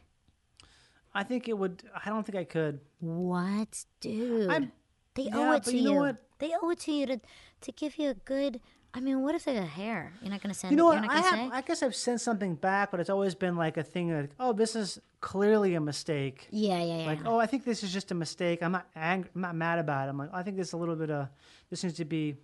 [1.17, 1.83] I think it would.
[2.05, 2.79] I don't think I could.
[2.99, 4.49] What, dude?
[4.49, 4.71] I'm-
[5.15, 6.17] they owe it to you know what?
[6.37, 7.19] They owe it to you to
[7.61, 8.61] to give you a good.
[8.93, 10.13] I mean, what if they got hair?
[10.21, 10.71] You're not gonna send.
[10.71, 10.99] You know what?
[11.09, 11.33] I have.
[11.33, 11.49] say.
[11.51, 14.53] I guess I've sent something back, but it's always been like a thing like, oh,
[14.53, 16.47] this is clearly a mistake.
[16.51, 17.05] yeah, yeah, yeah.
[17.07, 18.61] Like, oh, I think this is just a mistake.
[18.61, 19.29] I'm not angry.
[19.35, 20.11] I'm not mad about it.
[20.11, 21.29] I'm like, I think there's a little bit of.
[21.71, 22.35] This needs to be.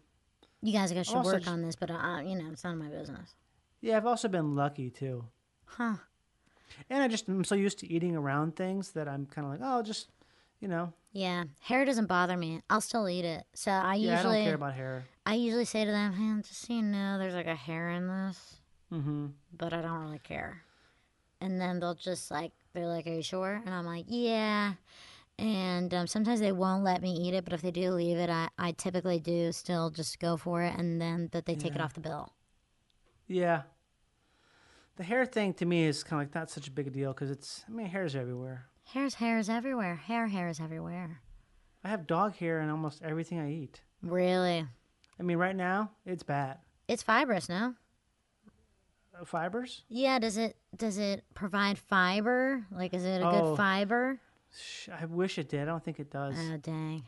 [0.63, 2.89] you guys should also work on this, but uh, you know, it's none of my
[2.89, 3.35] business.
[3.81, 5.25] Yeah, I've also been lucky too.
[5.65, 5.95] Huh?
[6.89, 9.61] And I just I'm so used to eating around things that I'm kind of like,
[9.63, 10.09] oh, just,
[10.59, 12.61] you know, Yeah, hair doesn't bother me.
[12.69, 13.45] I'll still eat it.
[13.53, 15.03] So I yeah, I usually, don't care about hair.
[15.25, 18.07] I usually say to them, "Hey, just so you know, there's like a hair in
[18.07, 18.57] this,
[18.91, 19.27] Mm-hmm.
[19.57, 20.63] but I don't really care."
[21.41, 24.73] And then they'll just like, they're like, "Are you sure?" And I'm like, "Yeah."
[25.39, 28.29] And um, sometimes they won't let me eat it, but if they do leave it,
[28.29, 31.81] I, I typically do still just go for it, and then that they take it
[31.81, 32.33] off the bill.
[33.27, 33.63] Yeah.
[34.95, 37.31] The hair thing to me is kind of like not such a big deal because
[37.31, 37.63] it's.
[37.67, 38.65] I mean, hair's everywhere.
[38.85, 39.95] Hair's hairs everywhere.
[39.95, 41.21] Hair hairs everywhere.
[41.83, 43.81] I have dog hair in almost everything I eat.
[44.01, 44.65] Really,
[45.19, 46.57] I mean, right now it's bad.
[46.87, 47.75] it's fibrous, now.
[49.19, 49.83] Uh, fibers.
[49.89, 50.19] Yeah.
[50.19, 52.65] Does it does it provide fiber?
[52.71, 53.31] Like, is it a Oh.
[53.49, 54.19] good fiber?
[54.55, 55.61] Sh- I wish it did.
[55.61, 56.35] I don't think it does.
[56.37, 57.03] Oh dang.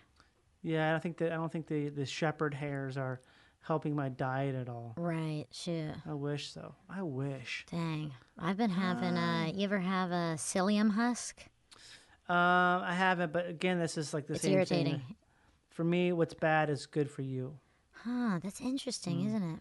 [0.64, 1.32] yeah, I don't think that.
[1.32, 3.22] I don't think the the shepherd hairs are
[3.66, 4.94] helping my diet at all.
[4.98, 5.46] Right.
[5.52, 5.92] Shoot.
[6.08, 6.76] I wish so.
[6.90, 7.66] I wish.
[7.72, 8.12] Dang.
[8.38, 11.42] I've been having uh you ever have a psyllium husk?
[12.28, 12.36] Um,
[12.84, 14.94] I haven't, but again, this is like the It's same irritating.
[15.00, 15.16] thing.
[15.70, 17.58] For me, what's bad is good for you.
[17.92, 19.28] Huh, that's interesting, Mm.
[19.28, 19.60] isn't it?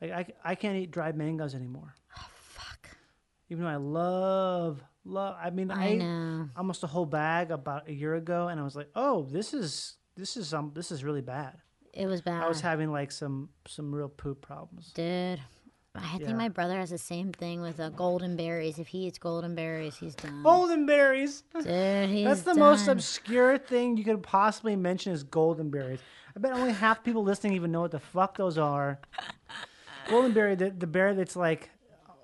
[0.00, 1.94] Like I, I can't eat dried mangoes anymore.
[2.16, 2.90] Oh, Fuck.
[3.48, 5.36] Even though I love, love.
[5.40, 8.76] I mean, I, I almost a whole bag about a year ago, and I was
[8.76, 11.56] like, oh, this is this is um this is really bad.
[11.96, 12.42] It was bad.
[12.42, 14.92] I was having like some some real poop problems.
[14.92, 15.40] Dude.
[15.94, 16.34] I think Yeah.
[16.34, 18.78] my brother has the same thing with uh, golden berries.
[18.78, 20.42] If he eats golden berries, he's done.
[20.42, 21.42] Golden berries.
[21.54, 26.00] Dude, he's That's the most obscure thing you could possibly mention is golden berries.
[26.36, 28.98] I bet only half people listening even know what the fuck those are.
[30.10, 31.70] golden berry, the, the berry that's like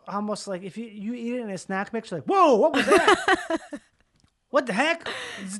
[0.06, 2.74] almost like if you, you eat it in a snack mix, you're like, whoa, what
[2.74, 3.60] was that?
[4.52, 5.08] what the heck?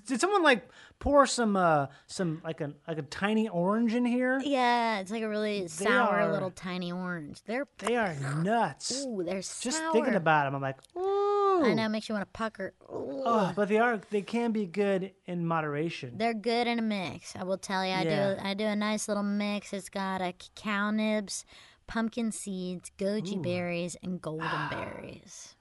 [0.07, 0.69] Did someone like
[1.01, 4.41] pour some uh some like a like a tiny orange in here?
[4.45, 7.43] Yeah, it's like a really sour are- little tiny orange.
[7.45, 9.05] They're They are nuts.
[9.05, 9.73] ooh, they're sour.
[9.73, 11.65] Just thinking about them, I'm like, ooh.
[11.65, 12.75] I know, it makes you want to pucker.
[12.93, 13.23] Ooh.
[13.25, 16.19] Oh, but they are they can be good in moderation.
[16.19, 17.35] They're good in a mix.
[17.35, 17.93] I will tell you.
[17.93, 18.35] I Yeah.
[18.35, 18.41] do.
[18.43, 19.73] I do a nice little mix.
[19.73, 21.45] It's got a cacao nibs,
[21.87, 25.55] pumpkin seeds, goji berries, and golden berries.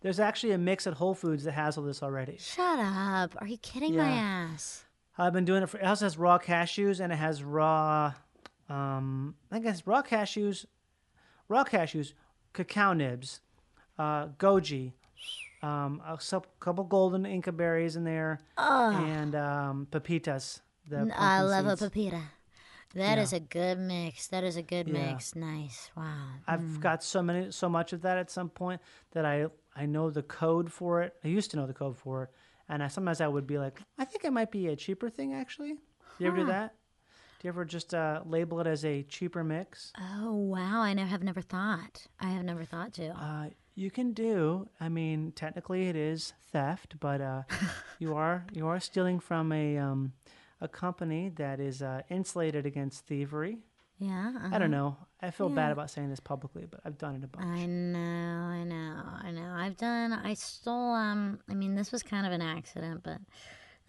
[0.00, 2.36] There's actually a mix at Whole Foods that has all this already.
[2.38, 3.34] Shut up!
[3.40, 4.84] Are you kidding my ass?
[5.16, 5.78] I've been doing it for.
[5.78, 8.14] It also has raw cashews and it has raw.
[8.68, 10.66] Um, I think it's raw cashews,
[11.48, 12.12] raw cashews,
[12.52, 13.40] cacao nibs,
[13.98, 14.92] uh, goji,
[15.62, 16.18] um, a
[16.60, 20.60] couple golden Inca berries in there, and um, pepitas.
[20.92, 21.90] I love a seeds.
[21.92, 22.22] pepita.
[22.94, 24.28] That is a good mix.
[24.28, 25.12] That is a good Yeah.
[25.12, 25.34] mix.
[25.34, 25.90] Nice.
[25.96, 26.14] Wow.
[26.46, 28.80] I've got so many, so much of that at some point
[29.12, 29.46] that I
[29.78, 31.14] I know the code for it.
[31.24, 32.30] I used to know the code for it,
[32.68, 35.34] and I sometimes I would be like, I think it might be a cheaper thing
[35.34, 35.74] actually.
[35.74, 36.74] Do you ever do that?
[37.38, 39.92] Do you ever just uh, label it as a cheaper mix?
[39.96, 40.80] Oh wow!
[40.80, 42.08] I never have never thought.
[42.20, 43.10] I have never thought to.
[43.10, 44.68] Uh, you can do.
[44.80, 47.42] I mean, technically it is theft, but uh,
[48.00, 50.14] you are you are stealing from a um,
[50.60, 53.58] a company that is uh, insulated against thievery.
[53.98, 54.32] Yeah.
[54.36, 54.66] I don't uh-huh.
[54.68, 54.96] know.
[55.20, 57.46] I feel bad about saying this publicly, but I've done it a bunch.
[57.46, 59.52] I know, I know, I know.
[59.56, 60.12] I've done.
[60.12, 60.94] I stole.
[60.94, 61.40] Um.
[61.50, 63.18] I mean, this was kind of an accident, but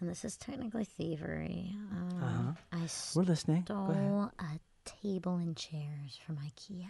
[0.00, 1.76] and this is technically thievery.
[1.92, 2.86] Um, Uh-huh.
[3.14, 3.64] We're listening.
[3.68, 3.96] Go ahead.
[3.96, 6.88] stole a table and chairs from IKEA.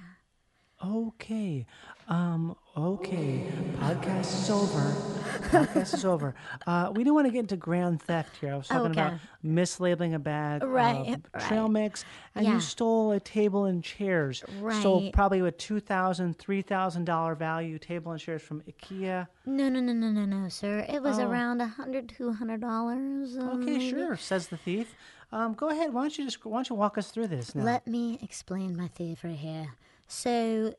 [0.85, 1.67] Okay.
[2.09, 3.47] Um, okay.
[3.79, 4.81] Podcast is over.
[5.51, 6.35] Podcast is over.
[6.67, 8.55] Uh, we don't want to get into grand theft here.
[8.55, 9.21] I was talking about Okay.
[9.45, 11.71] mislabeling a bag Right, of trail right.
[11.71, 12.05] mix,
[12.35, 12.55] and Yeah.
[12.55, 14.43] you stole a table and chairs.
[14.71, 15.13] Stole Right.
[15.13, 19.29] probably a two thousand, three thousand dollar value table and chairs from IKEA.
[19.47, 20.85] No, no, no, no, no, no, sir.
[20.89, 21.29] It was Oh.
[21.29, 23.37] around a hundred, two hundred dollars.
[23.37, 24.95] Okay, sure, says the thief.
[25.31, 25.93] Um, go ahead.
[25.93, 27.65] Why don't you just why don't you walk us through this now?
[27.65, 29.75] Let me explain my thievery here.
[30.15, 30.75] So,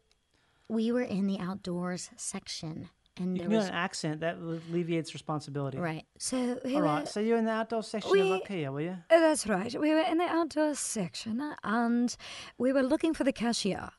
[0.68, 4.36] we were in the outdoors section, and you there can do was an accent that
[4.38, 5.78] alleviates responsibility.
[5.78, 6.06] right.
[6.18, 6.86] So we All were.
[6.88, 7.08] right.
[7.08, 8.98] So you're in the outdoor section We- of IKEA, will you?
[9.10, 9.74] Uh, That's right.
[9.80, 12.16] We were in the outdoor section and
[12.58, 13.90] we were looking for the cashier.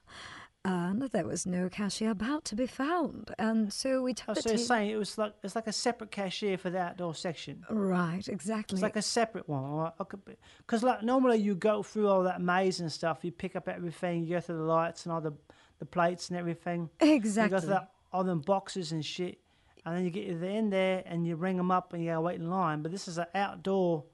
[0.65, 3.35] And there was no cashier about to be found.
[3.37, 5.73] And so we took Oh, the so you're saying it was like it's like a
[5.73, 7.65] separate cashier for the outdoor section.
[7.69, 8.77] Right, exactly.
[8.77, 9.91] It's like a separate one,
[10.59, 13.25] because like normally you go through all that maze and stuff.
[13.25, 15.33] You pick up everything, you go through the lights and all the,
[15.81, 16.91] the plates and everything.
[17.01, 17.57] Exactly.
[17.57, 19.41] You go through that, all them boxes and shit,
[19.85, 22.39] and then you get in there and you ring them up and you gotta wait
[22.39, 22.83] in line.
[22.83, 24.05] But this is an outdoor.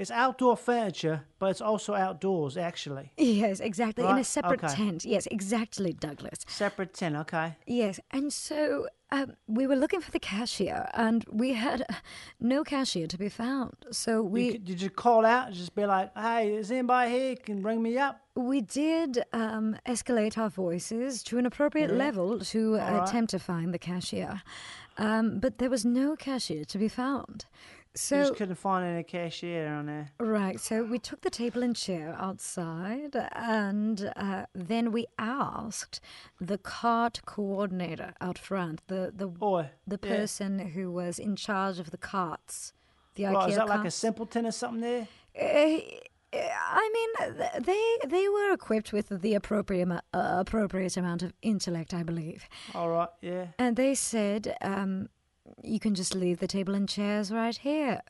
[0.00, 3.12] It's outdoor furniture, but it's also outdoors actually.
[3.18, 4.06] Yes, exactly.
[4.06, 4.74] In a separate okay.
[4.74, 5.04] tent.
[5.04, 6.38] Yes, exactly, Douglas.
[6.48, 7.56] Separate tent, okay.
[7.66, 11.84] Yes, and so um, we were looking for the cashier, and we had
[12.40, 13.76] no cashier to be found.
[13.90, 17.36] So we could- did you call out and just be like, "Hey, is anybody here?
[17.36, 22.76] Can bring me up?" we did um, escalate our voices to an appropriate level to
[22.76, 23.02] uh, right.
[23.02, 24.40] attempt to find the cashier,
[24.96, 27.44] um, but there was no cashier to be found.
[27.92, 30.10] You So just couldn't find any cashier on there.
[30.20, 36.00] Right, so we took the table and chair outside, and uh, then we asked
[36.40, 40.16] the cart coordinator out front, the the Oi, the yeah.
[40.16, 42.72] person who was in charge of the carts,
[43.16, 45.08] the IKEA is that like a simpleton or something there?
[45.36, 45.80] Uh,
[46.32, 52.04] I mean, they they were equipped with the appropriate uh, appropriate amount of intellect, I
[52.04, 53.46] believe, All right, yeah.
[53.58, 55.08] and they said, um,
[55.62, 58.02] "You can just leave the table and chairs right here,"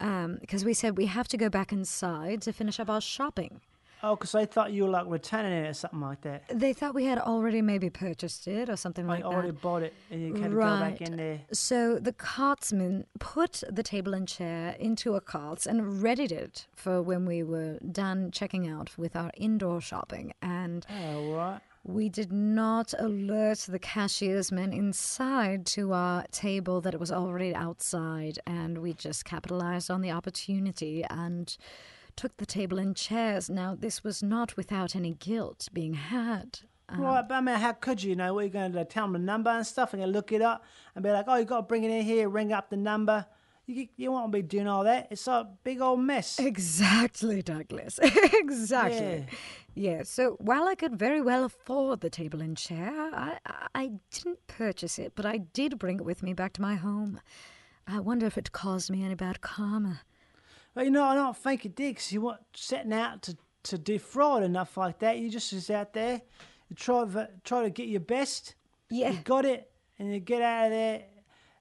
[0.00, 3.60] um, because we said we have to go back inside to finish up our shopping.
[4.02, 6.44] Oh, because I thought you were like returning it or something like that.
[6.48, 9.62] They thought we had already maybe purchased it or something I like already that.
[9.62, 11.40] Already bought it and you had to go back in there.
[11.52, 17.02] So the cartsman put the table and chair into a cart and readied it for
[17.02, 20.32] when we were done checking out with our indoor shopping.
[20.40, 21.60] And Oh, right.
[21.82, 27.54] We did not alert the cashier's men inside to our table that it was already
[27.54, 28.38] outside.
[28.46, 31.56] And we just capitalized on the opportunity and
[32.16, 33.48] took the table and chairs.
[33.48, 36.60] Now, this was not without any guilt being had.
[36.90, 38.38] Um, right, but I mean, how could you, you know?
[38.38, 41.10] Are going to tell them the number and stuff and look it up and be
[41.10, 43.26] like, oh, you got to bring it in here, ring up the number.
[43.70, 45.08] You, you won't be doing all that.
[45.10, 46.40] It's a big old mess.
[46.40, 48.00] Exactly, Douglas.
[48.02, 49.26] exactly.
[49.76, 49.96] Yeah.
[49.98, 50.02] Yeah.
[50.02, 53.38] So while I could very well afford the table and chair, I,
[53.74, 57.20] I didn't purchase it, but I did bring it with me back to my home.
[57.86, 60.00] I wonder if it caused me any bad karma.
[60.74, 63.78] Well, you know, I don't think it did because you weren't setting out to, to
[63.78, 65.18] defraud enough like that.
[65.18, 66.20] You just was out there,
[66.68, 67.04] you try,
[67.44, 68.56] try to get your best.
[68.90, 69.10] Yeah.
[69.10, 71.02] You got it, and you get out of there.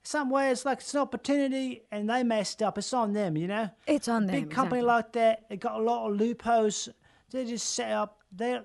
[0.10, 2.80] Somewhere it's like it's an opportunity, and they messed up.
[2.80, 3.70] It's on them, you know.
[3.86, 4.42] It's on them.
[4.42, 4.82] Big company exactly.
[4.82, 6.90] like that, they got a lot of loopholes.
[7.30, 8.18] They just set up.
[8.36, 8.60] They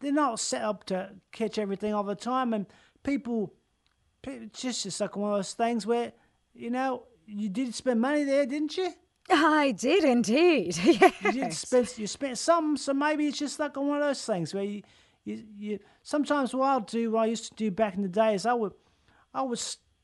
[0.00, 2.66] they're not set up to catch everything all the time, and
[3.04, 3.54] people
[4.26, 6.10] it's just it's like one of those things where
[6.52, 8.92] you know you did spend money there, didn't you?
[9.30, 10.76] I did indeed.
[10.84, 11.14] Yes.
[11.22, 14.52] You did spend you spent some, so maybe it's just like one of those things
[14.52, 14.82] where you,
[15.22, 18.34] you, you sometimes what I'll do, what I used to do back in the day
[18.34, 18.72] is I would,
[19.32, 19.60] I would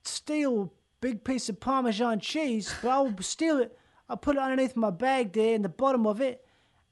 [0.06, 0.68] steal a
[1.00, 3.78] big piece of Parmesan cheese, but I would steal it,
[4.08, 6.44] I put it underneath my bag there in the bottom of it,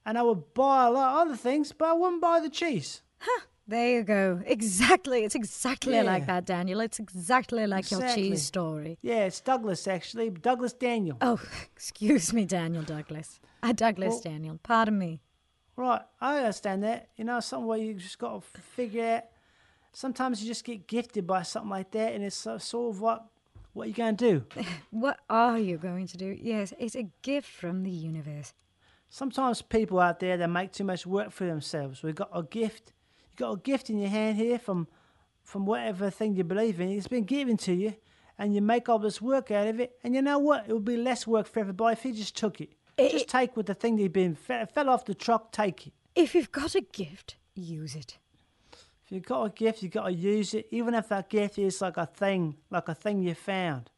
[0.04, 3.02] and I would buy a lot of other things, but I wouldn't buy the cheese.
[3.66, 4.42] There you go.
[4.46, 5.24] Exactly.
[5.24, 6.80] It's exactly like that, Daniel.
[6.80, 8.98] It's exactly like your cheese story.
[9.00, 11.16] Yeah, it's Douglas actually, Douglas Daniel.
[11.20, 11.40] Oh,
[11.76, 13.40] excuse me, Daniel Douglas.
[13.62, 14.60] Uh, Douglas Well- Daniel.
[14.62, 15.20] Pardon me.
[15.76, 17.08] Right, I understand that.
[17.16, 19.24] You know, something where you just got to figure out.
[19.94, 23.20] Sometimes you just get gifted by something like that, and it's uh, sort of like,
[23.74, 24.62] what you going to do?
[24.90, 26.36] What are you going to do?
[26.40, 28.52] Yes, it's a gift from the universe.
[29.08, 32.02] Sometimes people out there they make too much work for themselves.
[32.02, 32.92] We've got a gift.
[33.30, 34.88] You've got a gift in your hand here from,
[35.44, 36.88] from whatever thing you believe in.
[36.88, 37.94] It's been given to you,
[38.36, 39.96] and you make all this work out of it.
[40.02, 40.64] And you know what?
[40.66, 42.70] It would be less work for everybody if you just took it.
[42.98, 45.52] just take with the thing you've been fell off the truck.
[45.52, 45.92] Take it.
[46.16, 48.18] If you've got a gift, use it.
[49.14, 51.96] You got a gift, you got to use it, even if that gift is like
[51.98, 53.90] a thing, like a thing you found.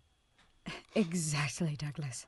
[0.94, 2.26] Exactly, Douglas.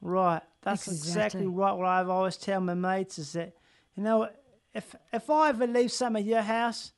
[0.00, 1.46] Right, that's exactly, Exactly.
[1.46, 1.72] right.
[1.72, 3.52] What I've always tell my mates is that,
[3.96, 4.30] you know,
[4.72, 6.92] if if I ever leave some at your house,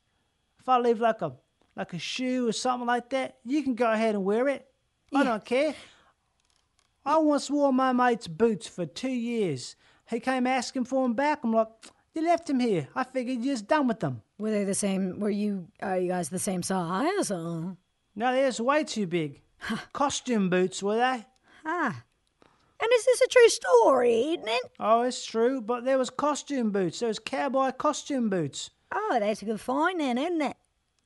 [0.59, 1.33] if I leave like a
[1.75, 4.65] like a shoe or something like that, you can go ahead and wear it.
[5.13, 5.75] I don't care.
[7.05, 9.75] I once wore my mate's boots for two years.
[10.09, 11.39] He came asking for them back.
[11.43, 11.67] I'm like,
[12.13, 12.87] you left him here.
[12.95, 14.21] I figured you're just done with them.
[14.37, 15.19] Were they the same?
[15.19, 15.67] Were you?
[15.81, 17.31] Are you guys the same size?
[17.31, 17.77] Or
[18.15, 19.41] No, they're just way too big.
[19.93, 21.25] Costume boots, were they?
[21.65, 22.03] ah?
[22.81, 24.21] And is this a true story?
[24.33, 24.61] Isn't it?
[24.79, 26.99] Oh, it's true, but there was costume boots.
[26.99, 28.71] There was cowboy costume boots.
[28.93, 30.57] Oh, that's a good find then, isn't it?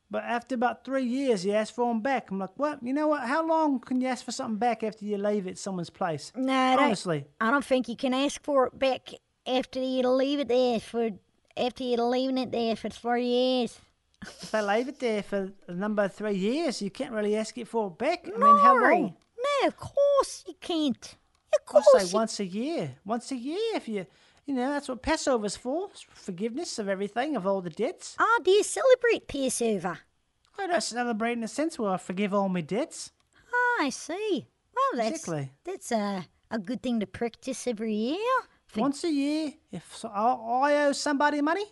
[0.10, 2.32] But after about three years, he asked for them back.
[2.32, 2.82] I'm like, what?
[2.82, 3.24] You know what?
[3.28, 6.32] How long can you ask for something back after you leave it at someone's place?
[6.36, 7.26] No, I don't- Honestly.
[7.42, 9.10] I don't think you can ask for it back
[9.48, 11.10] after you leave it there for
[11.56, 13.80] after you're leaving it there for three years.
[14.22, 17.58] If they leave it there for a number of three years, you can't really ask
[17.58, 18.26] it for it back.
[18.28, 18.82] I mean, how No.
[18.90, 19.16] long?
[19.62, 21.16] No, of course you can't.
[21.58, 21.88] Of course.
[21.96, 22.96] I say you- once a year.
[23.06, 24.06] Once a year, if you,
[24.46, 25.90] you know, that's what Passover's for.
[26.10, 28.16] Forgiveness of everything, of all the debts.
[28.20, 30.00] Oh, do you celebrate Passover?
[30.60, 33.12] I don't celebrate in a sense where I forgive all my debts.
[33.54, 34.48] Oh, I see.
[34.76, 35.52] Well, that's Exactly.
[35.64, 38.18] that's a a good thing to practice every year.
[38.78, 41.66] For- Once a year, if so- I I owe somebody money,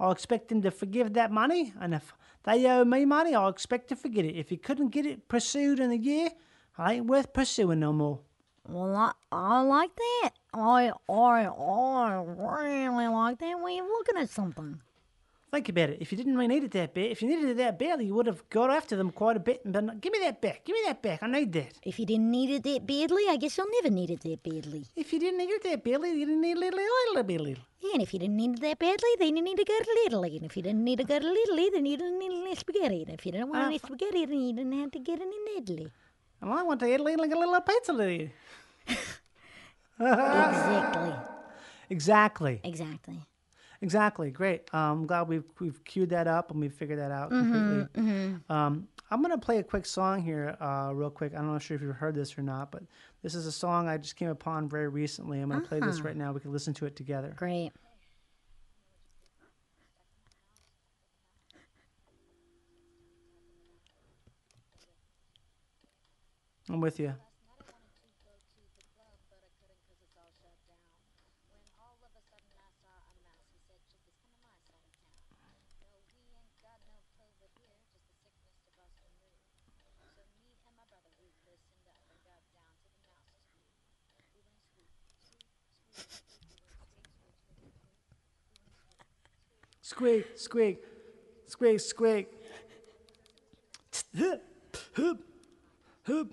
[0.00, 1.72] I'll expect them to forgive that money.
[1.80, 2.14] And if
[2.44, 4.36] they owe me money, I'll expect to forget it.
[4.36, 6.30] If you couldn't get it pursued in a year,
[6.78, 8.20] I ain't worth pursuing no more.
[8.68, 10.30] Well, I, I like that.
[10.52, 14.80] I, I, I really like that way of looking at something.
[15.52, 15.98] Think about it.
[16.00, 18.14] If you didn't really need it that bad, if you needed it that badly, you
[18.14, 20.64] would have got after them quite a bit and been like, give me that back,
[20.64, 21.72] give me that back, I need that.
[21.84, 24.84] If you didn't need it that badly, I guess you'll never need it that badly.
[24.96, 27.64] If you didn't need it that badly, you didn't need it a little bit, little.
[27.80, 29.96] Yeah, and if you didn't need it that badly, then you need to go to
[30.06, 30.36] Italy.
[30.36, 33.02] And if you didn't need to go to Italy, then you didn't need any spaghetti.
[33.04, 35.36] And if you didn't want Uh, any spaghetti, then you didn't have to get any
[35.56, 35.90] Italy.
[36.42, 38.32] And I want to Italy like a little pizza lady.
[40.00, 41.14] exactly.
[41.88, 42.60] Exactly.
[42.64, 43.20] Exactly.
[43.82, 44.30] Exactly.
[44.30, 44.72] Great.
[44.74, 47.86] Um, I'm glad we've we've queued that up and we've figured that out completely.
[48.48, 51.32] Um, I'm gonna play a quick song here, uh, real quick.
[51.36, 52.82] I'm not sure if you've heard this or not, but
[53.22, 55.40] this is a song I just came upon very recently.
[55.40, 56.32] I'm gonna play this right now.
[56.32, 57.32] We can listen to it together.
[57.36, 57.72] Great.
[66.68, 67.14] I'm with you.
[89.96, 90.78] Squeak, squeak,
[91.46, 92.28] squeak, squeak.
[94.14, 94.42] Hup,
[94.94, 95.22] hup,
[96.06, 96.32] hup.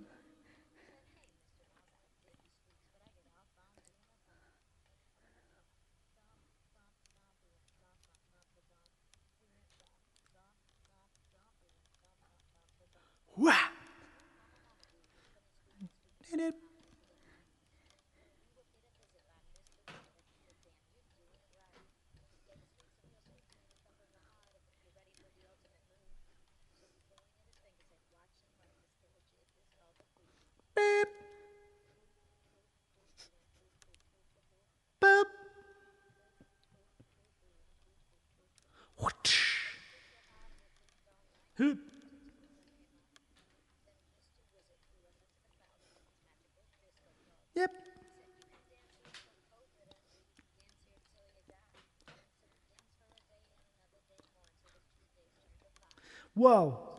[13.38, 13.54] Wah!
[30.76, 31.08] Beep.
[35.02, 35.26] Boop.
[38.98, 39.40] Whoosh.
[41.58, 41.80] Hoop.
[47.56, 47.72] Yep.
[56.34, 56.93] Whoa.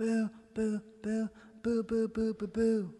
[0.00, 1.28] Boo, boo, boo,
[1.62, 2.94] boo, boo, boo, boo, boo.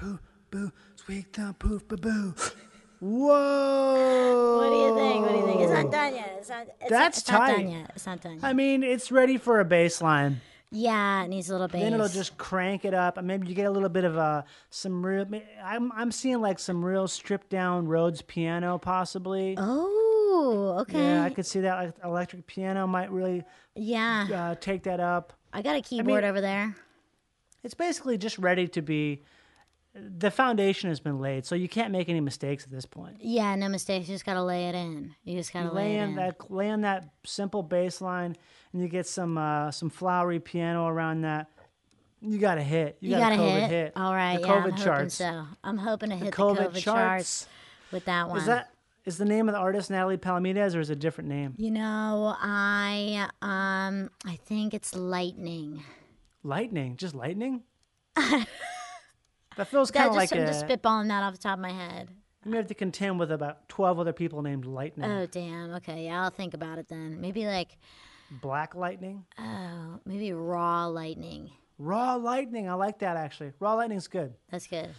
[0.00, 0.18] Boo,
[0.50, 2.34] boo, sweet down, poof, boo, boo.
[3.00, 4.56] Whoa.
[4.58, 5.22] What do you think?
[5.22, 5.60] What do you think?
[5.60, 6.36] It's not done yet.
[6.38, 7.56] It's not, it's That's it's not tight.
[7.58, 7.90] done yet.
[7.94, 8.44] It's not done yet.
[8.44, 10.40] I mean, it's ready for a bass line.
[10.70, 11.80] yeah, it needs a little bass.
[11.82, 14.42] Then it'll just crank it up, and maybe you get a little bit of uh,
[14.70, 15.26] some real.
[15.62, 19.54] I'm I'm seeing like some real stripped down Rhodes piano, possibly.
[19.58, 20.98] Oh, okay.
[20.98, 21.74] Yeah, I could see that.
[21.84, 23.44] Like, electric piano might really
[23.74, 24.26] Yeah.
[24.32, 25.32] uh, take that up.
[25.52, 26.74] I got a keyboard mean- over there.
[27.64, 29.22] It's basically just ready to be.
[30.18, 33.16] The foundation has been laid, so you can't make any mistakes at this point.
[33.20, 34.08] Yeah, no mistakes.
[34.08, 35.14] You just gotta lay it in.
[35.24, 38.36] You just gotta You lay lay it in that lay in that simple bass line,
[38.72, 41.48] and you get some uh, some flowery piano around that.
[42.20, 42.98] You got a hit.
[43.00, 43.70] You, you got a hit.
[43.70, 43.92] hit.
[43.94, 45.14] All right, The yeah, COVID I'm hoping charts.
[45.14, 45.46] so.
[45.62, 46.82] I'm hoping to hit the COVID COVID, charts.
[46.82, 47.48] charts.
[47.92, 48.38] with that one.
[48.38, 48.72] Is that
[49.04, 51.54] is the name of the artist Natalie Palamides, or is it a different name?
[51.56, 55.82] You know, I um, I think it's lightning.
[56.42, 57.62] Lightning, just lightning.
[59.58, 60.46] that feels kind of like I'm a.
[60.46, 62.08] just spitballing that off the top of my head.
[62.44, 65.10] you may have to contend with about twelve other people named Lightning.
[65.10, 65.74] Oh damn.
[65.74, 67.20] Okay, yeah, I'll think about it then.
[67.20, 67.76] Maybe like
[68.40, 71.50] Black Lightning, oh, maybe raw lightning.
[71.78, 72.68] Raw Lightning.
[72.68, 73.52] I like that actually.
[73.60, 74.34] Raw Lightning's good.
[74.50, 74.90] That's good.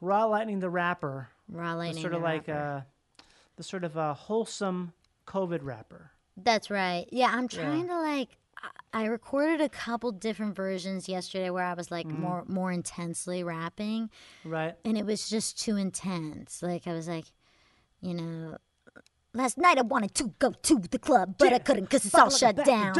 [0.00, 2.02] Raw Lightning, the rapper, Raw lightning.
[2.02, 2.84] sort of like rapper.
[3.22, 3.24] uh,
[3.56, 4.92] the sort of a wholesome
[5.26, 6.10] COVID rapper.
[6.36, 7.06] That's right.
[7.10, 8.36] Yeah, I'm trying to like.
[8.92, 12.20] I- recorded a couple different versions yesterday where I was like Mm-hmm.
[12.22, 14.10] more more intensely rapping,
[14.44, 14.74] Right.
[14.84, 16.62] and it was just too intense.
[16.62, 17.26] Like I was like,
[18.00, 18.56] you know,
[19.34, 22.28] last night I wanted to go to the club, but I couldn't because it's all
[22.28, 22.94] of shut down.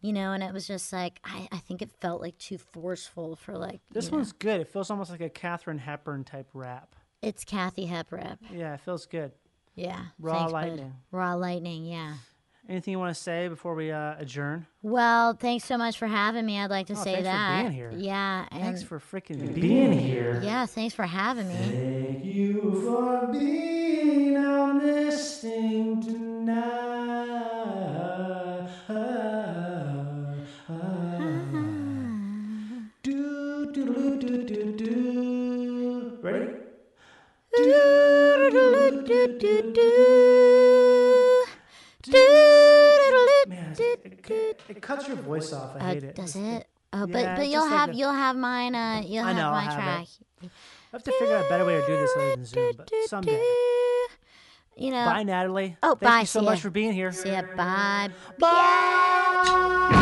[0.00, 3.36] You know, and it was just like I, I think it felt like too forceful
[3.36, 4.16] for like This you know.
[4.18, 4.60] one's good.
[4.60, 6.94] It feels almost like a Katharine Hepburn type rap.
[7.20, 8.38] It's Kathy Hep rap.
[8.52, 9.32] Yeah, it feels good.
[9.74, 10.06] Yeah.
[10.18, 10.94] Raw thanks, lightning.
[11.12, 11.84] Raw lightning.
[11.86, 12.14] Yeah.
[12.72, 14.64] Anything you want to say before we uh, adjourn?
[14.80, 16.58] Well, thanks so much for having me.
[16.58, 17.60] I'd like to Oh, say thanks for that.
[17.64, 17.92] being here.
[17.94, 18.46] Yeah.
[18.50, 20.40] Thanks for freaking being here.
[20.42, 21.54] yeah, thanks for having me.
[21.54, 26.70] Thank you for being on this thing tonight.
[33.02, 36.18] Do, do, do, do, do, do.
[36.22, 36.46] Ready?
[37.58, 40.61] Man, it,
[44.30, 45.76] it, it cuts your voice off.
[45.76, 46.14] I Uh, hate it.
[46.16, 46.66] does it?
[46.92, 48.74] Oh, Yeah, but but you'll just like have a- you'll have mine.
[48.74, 50.08] Uh, you'll I have know, I'll my have it.
[50.42, 50.48] I
[50.92, 53.42] have to figure out a better way to do this other than Zoom, but someday.
[54.76, 55.04] You know.
[55.04, 55.76] Bye, Natalie.
[55.82, 56.62] Oh, Thank bye, you so see much ya.
[56.62, 57.12] for being here.
[57.12, 57.42] See ya.
[57.56, 58.10] Bye.
[58.38, 59.98] Bye.